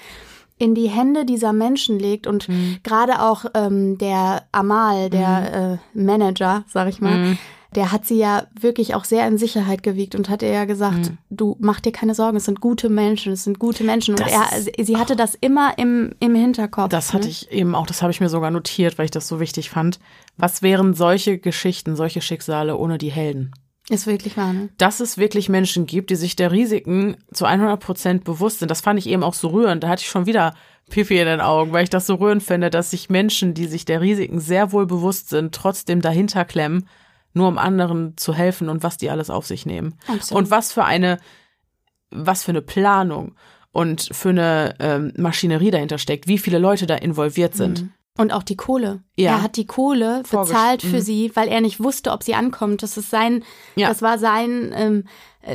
[0.59, 2.78] in die Hände dieser Menschen legt und mhm.
[2.82, 6.02] gerade auch ähm, der Amal, der mhm.
[6.02, 7.38] äh, Manager, sag ich mal, mhm
[7.76, 11.10] der hat sie ja wirklich auch sehr in Sicherheit gewiegt und hat ihr ja gesagt,
[11.10, 11.18] mhm.
[11.30, 14.12] du mach dir keine Sorgen, es sind gute Menschen, es sind gute Menschen.
[14.12, 16.90] Und das er, sie hatte das immer im, im Hinterkopf.
[16.90, 17.30] Das hatte ne?
[17.30, 19.98] ich eben auch, das habe ich mir sogar notiert, weil ich das so wichtig fand.
[20.36, 23.52] Was wären solche Geschichten, solche Schicksale ohne die Helden?
[23.90, 24.70] Ist wirklich wahr, ne?
[24.78, 28.70] Dass es wirklich Menschen gibt, die sich der Risiken zu 100 Prozent bewusst sind.
[28.70, 29.84] Das fand ich eben auch so rührend.
[29.84, 30.55] Da hatte ich schon wieder
[30.88, 33.84] Pipi in den Augen, weil ich das so rührend finde, dass sich Menschen, die sich
[33.84, 36.88] der Risiken sehr wohl bewusst sind, trotzdem dahinter klemmen
[37.35, 39.94] nur um anderen zu helfen und was die alles auf sich nehmen.
[40.06, 40.44] Absolut.
[40.44, 41.19] Und was für eine,
[42.11, 43.35] was für eine Planung
[43.73, 47.82] und für eine ähm, Maschinerie dahinter steckt, wie viele Leute da involviert sind.
[47.82, 47.93] Mhm.
[48.16, 49.03] Und auch die Kohle.
[49.16, 49.32] Ja.
[49.32, 51.01] Er hat die Kohle bezahlt für mhm.
[51.01, 52.85] sie, weil er nicht wusste, ob sie ankommt.
[52.85, 53.43] Das ist sein,
[53.74, 53.89] ja.
[53.89, 55.05] das war sein, ähm,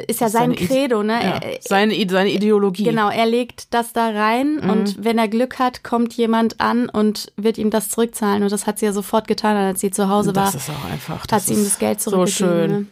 [0.07, 1.23] ist ja sein Credo, ne?
[1.23, 1.39] Ja.
[1.61, 2.83] Seine, seine Ideologie.
[2.83, 4.69] Genau, er legt das da rein mhm.
[4.69, 8.43] und wenn er Glück hat, kommt jemand an und wird ihm das zurückzahlen.
[8.43, 10.45] Und das hat sie ja sofort getan, als sie zu Hause war.
[10.45, 11.25] Das ist auch einfach.
[11.27, 12.27] Das hat sie ihm das Geld zurückgegeben.
[12.27, 12.71] So schön.
[12.71, 12.85] Ne?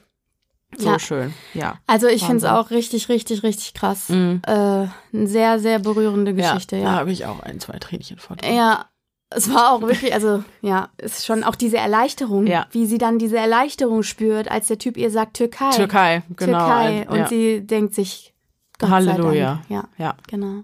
[0.77, 0.99] So ja.
[0.99, 1.79] schön, ja.
[1.87, 4.09] Also ich finde es auch richtig, richtig, richtig krass.
[4.09, 4.41] Mhm.
[4.45, 6.83] Äh, eine sehr, sehr berührende Geschichte, ja.
[6.83, 6.91] ja.
[6.91, 8.37] Da habe ich auch ein, zwei Tränchen von.
[8.43, 8.85] Ja,
[9.29, 12.65] es war auch wirklich, also ja, ist schon auch diese Erleichterung, ja.
[12.71, 15.71] wie sie dann diese Erleichterung spürt, als der Typ ihr sagt Türkei.
[15.71, 16.59] Türkei, genau.
[16.59, 17.07] Türkei.
[17.09, 17.27] Und ja.
[17.27, 18.33] sie denkt sich,
[18.79, 19.61] Gott Halleluja.
[19.67, 20.63] Ja, ja, genau.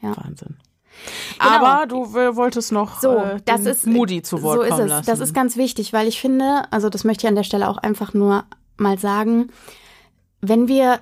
[0.00, 0.16] Ja.
[0.16, 0.56] Wahnsinn.
[1.38, 1.50] Genau.
[1.50, 4.88] Aber du wolltest noch so, äh, das ist, Moody zu Wort so ist kommen es.
[4.88, 5.06] lassen.
[5.06, 7.78] Das ist ganz wichtig, weil ich finde, also das möchte ich an der Stelle auch
[7.78, 8.44] einfach nur
[8.76, 9.50] mal sagen,
[10.40, 11.00] wenn wir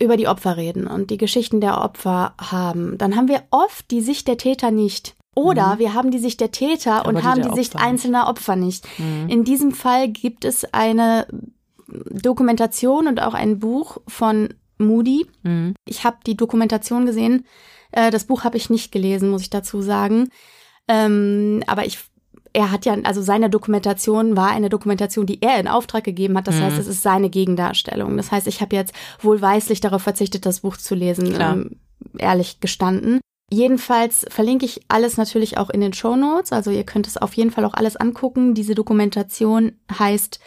[0.00, 4.00] über die Opfer reden und die Geschichten der Opfer haben, dann haben wir oft die
[4.00, 5.16] Sicht der Täter nicht.
[5.38, 5.78] Oder mhm.
[5.78, 8.56] wir haben die Sicht der Täter Aber und die haben die Sicht Opfer einzelner Opfer
[8.56, 8.86] nicht.
[8.98, 9.28] Mhm.
[9.28, 11.26] In diesem Fall gibt es eine
[11.86, 15.26] Dokumentation und auch ein Buch von Moody.
[15.44, 15.74] Mhm.
[15.86, 17.46] Ich habe die Dokumentation gesehen.
[17.92, 20.30] Äh, das Buch habe ich nicht gelesen, muss ich dazu sagen.
[20.88, 21.98] Ähm, aber ich
[22.54, 26.48] er hat ja, also seine Dokumentation war eine Dokumentation, die er in Auftrag gegeben hat.
[26.48, 26.62] Das Mhm.
[26.62, 28.16] heißt, es ist seine Gegendarstellung.
[28.16, 31.76] Das heißt, ich habe jetzt wohlweislich darauf verzichtet, das Buch zu lesen, ähm,
[32.18, 33.20] ehrlich gestanden.
[33.50, 36.52] Jedenfalls verlinke ich alles natürlich auch in den Show Notes.
[36.52, 38.54] Also ihr könnt es auf jeden Fall auch alles angucken.
[38.54, 40.38] Diese Dokumentation heißt,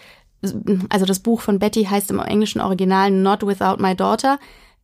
[0.90, 4.40] also das Buch von Betty heißt im englischen Original Not Without My Daughter.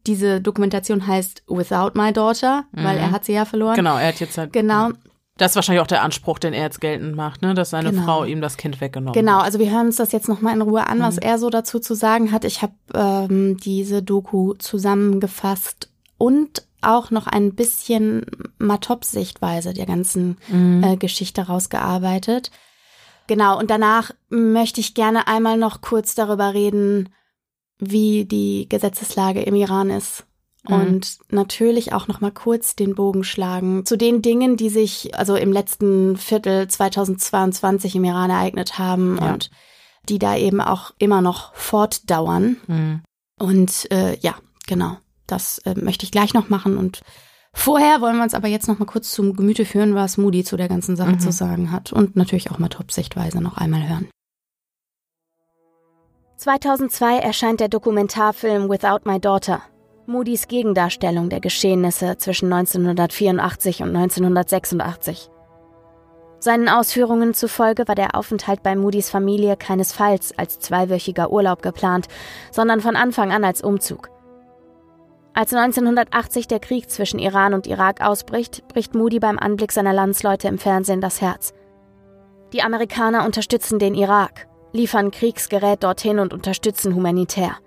[0.08, 3.02] Diese Dokumentation heißt Without My Daughter, weil Mhm.
[3.04, 3.76] er hat sie ja verloren.
[3.76, 4.54] Genau, er hat jetzt halt.
[4.54, 4.90] Genau.
[5.38, 7.54] Das ist wahrscheinlich auch der Anspruch, den er jetzt geltend macht, ne?
[7.54, 8.04] dass seine Genau.
[8.04, 9.44] Frau ihm das Kind weggenommen Genau, hat.
[9.46, 11.22] also wir hören uns das jetzt nochmal in Ruhe an, was Mhm.
[11.22, 12.44] er so dazu zu sagen hat.
[12.46, 18.26] Ich habe ähm, diese Doku zusammengefasst und auch noch ein bisschen
[18.60, 20.84] Matop-Sichtweise der ganzen Mhm.
[20.84, 22.52] äh, Geschichte rausgearbeitet.
[23.28, 27.10] Genau, und danach möchte ich gerne einmal noch kurz darüber reden,
[27.80, 30.26] wie die Gesetzeslage im Iran ist.
[30.68, 30.74] Mhm.
[30.76, 35.36] Und natürlich auch noch mal kurz den Bogen schlagen zu den Dingen, die sich also
[35.36, 39.34] im letzten Viertel 2022 im Iran ereignet haben Ja.
[39.34, 39.50] und
[40.10, 42.58] die da eben auch immer noch fortdauern.
[42.68, 43.02] Mhm.
[43.40, 44.36] Und äh, ja,
[44.68, 44.98] genau.
[45.28, 47.02] Das äh, möchte ich gleich noch machen und
[47.54, 50.58] vorher wollen wir uns aber jetzt noch mal kurz zum Gemüte führen, was Moody zu
[50.58, 51.20] der ganzen Sache mhm.
[51.20, 54.08] zu sagen hat und natürlich auch mal Top-Sichtweise noch einmal hören.
[56.38, 59.62] 2002 erscheint der Dokumentarfilm Without My Daughter,
[60.06, 65.30] Moody's Gegendarstellung der Geschehnisse zwischen 1984 und 1986.
[66.40, 72.08] Seinen Ausführungen zufolge war der Aufenthalt bei Moody's Familie keinesfalls als zweiwöchiger Urlaub geplant,
[72.52, 74.10] sondern von Anfang an als Umzug.
[75.38, 80.48] Als 1980 der Krieg zwischen Iran und Irak ausbricht, bricht Moody beim Anblick seiner Landsleute
[80.48, 81.54] im Fernsehen das Herz.
[82.54, 87.58] Die Amerikaner unterstützen den Irak, liefern Kriegsgerät dorthin und unterstützen humanitär.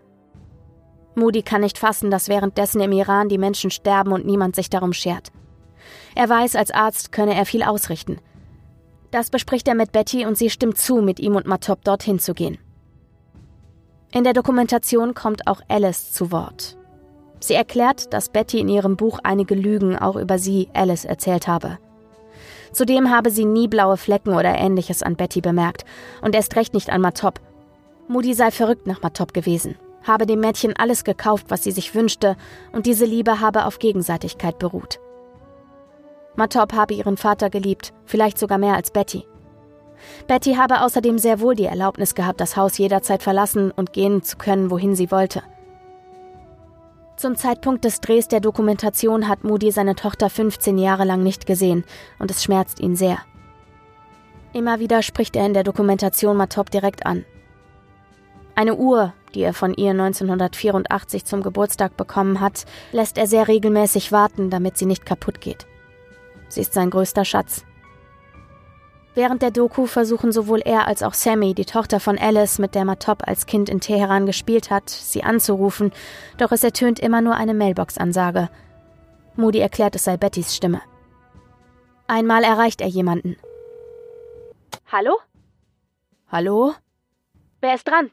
[1.15, 4.93] Moody kann nicht fassen, dass währenddessen im Iran die Menschen sterben und niemand sich darum
[4.93, 5.29] schert.
[6.17, 8.19] Er weiß, als Arzt könne er viel ausrichten–
[9.11, 12.35] das bespricht er mit Betty und sie stimmt zu, mit ihm und Matop dorthin zu
[12.35, 12.59] gehen.
[14.13, 16.77] In der Dokumentation kommt auch Alice zu Wort.
[17.41, 21.79] Sie erklärt, dass Betty in ihrem Buch einige Lügen auch über sie, Alice, erzählt habe.
[22.73, 25.85] Zudem habe sie nie blaue Flecken oder ähnliches an Betty bemerkt
[26.23, 27.41] und erst recht nicht an Matop.
[28.09, 29.77] Moody sei verrückt nach Matop gewesen,
[30.07, 32.37] habe dem Mädchen alles gekauft, was sie sich wünschte,
[32.73, 35.01] und diese Liebe habe auf Gegenseitigkeit beruht.
[36.37, 39.27] Matop habe ihren Vater geliebt, vielleicht sogar mehr als Betty.
[40.27, 44.37] Betty habe außerdem sehr wohl die Erlaubnis gehabt, das Haus jederzeit verlassen und gehen zu
[44.39, 45.43] können, wohin sie wollte.
[47.21, 51.85] Zum Zeitpunkt des Drehs der Dokumentation hat Moody seine Tochter 15 Jahre lang nicht gesehen
[52.19, 53.19] und es schmerzt ihn sehr.
[54.55, 57.27] Immer wieder spricht er in der Dokumentation Matop direkt an.
[58.55, 64.13] Eine Uhr, die er von ihr 1984 zum Geburtstag bekommen hat, lässt er sehr regelmäßig
[64.13, 65.67] warten, damit sie nicht kaputt geht.
[66.49, 67.67] Sie ist sein größter Schatz.
[69.15, 72.85] Während der Doku versuchen sowohl er als auch Sammy, die Tochter von Alice, mit der
[72.85, 75.93] Matop als Kind in Teheran gespielt hat, sie anzurufen,
[76.39, 78.49] doch es ertönt immer nur eine Mailbox-Ansage.
[79.35, 80.81] Moody erklärt, es sei Bettys Stimme.
[82.07, 83.37] Einmal erreicht er jemanden.
[84.93, 85.19] Hallo?
[86.29, 86.75] Hallo?
[87.61, 88.11] Wer ist dran?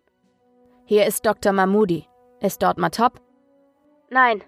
[0.86, 1.54] Hier ist Dr.
[1.54, 2.08] Mahmoudi.
[2.40, 3.22] Ist dort Matop?
[4.10, 4.44] Nein.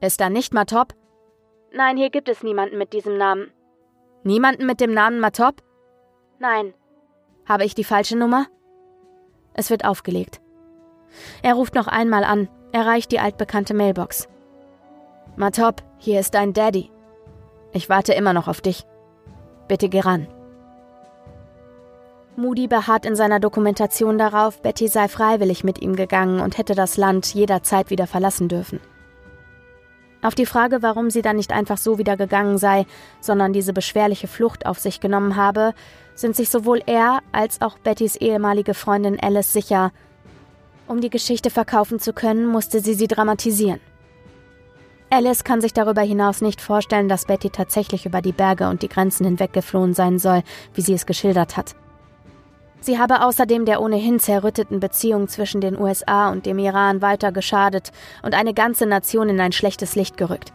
[0.00, 0.94] Ist da nicht Matop?
[1.72, 3.52] Nein, hier gibt es niemanden mit diesem Namen.
[4.24, 5.62] Niemanden mit dem Namen Matop?
[6.42, 6.74] Nein.
[7.46, 8.46] Habe ich die falsche Nummer?
[9.54, 10.40] Es wird aufgelegt.
[11.40, 14.28] Er ruft noch einmal an, erreicht die altbekannte Mailbox.
[15.36, 16.90] Matop, hier ist dein Daddy.
[17.72, 18.84] Ich warte immer noch auf dich.
[19.68, 20.26] Bitte geh ran.
[22.34, 26.96] Moody beharrt in seiner Dokumentation darauf, Betty sei freiwillig mit ihm gegangen und hätte das
[26.96, 28.80] Land jederzeit wieder verlassen dürfen.
[30.22, 32.86] Auf die Frage, warum sie dann nicht einfach so wieder gegangen sei,
[33.20, 35.74] sondern diese beschwerliche Flucht auf sich genommen habe,
[36.14, 39.92] sind sich sowohl er als auch Bettys ehemalige Freundin Alice sicher.
[40.86, 43.80] Um die Geschichte verkaufen zu können, musste sie sie dramatisieren.
[45.10, 48.88] Alice kann sich darüber hinaus nicht vorstellen, dass Betty tatsächlich über die Berge und die
[48.88, 51.74] Grenzen hinweg geflohen sein soll, wie sie es geschildert hat.
[52.80, 57.92] Sie habe außerdem der ohnehin zerrütteten Beziehung zwischen den USA und dem Iran weiter geschadet
[58.22, 60.52] und eine ganze Nation in ein schlechtes Licht gerückt.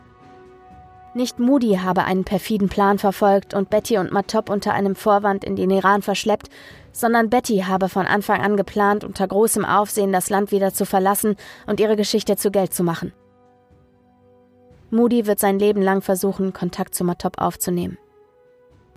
[1.18, 5.56] Nicht Moody habe einen perfiden Plan verfolgt und Betty und Matop unter einem Vorwand in
[5.56, 6.48] den Iran verschleppt,
[6.92, 11.36] sondern Betty habe von Anfang an geplant, unter großem Aufsehen das Land wieder zu verlassen
[11.66, 13.14] und ihre Geschichte zu Geld zu machen.
[14.92, 17.98] Moody wird sein Leben lang versuchen, Kontakt zu Matop aufzunehmen.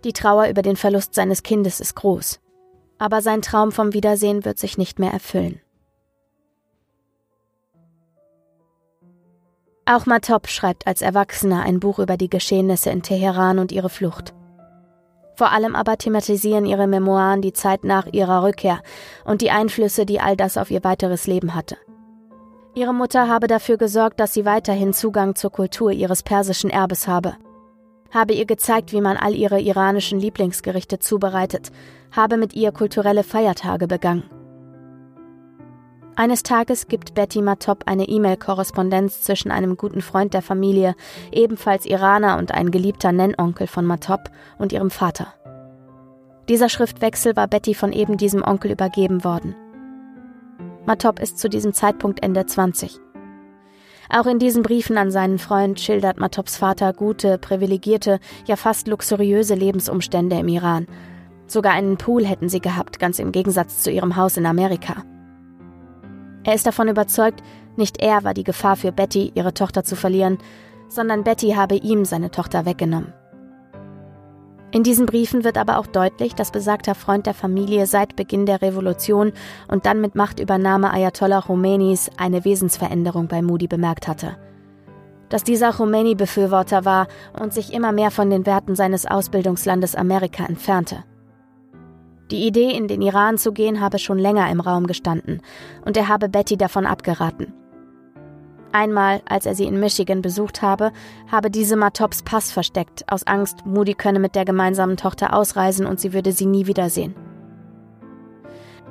[0.05, 2.39] Die Trauer über den Verlust seines Kindes ist groß
[3.01, 5.59] aber sein Traum vom Wiedersehen wird sich nicht mehr erfüllen.
[9.91, 14.35] Auch Matop schreibt als Erwachsener ein Buch über die Geschehnisse in Teheran und ihre Flucht.
[15.35, 18.81] Vor allem aber thematisieren ihre Memoiren die Zeit nach ihrer Rückkehr
[19.25, 21.77] und die Einflüsse, die all das auf ihr weiteres Leben hatte.
[22.75, 27.35] Ihre Mutter habe dafür gesorgt, dass sie weiterhin Zugang zur Kultur ihres persischen Erbes habe–
[28.11, 31.71] habe ihr gezeigt, wie man all ihre iranischen Lieblingsgerichte zubereitet,
[32.13, 34.25] habe mit ihr kulturelle Feiertage begangen.
[36.17, 40.95] Eines Tages gibt Betty Matop eine E-Mail-Korrespondenz zwischen einem guten Freund der Familie,
[41.33, 45.33] ebenfalls Iraner und ein geliebter Nennonkel von Matop, und ihrem Vater.
[46.49, 49.55] Dieser Schriftwechsel war Betty von eben diesem Onkel übergeben worden.
[50.85, 53.01] Matop ist zu diesem Zeitpunkt Ende 20.
[54.13, 59.55] Auch in diesen Briefen an seinen Freund schildert Matops Vater gute, privilegierte, ja fast luxuriöse
[59.55, 60.89] Lebensumstände im Iran.
[61.47, 65.05] Sogar einen Pool hätten sie gehabt, ganz im Gegensatz zu ihrem Haus in Amerika.
[66.45, 67.43] Er ist davon überzeugt,
[67.77, 70.39] nicht er war die Gefahr für Betty, ihre Tochter zu verlieren,
[70.89, 73.13] sondern Betty habe ihm seine Tochter weggenommen.
[74.73, 78.63] In diesen Briefen wird aber auch deutlich, dass besagter Freund der Familie seit Beginn der
[78.63, 79.33] Revolution
[79.67, 84.37] und dann mit Machtübernahme Ayatollah Khomeinis eine Wesensveränderung bei Moody bemerkt hatte.
[85.31, 87.07] dass dieser Khomeini-Befürworter war
[87.41, 91.05] und sich immer mehr von den Werten seines Ausbildungslandes Amerika entfernte.
[92.31, 95.43] Die Idee, in den Iran zu gehen, habe schon länger im Raum gestanden,
[95.85, 97.53] und er habe Betty davon abgeraten.
[98.73, 100.93] Einmal, als er sie in Michigan besucht habe,
[101.31, 105.99] habe diese Matops Pass versteckt, aus Angst, Moody könne mit der gemeinsamen Tochter ausreisen und
[105.99, 107.17] sie würde sie nie wiedersehen.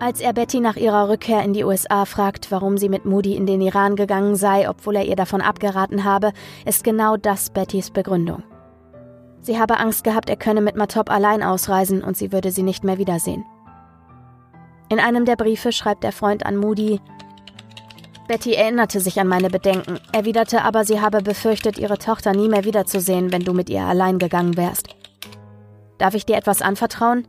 [0.01, 3.45] Als er Betty nach ihrer Rückkehr in die USA fragt, warum sie mit Moody in
[3.45, 6.31] den Iran gegangen sei, obwohl er ihr davon abgeraten habe,
[6.65, 8.43] ist genau das Bettys Begründung.
[9.41, 12.83] Sie habe Angst gehabt, er könne mit Matop allein ausreisen und sie würde sie nicht
[12.83, 13.45] mehr wiedersehen.
[14.89, 16.99] In einem der Briefe schreibt der Freund an Moody,
[18.29, 22.63] Betty erinnerte sich an meine Bedenken, erwiderte aber, sie habe befürchtet, ihre Tochter nie mehr
[22.63, 24.89] wiederzusehen, wenn du mit ihr allein gegangen wärst.
[25.97, 27.27] Darf ich dir etwas anvertrauen?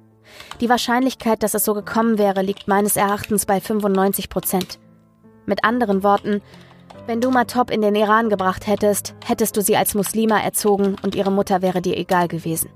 [0.61, 4.79] Die Wahrscheinlichkeit, dass es so gekommen wäre, liegt meines Erachtens bei 95 Prozent.
[5.47, 6.43] Mit anderen Worten,
[7.11, 11.17] wenn du Matop in den Iran gebracht hättest, hättest du sie als Muslima erzogen und
[11.17, 12.71] ihre Mutter wäre dir egal gewesen.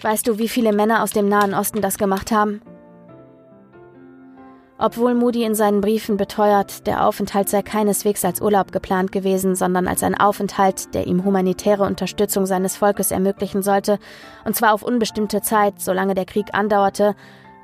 [0.00, 2.62] Weißt du, wie viele Männer aus dem Nahen Osten das gemacht haben?
[4.78, 9.86] Obwohl Moody in seinen Briefen beteuert, der Aufenthalt sei keineswegs als Urlaub geplant gewesen, sondern
[9.86, 13.98] als ein Aufenthalt, der ihm humanitäre Unterstützung seines Volkes ermöglichen sollte,
[14.46, 17.14] und zwar auf unbestimmte Zeit, solange der Krieg andauerte,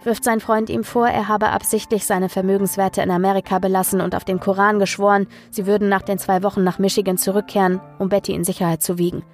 [0.04, 4.24] wirft sein Freund ihm vor, er habe absichtlich seine Vermögenswerte in Amerika belassen und auf
[4.24, 8.44] den Koran geschworen, sie würden nach den zwei Wochen nach Michigan zurückkehren, um Betty in
[8.44, 9.24] Sicherheit zu wiegen.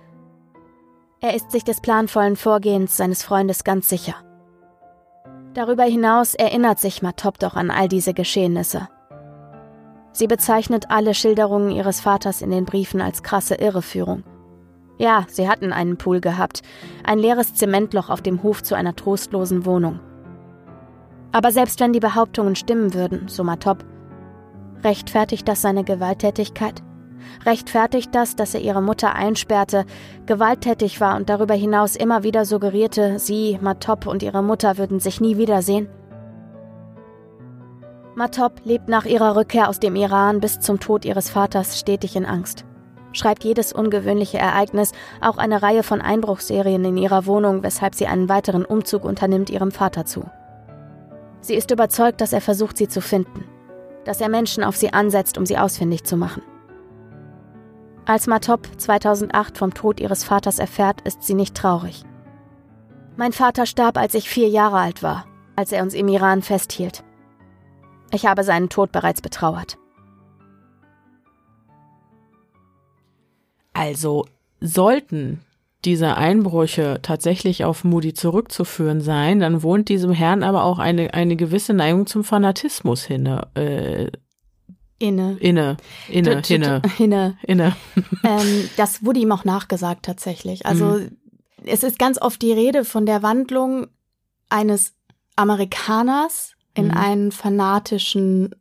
[1.20, 4.14] Er ist sich des planvollen Vorgehens seines Freundes ganz sicher.
[5.54, 8.88] Darüber hinaus erinnert sich Matop doch an all diese Geschehnisse.
[10.12, 14.24] Sie bezeichnet alle Schilderungen ihres Vaters in den Briefen als krasse Irreführung.
[14.98, 16.62] Ja, sie hatten einen Pool gehabt,
[17.04, 20.00] ein leeres Zementloch auf dem Hof zu einer trostlosen Wohnung.
[21.32, 23.84] Aber selbst wenn die Behauptungen stimmen würden, so Matop,
[24.82, 26.82] rechtfertigt das seine Gewalttätigkeit?
[27.44, 29.84] rechtfertigt das, dass er ihre Mutter einsperrte,
[30.26, 35.20] gewalttätig war und darüber hinaus immer wieder suggerierte, sie, Matop und ihre Mutter würden sich
[35.20, 35.88] nie wiedersehen?
[38.14, 42.26] Matop lebt nach ihrer Rückkehr aus dem Iran bis zum Tod ihres Vaters stetig in
[42.26, 42.64] Angst.
[43.12, 48.28] Schreibt jedes ungewöhnliche Ereignis, auch eine Reihe von Einbruchserien in ihrer Wohnung, weshalb sie einen
[48.28, 50.24] weiteren Umzug unternimmt, ihrem Vater zu.
[51.40, 53.44] Sie ist überzeugt, dass er versucht, sie zu finden,
[54.04, 56.42] dass er Menschen auf sie ansetzt, um sie ausfindig zu machen.
[58.04, 62.04] Als Matop 2008 vom Tod ihres Vaters erfährt, ist sie nicht traurig.
[63.16, 67.04] Mein Vater starb, als ich vier Jahre alt war, als er uns im Iran festhielt.
[68.10, 69.76] Ich habe seinen Tod bereits betrauert.
[73.74, 74.24] Also
[74.60, 75.44] sollten
[75.84, 81.36] diese Einbrüche tatsächlich auf Moody zurückzuführen sein, dann wohnt diesem Herrn aber auch eine, eine
[81.36, 83.46] gewisse Neigung zum Fanatismus hinne.
[83.54, 84.10] Äh,
[84.98, 85.36] Inne.
[85.38, 85.76] Inne.
[86.08, 86.42] Inne.
[86.48, 86.82] Inne.
[86.98, 87.38] Inne.
[87.46, 87.76] Inne.
[88.24, 90.66] ähm, das wurde ihm auch nachgesagt tatsächlich.
[90.66, 91.16] Also mhm.
[91.64, 93.86] es ist ganz oft die Rede von der Wandlung
[94.48, 94.94] eines
[95.36, 96.96] Amerikaners in mhm.
[96.96, 98.54] einen fanatischen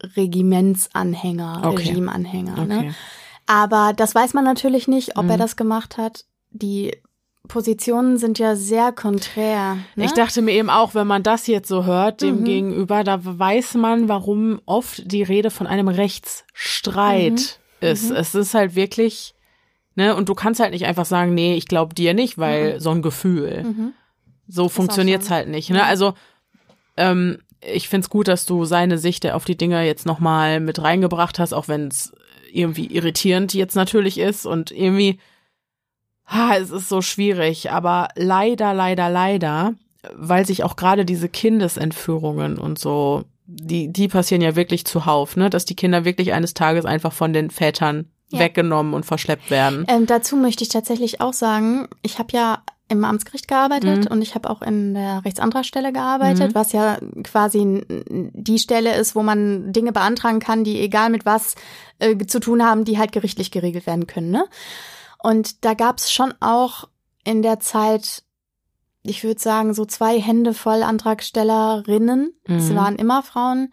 [0.00, 1.88] Regimentsanhänger, okay.
[1.88, 2.64] Regimeanhänger.
[2.64, 2.76] Ne?
[2.76, 2.86] Okay.
[2.86, 2.94] Ne?
[3.48, 5.30] Aber das weiß man natürlich nicht, ob mhm.
[5.30, 6.26] er das gemacht hat.
[6.50, 6.92] Die
[7.48, 9.78] Positionen sind ja sehr konträr.
[9.96, 10.04] Ne?
[10.04, 12.44] Ich dachte mir eben auch, wenn man das jetzt so hört, dem mhm.
[12.44, 17.88] gegenüber, da weiß man, warum oft die Rede von einem Rechtsstreit mhm.
[17.88, 18.10] ist.
[18.10, 18.16] Mhm.
[18.16, 19.34] Es ist halt wirklich,
[19.94, 22.80] ne, und du kannst halt nicht einfach sagen, nee, ich glaube dir nicht, weil mhm.
[22.80, 23.64] so ein Gefühl.
[23.64, 23.92] Mhm.
[24.46, 25.70] So funktioniert's halt nicht.
[25.70, 25.84] Ne?
[25.84, 26.12] Also,
[26.98, 31.38] ähm, ich find's gut, dass du seine Sicht auf die Dinge jetzt nochmal mit reingebracht
[31.38, 32.12] hast, auch wenn es
[32.52, 35.18] irgendwie irritierend jetzt natürlich ist und irgendwie
[36.28, 39.74] ha, es ist so schwierig, aber leider, leider, leider,
[40.14, 45.50] weil sich auch gerade diese Kindesentführungen und so, die, die passieren ja wirklich zuhauf, ne,
[45.50, 48.40] dass die Kinder wirklich eines Tages einfach von den Vätern ja.
[48.40, 49.86] weggenommen und verschleppt werden.
[49.88, 54.10] Ähm, dazu möchte ich tatsächlich auch sagen, ich habe ja im Amtsgericht gearbeitet mhm.
[54.10, 56.54] und ich habe auch in der Rechtsantragstelle gearbeitet, mhm.
[56.54, 61.54] was ja quasi die Stelle ist, wo man Dinge beantragen kann, die egal mit was
[61.98, 64.30] äh, zu tun haben, die halt gerichtlich geregelt werden können.
[64.30, 64.44] Ne?
[65.22, 66.88] Und da gab es schon auch
[67.24, 68.22] in der Zeit,
[69.02, 72.32] ich würde sagen, so zwei Hände voll Antragstellerinnen.
[72.46, 72.56] Mhm.
[72.56, 73.72] Es waren immer Frauen,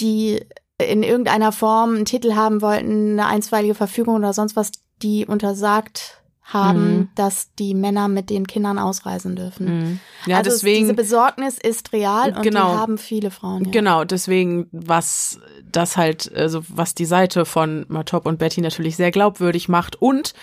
[0.00, 0.44] die
[0.78, 6.21] in irgendeiner Form einen Titel haben wollten, eine einstweilige Verfügung oder sonst was, die untersagt
[6.44, 7.08] haben, mhm.
[7.14, 9.66] dass die Männer mit den Kindern ausreisen dürfen.
[9.66, 10.00] Mhm.
[10.26, 13.64] Ja, also deswegen, diese Besorgnis ist real und genau, die haben viele Frauen.
[13.66, 13.70] Ja.
[13.70, 15.40] Genau, deswegen, was
[15.70, 20.34] das halt, also was die Seite von Matop und Betty natürlich sehr glaubwürdig macht und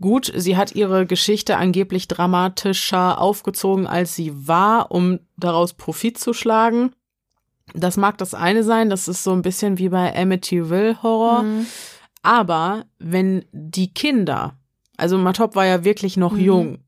[0.00, 6.32] Gut, sie hat ihre Geschichte angeblich dramatischer aufgezogen, als sie war, um daraus Profit zu
[6.32, 6.92] schlagen.
[7.74, 11.42] Das mag das eine sein, das ist so ein bisschen wie bei Amityville Horror.
[11.42, 11.66] Mhm.
[12.22, 14.56] Aber wenn die Kinder,
[15.00, 16.40] also Matop war ja wirklich noch mhm.
[16.40, 16.78] jung,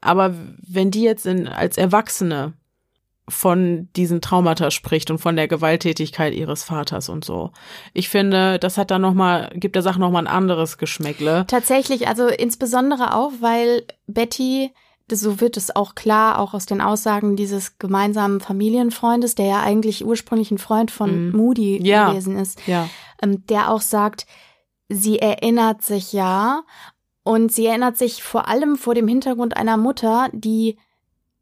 [0.00, 0.34] aber
[0.66, 2.54] wenn die jetzt in, als Erwachsene
[3.28, 7.50] von diesen Traumata spricht und von der Gewalttätigkeit ihres Vaters und so.
[7.92, 11.44] Ich finde, das hat dann noch mal gibt der Sache noch mal ein anderes Geschmäckle.
[11.48, 14.70] Tatsächlich, also insbesondere auch, weil Betty
[15.12, 20.04] so wird es auch klar, auch aus den Aussagen dieses gemeinsamen Familienfreundes, der ja eigentlich
[20.04, 21.36] ursprünglich ein Freund von mhm.
[21.36, 22.10] Moody ja.
[22.10, 22.88] gewesen ist, ja.
[23.22, 24.26] ähm, der auch sagt,
[24.88, 26.62] sie erinnert sich ja
[27.26, 30.76] und sie erinnert sich vor allem vor dem Hintergrund einer Mutter, die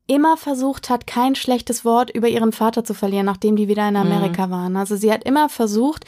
[0.06, 3.96] immer versucht hat, kein schlechtes Wort über ihren Vater zu verlieren, nachdem die wieder in
[3.96, 4.50] Amerika mhm.
[4.50, 4.76] waren.
[4.78, 6.06] Also sie hat immer versucht,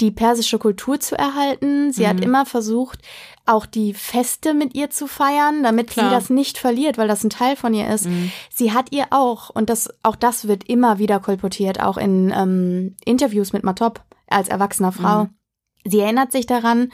[0.00, 1.92] die persische Kultur zu erhalten.
[1.92, 2.06] Sie mhm.
[2.06, 3.00] hat immer versucht,
[3.46, 6.08] auch die Feste mit ihr zu feiern, damit Klar.
[6.08, 8.06] sie das nicht verliert, weil das ein Teil von ihr ist.
[8.06, 8.30] Mhm.
[8.54, 12.94] Sie hat ihr auch, und das, auch das wird immer wieder kolportiert, auch in ähm,
[13.04, 15.24] Interviews mit Matop als erwachsener Frau.
[15.24, 15.30] Mhm.
[15.84, 16.90] Sie erinnert sich daran,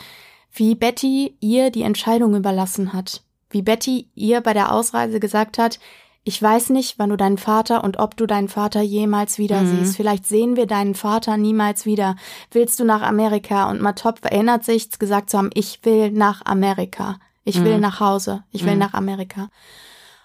[0.52, 3.22] wie Betty ihr die Entscheidung überlassen hat.
[3.50, 5.78] Wie Betty ihr bei der Ausreise gesagt hat,
[6.24, 9.78] ich weiß nicht, wann du deinen Vater und ob du deinen Vater jemals wieder mhm.
[9.78, 9.96] siehst.
[9.96, 12.14] Vielleicht sehen wir deinen Vater niemals wieder.
[12.52, 13.68] Willst du nach Amerika?
[13.68, 17.18] Und Matop erinnert sich, gesagt zu haben, ich will nach Amerika.
[17.44, 17.64] Ich mhm.
[17.64, 18.44] will nach Hause.
[18.52, 18.78] Ich will mhm.
[18.78, 19.48] nach Amerika.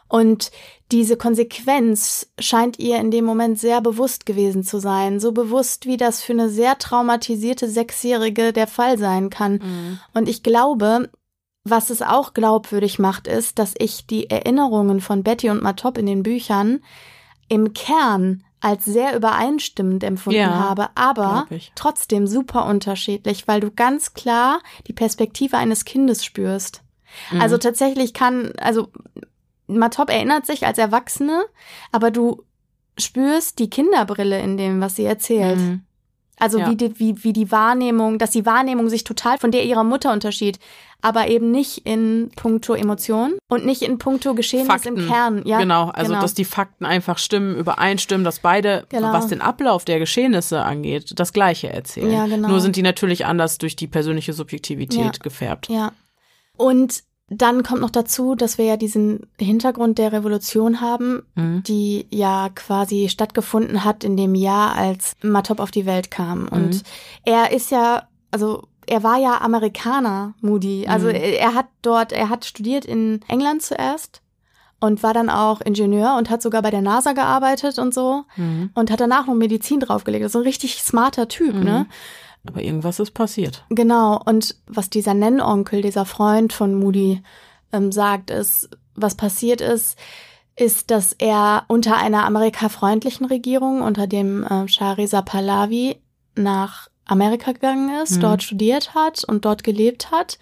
[0.08, 0.52] Und
[0.92, 5.20] diese Konsequenz scheint ihr in dem Moment sehr bewusst gewesen zu sein.
[5.20, 9.54] So bewusst, wie das für eine sehr traumatisierte Sechsjährige der Fall sein kann.
[9.54, 10.00] Mhm.
[10.14, 11.10] Und ich glaube,
[11.66, 16.06] was es auch glaubwürdig macht, ist, dass ich die Erinnerungen von Betty und Matop in
[16.06, 16.80] den Büchern
[17.50, 24.14] im Kern als sehr übereinstimmend empfunden ja, habe, aber trotzdem super unterschiedlich, weil du ganz
[24.14, 26.82] klar die Perspektive eines Kindes spürst.
[27.32, 27.42] Mhm.
[27.42, 28.90] Also tatsächlich kann, also
[29.68, 31.46] Matop erinnert sich als Erwachsene,
[31.92, 32.44] aber du
[32.98, 35.60] spürst die Kinderbrille in dem, was sie erzählt.
[35.60, 35.82] Mhm.
[36.40, 36.70] Also ja.
[36.70, 40.14] wie, die, wie, wie die Wahrnehmung, dass die Wahrnehmung sich total von der ihrer Mutter
[40.14, 40.60] unterschied,
[41.02, 44.98] aber eben nicht in puncto Emotion und nicht in puncto Geschehnis Fakten.
[44.98, 45.42] im Kern.
[45.46, 46.22] Ja, genau, also genau.
[46.22, 49.14] dass die Fakten einfach stimmen, übereinstimmen, dass beide, genau.
[49.14, 52.12] was den Ablauf der Geschehnisse angeht, das Gleiche erzählen.
[52.12, 52.50] Ja, genau.
[52.50, 55.24] Nur sind die natürlich anders durch die persönliche Subjektivität ja.
[55.24, 55.70] gefärbt.
[55.70, 55.92] Ja.
[56.56, 61.62] Und dann kommt noch dazu, dass wir ja diesen Hintergrund der Revolution haben, mhm.
[61.64, 66.48] die ja quasi stattgefunden hat in dem Jahr, als Matop auf die Welt kam.
[66.48, 66.82] Und mhm.
[67.26, 70.88] er ist ja, also er war ja Amerikaner, Moody.
[70.88, 71.16] Also mhm.
[71.16, 74.22] er hat dort, er hat studiert in England zuerst
[74.80, 78.70] und war dann auch Ingenieur und hat sogar bei der NASA gearbeitet und so mhm.
[78.74, 80.26] und hat danach noch Medizin draufgelegt.
[80.26, 81.88] Ist ein richtig smarter Typ, ne?
[82.48, 83.66] Aber irgendwas ist passiert.
[83.70, 84.22] Genau.
[84.26, 87.22] Und was dieser Nennonkel, dieser Freund von Moody
[87.72, 89.98] ähm, sagt, ist, was passiert ist,
[90.56, 95.98] ist, dass er unter einer amerikafreundlichen Regierung, unter dem äh, Shah Reza Pahlavi,
[96.36, 98.22] nach Amerika gegangen ist, mhm.
[98.22, 100.40] dort studiert hat und dort gelebt hat.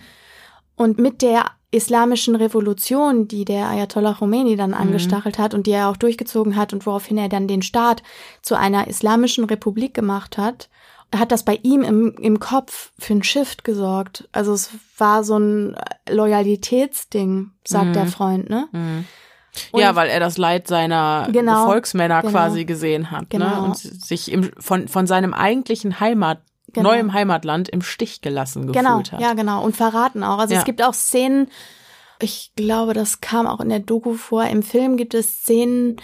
[0.76, 4.78] Und mit der islamischen Revolution, die der Ayatollah Khomeini dann mhm.
[4.78, 5.44] angestachelt mhm.
[5.44, 8.04] hat und die er auch durchgezogen hat und woraufhin er dann den Staat
[8.42, 10.70] zu einer islamischen Republik gemacht hat,
[11.20, 14.28] hat das bei ihm im, im Kopf für ein Shift gesorgt.
[14.32, 15.76] Also es war so ein
[16.10, 17.94] Loyalitätsding, sagt mhm.
[17.94, 18.68] der Freund, ne?
[18.72, 19.06] Mhm.
[19.74, 23.28] ja, weil er das Leid seiner genau, Volksmänner genau, quasi gesehen hat, ne?
[23.30, 23.62] genau.
[23.62, 23.62] ne?
[23.64, 26.42] Und sich im, von, von seinem eigentlichen Heimat,
[26.74, 26.92] genau.
[26.92, 29.22] neuem Heimatland im Stich gelassen genau, gefühlt hat.
[29.22, 29.64] Ja, genau.
[29.64, 30.40] Und verraten auch.
[30.40, 30.60] Also ja.
[30.60, 31.48] es gibt auch Szenen,
[32.20, 34.46] ich glaube, das kam auch in der Doku vor.
[34.46, 35.98] Im Film gibt es Szenen,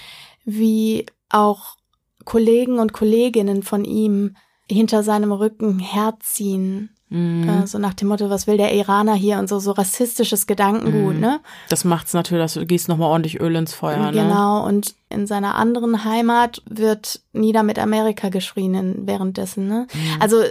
[0.43, 1.77] wie auch
[2.25, 4.35] Kollegen und Kolleginnen von ihm
[4.71, 6.89] hinter seinem Rücken herziehen.
[7.11, 11.15] Äh, so nach dem Motto, was will der Iraner hier und so, so rassistisches Gedankengut,
[11.15, 11.19] mhm.
[11.19, 11.39] ne?
[11.67, 14.11] Das macht's natürlich, du gießt nochmal ordentlich Öl ins Feuer, ne?
[14.13, 19.87] Genau, und in seiner anderen Heimat wird nieder mit Amerika geschrien währenddessen, ne?
[19.93, 20.21] Mhm.
[20.21, 20.43] Also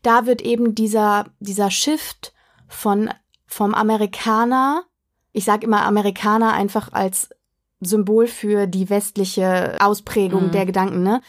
[0.00, 2.32] da wird eben dieser, dieser Shift
[2.68, 3.10] von,
[3.46, 4.84] vom Amerikaner,
[5.32, 7.28] ich sag immer Amerikaner einfach als
[7.80, 10.52] Symbol für die westliche Ausprägung mhm.
[10.52, 11.20] der Gedanken, ne?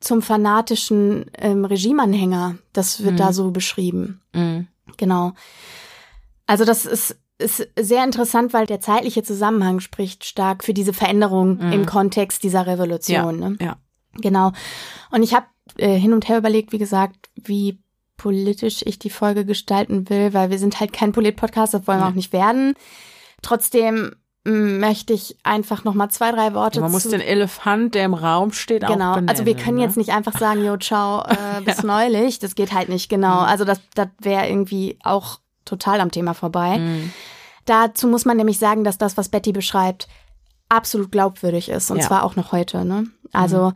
[0.00, 2.56] Zum fanatischen ähm, Regimeanhänger.
[2.72, 3.18] Das wird mhm.
[3.18, 4.20] da so beschrieben.
[4.32, 4.66] Mhm.
[4.96, 5.32] Genau.
[6.46, 11.58] Also das ist, ist sehr interessant, weil der zeitliche Zusammenhang spricht stark für diese Veränderung
[11.58, 11.72] mhm.
[11.72, 13.40] im Kontext dieser Revolution.
[13.40, 13.48] Ja.
[13.48, 13.56] Ne?
[13.60, 13.76] ja.
[14.14, 14.52] Genau.
[15.10, 15.46] Und ich habe
[15.76, 17.80] äh, hin und her überlegt, wie gesagt, wie
[18.16, 22.08] politisch ich die Folge gestalten will, weil wir sind halt kein Polit-Podcast, das wollen wir
[22.08, 22.74] auch nicht werden.
[23.40, 28.06] Trotzdem möchte ich einfach noch mal zwei, drei Worte ja, Man muss den Elefant, der
[28.06, 29.10] im Raum steht, genau.
[29.10, 29.28] auch benennen.
[29.28, 29.82] Also wir können ne?
[29.82, 31.84] jetzt nicht einfach sagen, jo, ciao, äh, bis ja.
[31.84, 32.38] neulich.
[32.38, 33.42] Das geht halt nicht, genau.
[33.42, 33.48] Mhm.
[33.48, 36.78] Also das, das wäre irgendwie auch total am Thema vorbei.
[36.78, 37.12] Mhm.
[37.66, 40.08] Dazu muss man nämlich sagen, dass das, was Betty beschreibt,
[40.70, 41.90] absolut glaubwürdig ist.
[41.90, 42.06] Und ja.
[42.06, 42.84] zwar auch noch heute.
[42.84, 43.08] Ne?
[43.32, 43.74] Also mhm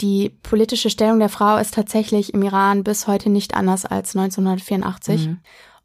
[0.00, 5.26] die politische Stellung der Frau ist tatsächlich im Iran bis heute nicht anders als 1984.
[5.26, 5.38] Mhm.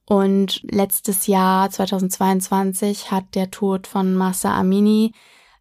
[0.08, 5.14] Und letztes Jahr, 2022, hat der Tod von Massa Amini,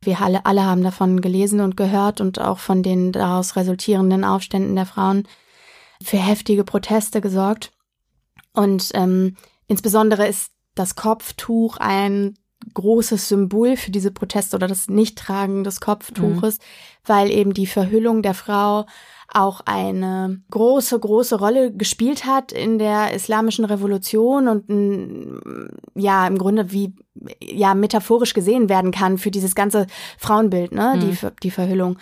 [0.03, 4.77] wir alle, alle haben davon gelesen und gehört und auch von den daraus resultierenden Aufständen
[4.77, 5.27] der Frauen
[6.03, 7.73] für heftige Proteste gesorgt.
[8.53, 12.37] Und ähm, insbesondere ist das Kopftuch ein
[12.73, 16.63] großes Symbol für diese Proteste oder das Nichttragen des Kopftuches, mhm.
[17.05, 18.87] weil eben die Verhüllung der Frau
[19.35, 25.41] auch eine große, große Rolle gespielt hat in der islamischen Revolution und
[25.95, 26.95] ja, im Grunde wie
[27.41, 29.87] ja metaphorisch gesehen werden kann für dieses ganze
[30.19, 31.01] Frauenbild, ne, mhm.
[31.01, 31.99] die, die Verhüllung.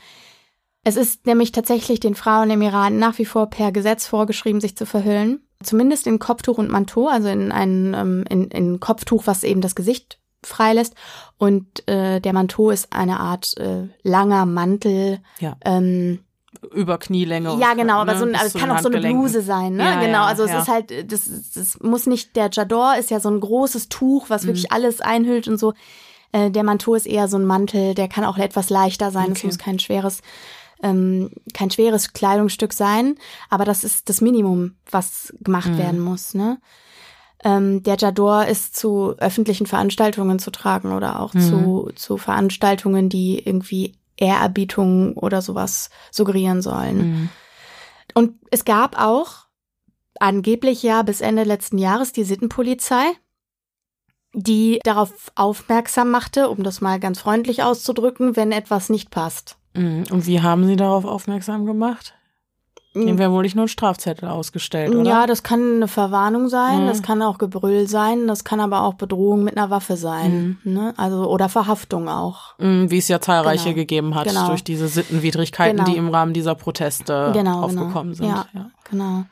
[0.85, 4.77] Es ist nämlich tatsächlich den Frauen im Iran nach wie vor per Gesetz vorgeschrieben, sich
[4.77, 5.47] zu verhüllen.
[5.63, 9.77] Zumindest in Kopftuch und Manteau, also in ein ähm, in, in Kopftuch, was eben das
[9.77, 10.95] Gesicht freilässt.
[11.39, 15.21] Und äh, der Manteau ist eine Art äh, langer Mantel.
[15.39, 15.57] Ja.
[15.65, 16.21] Ähm,
[16.73, 17.57] über Knielänge.
[17.61, 19.85] Ja, genau, aber ne, so ein, also es kann auch so eine Bluse sein, ne?
[19.85, 20.61] Ja, genau, ja, also es ja.
[20.61, 21.23] ist halt, das,
[21.55, 24.49] das muss nicht, der Jador ist ja so ein großes Tuch, was mhm.
[24.49, 25.73] wirklich alles einhüllt und so.
[26.33, 29.39] Äh, der Manteau ist eher so ein Mantel, der kann auch etwas leichter sein, es
[29.39, 29.47] okay.
[29.47, 30.21] muss kein schweres
[30.83, 33.17] ähm, kein schweres Kleidungsstück sein,
[33.49, 35.79] aber das ist das Minimum, was gemacht mhm.
[35.79, 36.35] werden muss.
[36.35, 36.59] Ne?
[37.45, 41.41] Ähm, der Jador ist zu öffentlichen Veranstaltungen zu tragen oder auch mhm.
[41.41, 46.97] zu, zu Veranstaltungen, die irgendwie Ehrerbietung oder sowas suggerieren sollen.
[46.97, 47.29] Mhm.
[48.15, 49.47] Und es gab auch
[50.21, 53.05] angeblich ja bis Ende letzten Jahres die Sittenpolizei,
[54.35, 59.57] die darauf aufmerksam machte, um das mal ganz freundlich auszudrücken, wenn etwas nicht passt.
[59.75, 60.05] Mhm.
[60.11, 62.15] Und wie haben Sie darauf aufmerksam gemacht?
[62.95, 65.09] Dem wäre wohl nicht nur ein Strafzettel ausgestellt, oder?
[65.09, 66.87] Ja, das kann eine Verwarnung sein, mhm.
[66.89, 70.73] das kann auch Gebrüll sein, das kann aber auch Bedrohung mit einer Waffe sein, mhm.
[70.73, 70.95] ne?
[70.99, 72.59] Also oder Verhaftung auch.
[72.59, 73.77] Mhm, wie es ja zahlreiche genau.
[73.77, 74.49] gegeben hat genau.
[74.49, 75.91] durch diese Sittenwidrigkeiten, genau.
[75.91, 77.83] die im Rahmen dieser Proteste genau, genau.
[77.83, 78.27] aufgekommen sind.
[78.27, 79.25] Ja, ja, genau.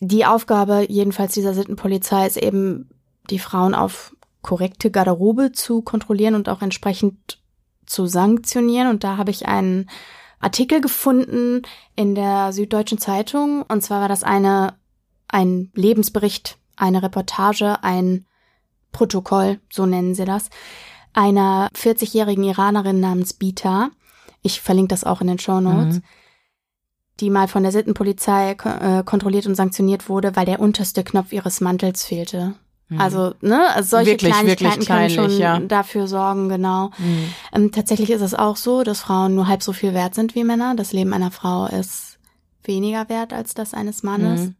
[0.00, 2.90] Die Aufgabe jedenfalls dieser Sittenpolizei ist eben,
[3.30, 7.38] die Frauen auf korrekte Garderobe zu kontrollieren und auch entsprechend
[7.86, 8.88] zu sanktionieren.
[8.88, 9.88] Und da habe ich einen
[10.40, 11.62] Artikel gefunden
[11.96, 13.62] in der Süddeutschen Zeitung.
[13.62, 14.74] Und zwar war das eine,
[15.28, 18.26] ein Lebensbericht, eine Reportage, ein
[18.92, 20.48] Protokoll, so nennen sie das,
[21.12, 23.90] einer 40-jährigen Iranerin namens Bita.
[24.42, 25.96] Ich verlinke das auch in den Show Notes.
[25.96, 26.02] Mhm.
[27.20, 31.60] Die mal von der Sittenpolizei äh, kontrolliert und sanktioniert wurde, weil der unterste Knopf ihres
[31.60, 32.54] Mantels fehlte.
[32.88, 33.00] Mhm.
[33.00, 35.60] Also, ne, also solche wirklich, Kleinigkeiten wirklich können schon ja.
[35.60, 36.90] dafür sorgen, genau.
[36.98, 37.34] Mhm.
[37.54, 40.44] Ähm, tatsächlich ist es auch so, dass Frauen nur halb so viel wert sind wie
[40.44, 40.74] Männer.
[40.74, 42.18] Das Leben einer Frau ist
[42.62, 44.40] weniger wert als das eines Mannes.
[44.40, 44.54] Mhm.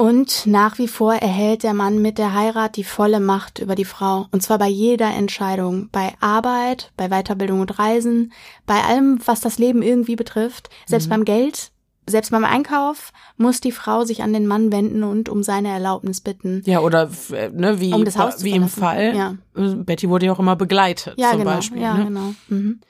[0.00, 3.84] Und nach wie vor erhält der Mann mit der Heirat die volle Macht über die
[3.84, 4.28] Frau.
[4.30, 5.88] Und zwar bei jeder Entscheidung.
[5.90, 8.32] Bei Arbeit, bei Weiterbildung und Reisen,
[8.64, 10.70] bei allem, was das Leben irgendwie betrifft.
[10.86, 11.10] Selbst mhm.
[11.10, 11.72] beim Geld
[12.08, 16.20] selbst beim Einkauf muss die Frau sich an den Mann wenden und um seine Erlaubnis
[16.20, 16.62] bitten.
[16.64, 17.10] Ja, oder
[17.52, 19.14] ne, wie, um das Haus wie im Fall.
[19.16, 19.36] Ja.
[19.54, 21.82] Betty wurde ja auch immer begleitet, ja, zum genau, Beispiel.
[21.82, 22.04] Ja, ne?
[22.04, 22.34] genau.
[22.48, 22.80] Mhm.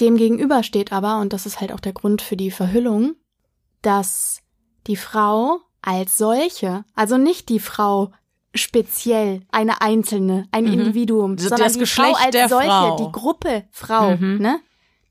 [0.00, 3.14] Dem gegenüber steht aber, und das ist halt auch der Grund für die Verhüllung,
[3.82, 4.42] dass
[4.86, 8.12] die Frau als solche, also nicht die Frau
[8.54, 10.72] speziell, eine einzelne, ein mhm.
[10.72, 12.96] Individuum, das sondern die Geschlecht Frau als solche, Frau.
[12.96, 14.38] die Gruppe Frau, mhm.
[14.38, 14.60] ne?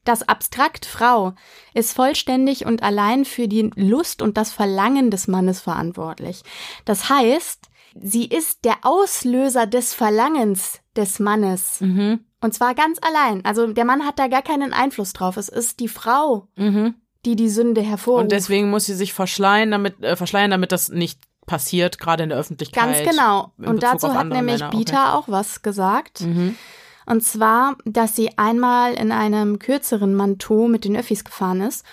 [0.06, 1.34] Das Abstrakt Frau
[1.73, 6.44] ist vollständig und allein für die Lust und das Verlangen des Mannes verantwortlich.
[6.86, 7.68] Das heißt,
[7.99, 11.82] sie ist der Auslöser des Verlangens des Mannes.
[11.82, 12.22] Mhm.
[12.40, 13.44] Und zwar ganz allein.
[13.44, 15.38] Also der Mann hat da gar keinen Einfluss drauf.
[15.38, 16.94] Es ist die Frau, mhm.
[17.26, 18.23] die die Sünde hervorruft.
[18.23, 22.30] Und deswegen muss sie sich verschleiern, damit, äh, verschleiern, damit das nicht passiert, gerade in
[22.30, 22.84] der Öffentlichkeit.
[22.84, 23.53] Ganz genau.
[23.57, 24.69] Und dazu hat nämlich Männer.
[24.69, 25.18] Bieter okay.
[25.18, 26.22] auch was gesagt.
[26.22, 26.56] Mhm.
[27.06, 31.86] Und zwar, dass sie einmal in einem kürzeren Manteau mit den Öffis gefahren ist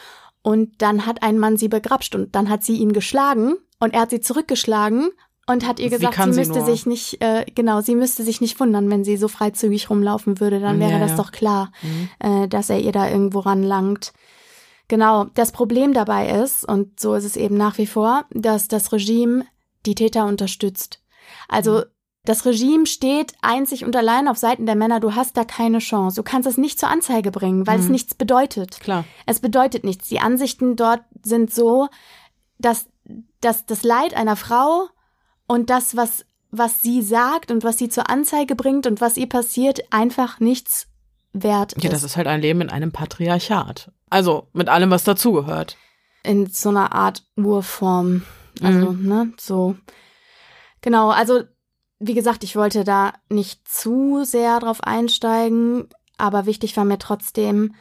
[0.43, 4.03] und dann hat ein Mann sie begrapscht und dann hat sie ihn geschlagen und er
[4.03, 5.11] hat sie zurückgeschlagen
[5.47, 6.67] und hat ihr gesagt, sie, sie müsste nur.
[6.67, 10.61] sich nicht, äh, genau, sie müsste sich nicht wundern, wenn sie so freizügig rumlaufen würde,
[10.61, 11.17] dann wäre ja, das ja.
[11.17, 12.09] doch klar, mhm.
[12.21, 14.13] äh, dass er ihr da irgendwo ranlangt.
[14.89, 18.93] Genau, das Problem dabei ist, und so ist es eben nach wie vor, dass das
[18.93, 19.45] Regime
[19.87, 21.03] die Täter unterstützt.
[21.49, 21.85] Also mhm.
[22.25, 25.01] Das Regime steht einzig und allein auf Seiten der Männer.
[25.01, 26.17] Du hast da keine Chance.
[26.17, 27.85] Du kannst es nicht zur Anzeige bringen, weil mhm.
[27.85, 28.79] es nichts bedeutet.
[28.79, 29.05] Klar.
[29.27, 30.09] Es bedeutet nichts.
[30.09, 31.89] Die Ansichten dort sind so,
[32.59, 32.87] dass,
[33.41, 34.89] dass das Leid einer Frau
[35.49, 39.29] und das, was, was sie sagt und was sie zur Anzeige bringt und was ihr
[39.29, 40.87] passiert, einfach nichts
[41.33, 41.83] wert ist.
[41.83, 43.91] Ja, das ist halt ein Leben in einem Patriarchat.
[44.11, 45.77] Also mit allem, was dazugehört.
[46.23, 48.23] In so einer Art Urform.
[48.63, 49.09] Also, mhm.
[49.09, 49.75] ne, so.
[50.83, 51.43] Genau, also
[52.03, 55.89] wie gesagt, ich wollte da nicht zu sehr drauf einsteigen,
[56.19, 57.75] aber wichtig war mir trotzdem,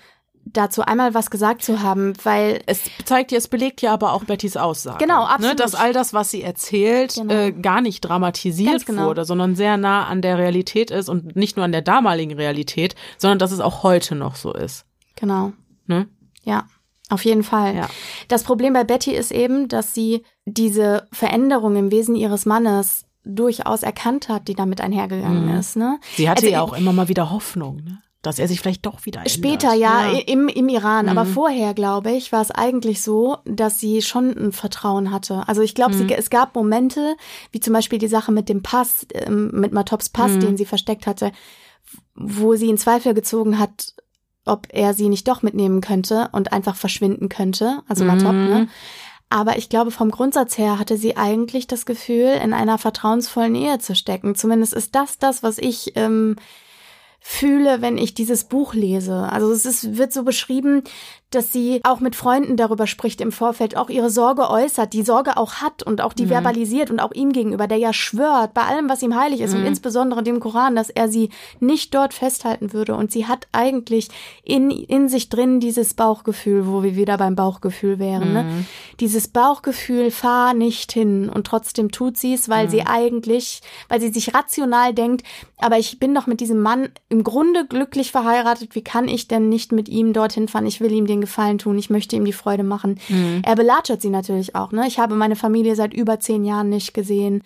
[0.45, 4.23] dazu einmal was gesagt zu haben, weil es zeigt ja, es belegt ja aber auch
[4.23, 4.97] Bettys Aussage.
[4.97, 5.51] Genau, absolut.
[5.51, 7.31] Ne, dass all das, was sie erzählt, Genau.
[7.33, 9.05] äh, gar nicht dramatisiert genau.
[9.07, 12.95] wurde, sondern sehr nah an der Realität ist und nicht nur an der damaligen Realität,
[13.17, 14.85] sondern dass es auch heute noch so ist.
[15.15, 15.53] genau,
[15.85, 16.07] Ne?
[16.43, 16.65] ja,
[17.09, 17.75] auf jeden Fall.
[17.75, 17.89] Ja.
[18.27, 23.83] Das Problem bei Betty ist eben, dass sie diese Veränderung im Wesen ihres Mannes durchaus
[23.83, 25.59] erkannt hat, die damit einhergegangen Mhm.
[25.59, 25.75] ist.
[25.75, 25.99] Ne?
[26.15, 28.01] Sie hatte Also ja auch immer mal wieder Hoffnung, ne?
[28.23, 29.31] dass er sich vielleicht doch wieder ändert.
[29.33, 30.19] Später ja, ja.
[30.27, 31.29] Im, im Iran, aber Mhm.
[31.29, 35.43] vorher, glaube ich, war es eigentlich so, dass sie schon ein Vertrauen hatte.
[35.47, 37.15] Also ich glaube, sie- es gab Momente,
[37.51, 40.39] wie zum Beispiel die Sache mit dem Pass, ähm, mit Matops Pass, Mhm.
[40.41, 41.31] den sie versteckt hatte,
[42.15, 43.93] wo sie in Zweifel gezogen hat,
[44.45, 48.49] ob er sie nicht doch mitnehmen könnte und einfach verschwinden könnte, also Matop, Mhm.
[48.49, 48.67] ne?
[49.31, 53.79] Aber ich glaube, vom Grundsatz her hatte sie eigentlich das Gefühl, in einer vertrauensvollen Ehe
[53.79, 54.35] zu stecken.
[54.35, 56.35] Zumindest ist das das, was ich ähm,
[57.21, 59.29] fühle, wenn ich dieses Buch lese.
[59.31, 60.83] Also es ist, wird so beschrieben,
[61.31, 65.37] dass sie auch mit Freunden darüber spricht im Vorfeld, auch ihre Sorge äußert, die Sorge
[65.37, 68.89] auch hat und auch die verbalisiert und auch ihm gegenüber, der ja schwört, bei allem,
[68.89, 71.29] was ihm heilig ist und insbesondere dem Koran, dass er sie
[71.59, 72.95] nicht dort festhalten würde.
[72.95, 74.09] Und sie hat eigentlich
[74.43, 78.33] in, in sich drin dieses Bauchgefühl, wo wir wieder beim Bauchgefühl wären.
[78.33, 78.65] Ne?
[78.99, 84.09] Dieses Bauchgefühl, fahr nicht hin und trotzdem tut sie es, weil sie eigentlich, weil sie
[84.09, 85.25] sich rational denkt,
[85.57, 88.75] aber ich bin doch mit diesem Mann im Grunde glücklich verheiratet.
[88.75, 90.65] Wie kann ich denn nicht mit ihm dorthin fahren?
[90.65, 91.77] Ich will ihm den Gefallen tun.
[91.77, 92.99] Ich möchte ihm die Freude machen.
[93.43, 94.71] Er belatschert sie natürlich auch.
[94.71, 94.85] Ne?
[94.87, 97.43] Ich habe meine Familie seit über zehn Jahren nicht gesehen.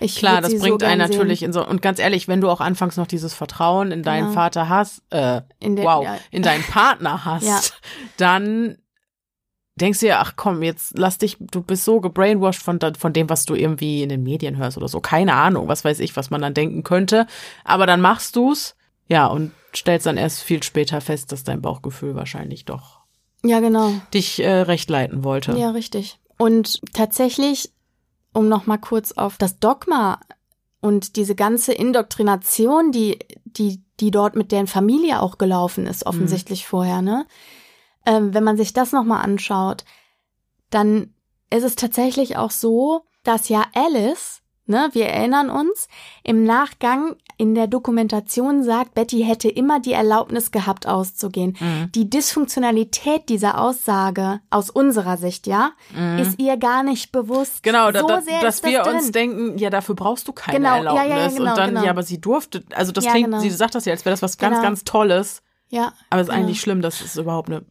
[0.00, 1.18] Ich Klar, das sie so bringt einen gern sehen.
[1.18, 4.26] natürlich in so und ganz ehrlich, wenn du auch anfangs noch dieses Vertrauen in deinen
[4.28, 4.34] Genau.
[4.34, 6.18] Vater hast, äh, In der- wow, ja.
[6.30, 7.60] in deinen Partner hast, Ja.
[8.16, 8.78] dann
[9.76, 13.28] denkst du ja, ach komm, jetzt lass dich, du bist so gebrainwashed von, von dem,
[13.28, 15.00] was du irgendwie in den Medien hörst oder so.
[15.00, 17.26] Keine Ahnung, was weiß ich, was man dann denken könnte.
[17.64, 18.76] Aber dann machst du's,
[19.08, 22.97] ja, und stellst dann erst viel später fest, dass dein Bauchgefühl wahrscheinlich doch
[23.44, 23.92] Ja, genau.
[24.12, 25.52] dich äh, recht leiten wollte.
[25.52, 26.18] Ja, richtig.
[26.38, 27.72] Und tatsächlich,
[28.32, 30.20] um noch mal kurz auf das Dogma
[30.80, 36.66] und diese ganze Indoktrination, die, die, die dort mit deren Familie auch gelaufen ist, offensichtlich
[36.66, 37.26] vorher, ne?
[38.06, 39.84] Ähm, wenn man sich das noch mal anschaut,
[40.70, 41.12] dann
[41.50, 45.88] ist es tatsächlich auch so, dass ja Alice, ne, wir erinnern uns,
[46.22, 51.56] im Nachgang in der Dokumentation sagt, Betty hätte immer die Erlaubnis gehabt, auszugehen.
[51.60, 51.92] Mhm.
[51.92, 55.70] Die Dysfunktionalität dieser Aussage aus unserer Sicht, ja,
[56.20, 57.56] ist ihr gar nicht bewusst.
[57.64, 57.70] Mhm.
[57.70, 58.96] Genau, da, so da, dass das wir drin.
[58.96, 61.32] uns denken, ja, dafür brauchst du keine Genau, ja, ja, Erlaubnis.
[61.32, 61.84] ja, genau, und dann, genau.
[61.84, 63.40] ja, aber sie durfte, also das Ja, klingt, genau.
[63.40, 64.62] sie sagt das ja, als wäre das was ganz, Genau.
[64.68, 65.42] ganz Tolles.
[65.70, 66.44] Ja, Aber es ist Genau.
[66.46, 67.64] eigentlich schlimm, dass es überhaupt eine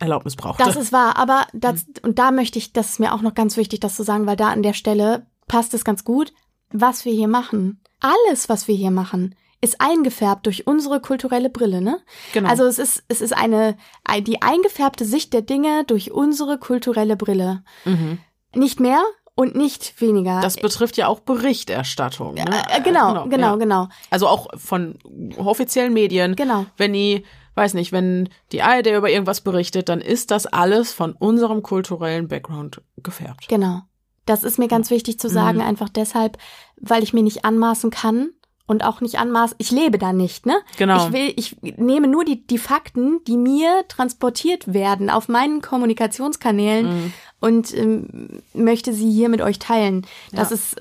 [0.00, 0.64] Erlaubnis brauchte.
[0.64, 1.16] das ist wahr.
[1.16, 1.92] Aber das, Mhm.
[2.08, 4.36] und da möchte ich, das ist mir auch noch ganz wichtig, das zu sagen, weil
[4.36, 6.32] da an der Stelle passt es ganz gut,
[6.72, 7.80] was wir hier machen.
[8.00, 12.00] Alles, was wir hier machen, ist eingefärbt durch unsere kulturelle Brille, ne?
[12.32, 12.48] genau.
[12.48, 17.16] Also es ist, es ist eine, ein- die eingefärbte Sicht der Dinge durch unsere kulturelle
[17.16, 17.62] Brille.
[17.84, 18.18] mhm.
[18.54, 19.00] Nicht mehr
[19.34, 20.40] und nicht weniger.
[20.42, 22.34] das betrifft ja auch Berichterstattung.
[22.34, 22.44] Ne?
[22.70, 23.56] äh, genau, genau, ja.
[23.56, 24.98] genau, Also auch von
[25.38, 26.34] offiziellen Medien.
[26.36, 26.66] genau.
[26.76, 27.24] Wenn die,
[27.54, 32.28] weiß nicht, wenn die ARD über irgendwas berichtet, dann ist das alles von unserem kulturellen
[32.28, 33.48] Background gefärbt.
[33.48, 33.82] Genau.
[34.26, 35.64] Das ist mir ganz wichtig zu sagen, Mhm.
[35.64, 36.38] einfach deshalb,
[36.80, 38.30] weil ich mir nicht anmaßen kann
[38.66, 40.54] und auch nicht anmaßen, ich lebe da nicht, ne?
[40.78, 41.06] Genau.
[41.08, 46.86] Ich will, ich nehme nur die, die Fakten, die mir transportiert werden auf meinen Kommunikationskanälen
[47.06, 47.12] Mhm.
[47.40, 50.06] und ähm, möchte sie hier mit euch teilen.
[50.30, 50.54] Das Ja.
[50.56, 50.76] ist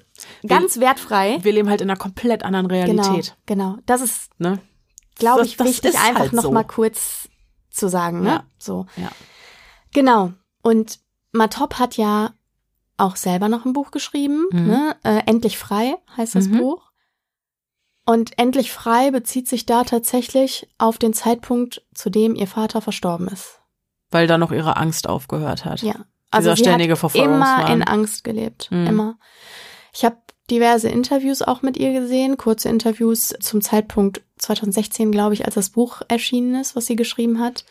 [0.48, 1.40] ganz wertfrei.
[1.42, 3.36] Wir leben halt in einer komplett anderen Genau, Realität.
[3.48, 3.78] genau.
[3.88, 4.60] Das ist, Ne?
[5.16, 6.52] glaube ich, das wichtig, einfach halt noch so.
[6.52, 7.28] mal kurz
[7.72, 8.30] zu sagen, ne?
[8.30, 8.44] Ja.
[8.60, 8.86] So.
[8.98, 9.10] Ja.
[9.94, 10.32] Genau.
[10.62, 11.00] Und
[11.32, 12.32] Matop hat ja
[13.02, 14.68] auch selber noch ein Buch geschrieben, Mhm.
[14.68, 14.96] ne?
[15.04, 16.58] Äh, Endlich frei heißt das Mhm.
[16.60, 16.92] Buch.
[18.06, 23.28] Und Endlich frei bezieht sich da tatsächlich auf den Zeitpunkt, zu dem ihr Vater verstorben
[23.28, 23.60] ist.
[24.10, 25.82] Weil da noch ihre Angst aufgehört hat.
[25.82, 25.96] Ja.
[26.32, 28.70] Also Dieser sie ständige hat immer in Angst gelebt.
[28.72, 28.88] Mhm.
[28.88, 29.20] Immer.
[29.94, 30.18] Ich habe
[30.50, 35.70] diverse Interviews auch mit ihr gesehen, kurze Interviews zum Zeitpunkt 2016, glaube ich, als das
[35.70, 37.66] Buch erschienen ist, was sie geschrieben hat.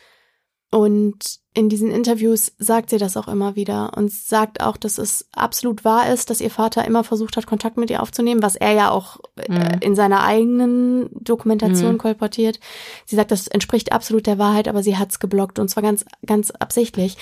[0.73, 5.27] Und in diesen Interviews sagt sie das auch immer wieder und sagt auch, dass es
[5.33, 8.71] absolut wahr ist, dass ihr Vater immer versucht hat, Kontakt mit ihr aufzunehmen, was er
[8.71, 9.79] ja auch äh, Mhm.
[9.81, 11.97] in seiner eigenen Dokumentation Mhm.
[11.97, 12.61] kolportiert.
[13.05, 16.51] Sie sagt, das entspricht absolut der Wahrheit, aber sie hat's geblockt und zwar ganz, ganz
[16.51, 17.17] absichtlich.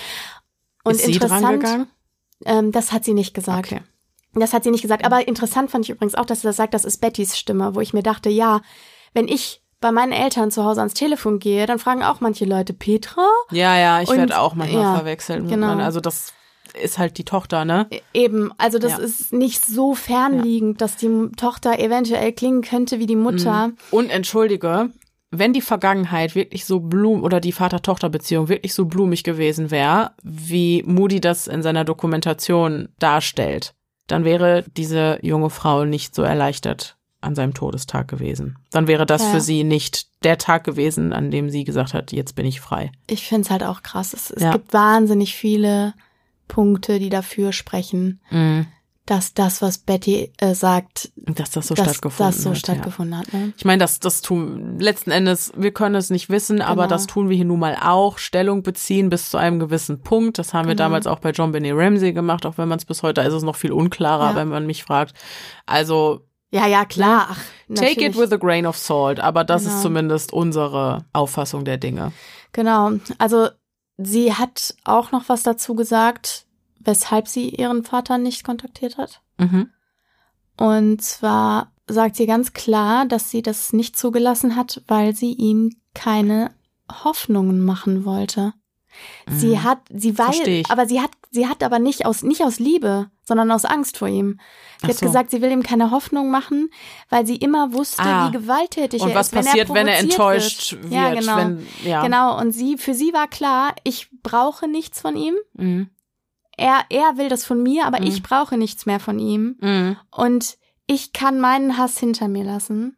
[0.84, 1.88] Und ist sie interessant, dran gegangen?
[2.45, 3.71] ähm, das hat sie nicht gesagt.
[3.71, 3.81] Okay.
[4.35, 5.05] Das hat sie nicht gesagt.
[5.05, 7.81] Aber interessant fand ich übrigens auch, dass sie das sagt, das ist Bettys Stimme, wo
[7.81, 8.61] ich mir dachte, ja,
[9.15, 12.73] wenn ich bei meinen Eltern zu Hause ans Telefon gehe, dann fragen auch manche Leute,
[12.73, 13.26] Petra?
[13.51, 15.47] Ja, ja, ich werde auch manchmal ja, verwechselt.
[15.47, 15.68] genau.
[15.68, 16.34] meinen- Also das
[16.81, 17.88] ist halt die Tochter, ne?
[17.89, 18.97] E- Eben, also das Ja.
[18.99, 23.72] ist nicht so fernliegend, dass die Tochter eventuell klingen könnte wie die Mutter.
[23.91, 24.89] Und entschuldige,
[25.31, 30.84] wenn die Vergangenheit wirklich so blum oder die Vater-Tochter-Beziehung wirklich so blumig gewesen wäre, wie
[30.85, 33.73] Moody das in seiner Dokumentation darstellt,
[34.07, 38.57] dann wäre diese junge Frau nicht so erleichtert an seinem Todestag gewesen.
[38.71, 39.29] Dann wäre das Ja.
[39.31, 42.91] für sie nicht der Tag gewesen, an dem sie gesagt hat, jetzt bin ich frei.
[43.07, 44.13] Ich finde es halt auch krass.
[44.13, 44.51] Es, es Ja.
[44.53, 45.93] gibt wahnsinnig viele
[46.47, 48.67] Punkte, die dafür sprechen, Mhm.
[49.05, 52.55] dass das, was Betty äh, sagt, Dass das so dass stattgefunden das so hat.
[52.55, 52.59] ja.
[52.59, 53.33] stattgefunden hat.
[53.33, 53.53] Ne?
[53.57, 56.89] Ich meine, das, das tun, letzten Endes, wir können es nicht wissen, aber Genau.
[56.95, 58.17] das tun wir hier nun mal auch.
[58.17, 60.37] Stellung beziehen bis zu einem gewissen Punkt.
[60.37, 60.85] Das haben wir Genau.
[60.85, 63.43] damals auch bei John Benet Ramsey gemacht, auch wenn man es bis heute, ist es
[63.43, 64.35] noch viel unklarer, Ja.
[64.35, 65.13] wenn man mich fragt.
[65.65, 66.21] Also,
[66.51, 67.27] Ja, ja, klar.
[67.31, 67.39] Ach,
[67.76, 69.76] take it with a grain of salt, aber das Genau.
[69.76, 72.11] ist zumindest unsere Auffassung der Dinge.
[72.53, 72.91] Genau.
[73.19, 73.49] Also
[73.97, 76.45] sie hat auch noch was dazu gesagt,
[76.80, 79.21] weshalb sie ihren Vater nicht kontaktiert hat.
[79.38, 79.69] Mhm.
[80.57, 85.76] Und zwar sagt sie ganz klar, dass sie das nicht zugelassen hat, weil sie ihm
[85.93, 86.51] keine
[87.03, 88.53] Hoffnungen machen wollte.
[89.30, 89.63] Sie Mhm.
[89.63, 93.49] hat, sie weiß, aber sie hat, sie hat aber nicht aus, nicht aus Liebe, sondern
[93.51, 94.39] aus Angst vor ihm.
[94.81, 95.06] Sie Ach hat so.
[95.06, 96.69] gesagt, sie will ihm keine Hoffnung machen,
[97.10, 98.27] weil sie immer wusste, Ah.
[98.27, 100.84] wie gewalttätig Und er was ist, wenn passiert, er wenn er enttäuscht wird.
[100.84, 100.93] wird?
[100.93, 101.38] Ja, genau.
[101.38, 102.01] Wenn, ja.
[102.03, 105.35] Genau, und sie, für sie war klar, ich brauche nichts von ihm.
[105.53, 105.89] Mhm.
[106.57, 108.07] Er, er will das von mir, aber Mhm.
[108.07, 109.56] ich brauche nichts mehr von ihm.
[109.61, 109.95] Mhm.
[110.11, 110.57] Und
[110.88, 112.97] ich kann meinen Hass hinter mir lassen.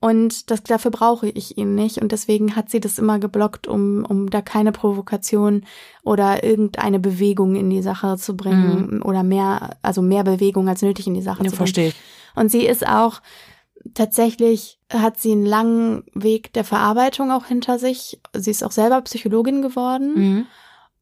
[0.00, 0.08] Mhm.
[0.08, 1.98] Und das, dafür brauche ich ihn nicht.
[2.00, 5.64] Und deswegen hat sie das immer geblockt, um, um da keine Provokation
[6.04, 9.02] oder irgendeine Bewegung in die Sache zu bringen.
[9.02, 11.56] Oder mehr, also mehr Bewegung als nötig in die Sache Ja, zu bringen.
[11.56, 11.92] verstehe.
[12.34, 13.20] Und sie ist auch
[13.94, 18.20] tatsächlich hat sie einen langen Weg der Verarbeitung auch hinter sich.
[18.34, 20.46] Sie ist auch selber Psychologin geworden Mhm.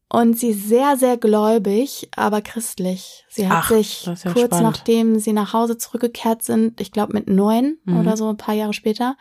[0.09, 3.25] Und sie ist sehr, sehr gläubig, aber christlich.
[3.29, 4.63] Sie hat Ach, sich ja kurz spannend.
[4.63, 7.99] nachdem sie nach Hause zurückgekehrt sind, ich glaube mit neun Mhm.
[7.99, 9.17] oder so ein paar Jahre später,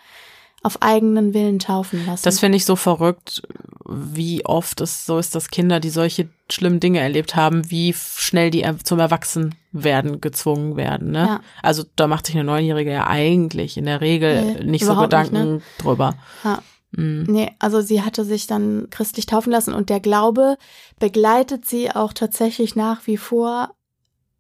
[0.63, 2.25] auf eigenen Willen taufen lassen.
[2.25, 3.43] Das finde ich so verrückt,
[3.89, 8.51] wie oft es so ist, dass Kinder, die solche schlimmen Dinge erlebt haben, wie schnell
[8.51, 11.11] die zum Erwachsenwerden gezwungen werden.
[11.13, 11.19] Ne?
[11.27, 11.41] Ja.
[11.63, 15.13] Also da macht sich eine Neunjährige ja eigentlich in der Regel Nee, nicht so überhaupt
[15.13, 15.63] nicht, Gedanken ne?
[15.79, 16.15] drüber.
[16.43, 16.63] Ja.
[16.97, 17.24] Mhm.
[17.28, 20.56] Nee, also sie hatte sich dann christlich taufen lassen und der Glaube
[20.98, 23.74] begleitet sie auch tatsächlich nach wie vor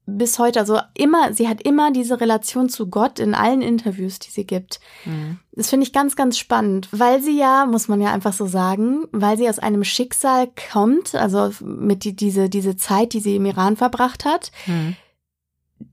[0.08, 0.60] bis heute.
[0.60, 4.78] Also immer, sie hat immer diese Relation zu Gott in allen Interviews, die sie gibt.
[5.04, 5.40] Mhm.
[5.52, 9.06] Das finde ich ganz, ganz spannend, weil sie ja, muss man ja einfach so sagen,
[9.10, 13.46] weil sie aus einem Schicksal kommt, also mit die, diese, diese Zeit, die sie im
[13.46, 14.94] Iran verbracht hat, Mhm.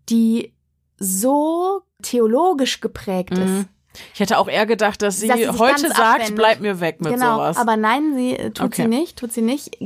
[0.09, 0.53] die
[0.99, 3.65] so theologisch geprägt ist.
[4.13, 6.35] Ich hätte auch eher gedacht, dass sie, Dass sie heute sagt, abwendet.
[6.35, 7.57] bleib mir weg mit genau, sowas.
[7.57, 8.81] aber nein, sie tut Okay.
[8.83, 9.77] sie nicht, tut sie nicht.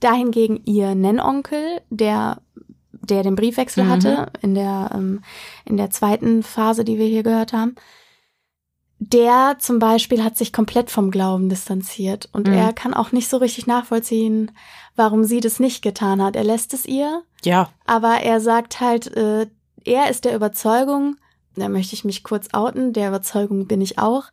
[0.00, 2.38] Dahingegen ihr Nennonkel, der
[2.92, 3.88] der den Briefwechsel Mhm.
[3.88, 5.22] hatte in der ähm,
[5.64, 7.74] in der zweiten Phase, die wir hier gehört haben,
[8.98, 12.52] der zum Beispiel hat sich komplett vom Glauben distanziert und Mhm.
[12.52, 14.52] er kann auch nicht so richtig nachvollziehen,
[14.94, 16.36] warum sie das nicht getan hat.
[16.36, 19.46] Er lässt es ihr, ja, aber er sagt halt, äh,
[19.84, 21.16] er ist der Überzeugung,
[21.56, 24.24] da möchte ich mich kurz outen, der Überzeugung bin ich auch,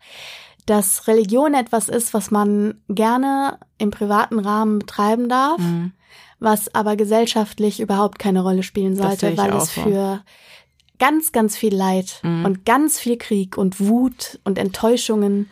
[0.66, 5.94] dass Religion etwas ist, was man gerne im privaten Rahmen betreiben darf, mhm.
[6.40, 10.24] was aber gesellschaftlich überhaupt keine Rolle spielen sollte, weil es für
[11.00, 12.46] ganz, ganz viel Leid Mhm.
[12.46, 15.50] und ganz viel Krieg und Wut und Enttäuschungen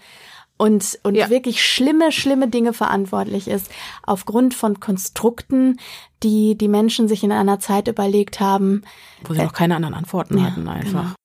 [0.58, 1.30] und, und Ja.
[1.30, 3.70] wirklich schlimme, schlimme Dinge verantwortlich ist,
[4.04, 5.80] aufgrund von Konstrukten,
[6.24, 8.82] die die Menschen sich in einer Zeit überlegt haben.
[9.24, 11.04] wo sie noch keine anderen Antworten ja, hatten einfach.
[11.04, 11.16] Genau.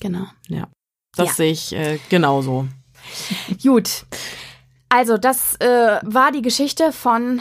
[0.00, 1.34] Das Ja.
[1.34, 2.66] sehe ich äh, genauso.
[3.62, 4.04] Gut.
[4.88, 7.40] Also, das äh, war die Geschichte von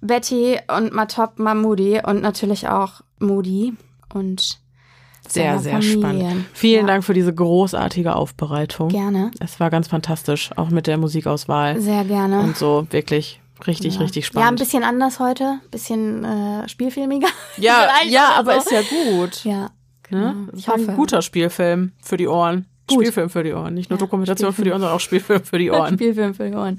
[0.00, 3.74] Betty und Matop Mahmoudi und natürlich auch Moody
[4.14, 4.58] und
[5.28, 5.98] Sehr, sehr Familie.
[6.00, 6.46] spannend.
[6.54, 6.92] Vielen Ja.
[6.94, 8.88] Dank für diese großartige Aufbereitung.
[8.88, 9.30] Gerne.
[9.40, 11.80] Es war ganz fantastisch, auch mit der Musikauswahl.
[11.80, 12.40] Sehr gerne.
[12.40, 14.00] Und so wirklich richtig, ja.
[14.02, 14.58] richtig Ja, ein spannend.
[14.60, 17.28] bisschen anders heute, bisschen äh, spielfilmiger.
[17.58, 18.60] Ja, ja, aber so.
[18.60, 19.44] ist ja gut.
[19.44, 19.70] Ja.
[20.10, 20.34] Ne?
[20.34, 20.52] genau.
[20.52, 20.92] Es Ich war ein hoffe.
[20.92, 22.66] guter Spielfilm für die Ohren.
[22.86, 23.00] Gut.
[23.00, 23.74] Spielfilm für die Ohren.
[23.74, 24.72] Nicht nur Ja, Dokumentation für die Spielfilm.
[24.72, 25.94] Ohren, sondern auch Spielfilm für die Ohren.
[25.94, 26.78] Spielfilm für die Ohren.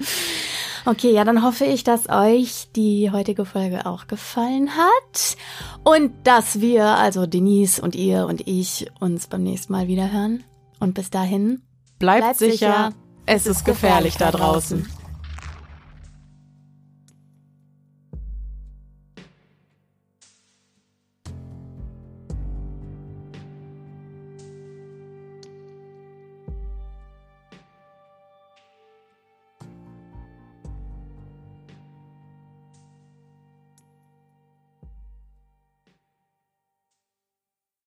[0.86, 5.36] Okay, ja, dann hoffe ich, dass euch die heutige Folge auch gefallen hat
[5.84, 10.44] und dass wir, also Denise und ihr und ich, uns beim nächsten Mal wieder hören.
[10.80, 11.62] Und bis dahin,
[12.00, 12.90] Bleibt, Bleibt sicher, sicher.
[13.26, 14.88] es ist gefährlich da draußen.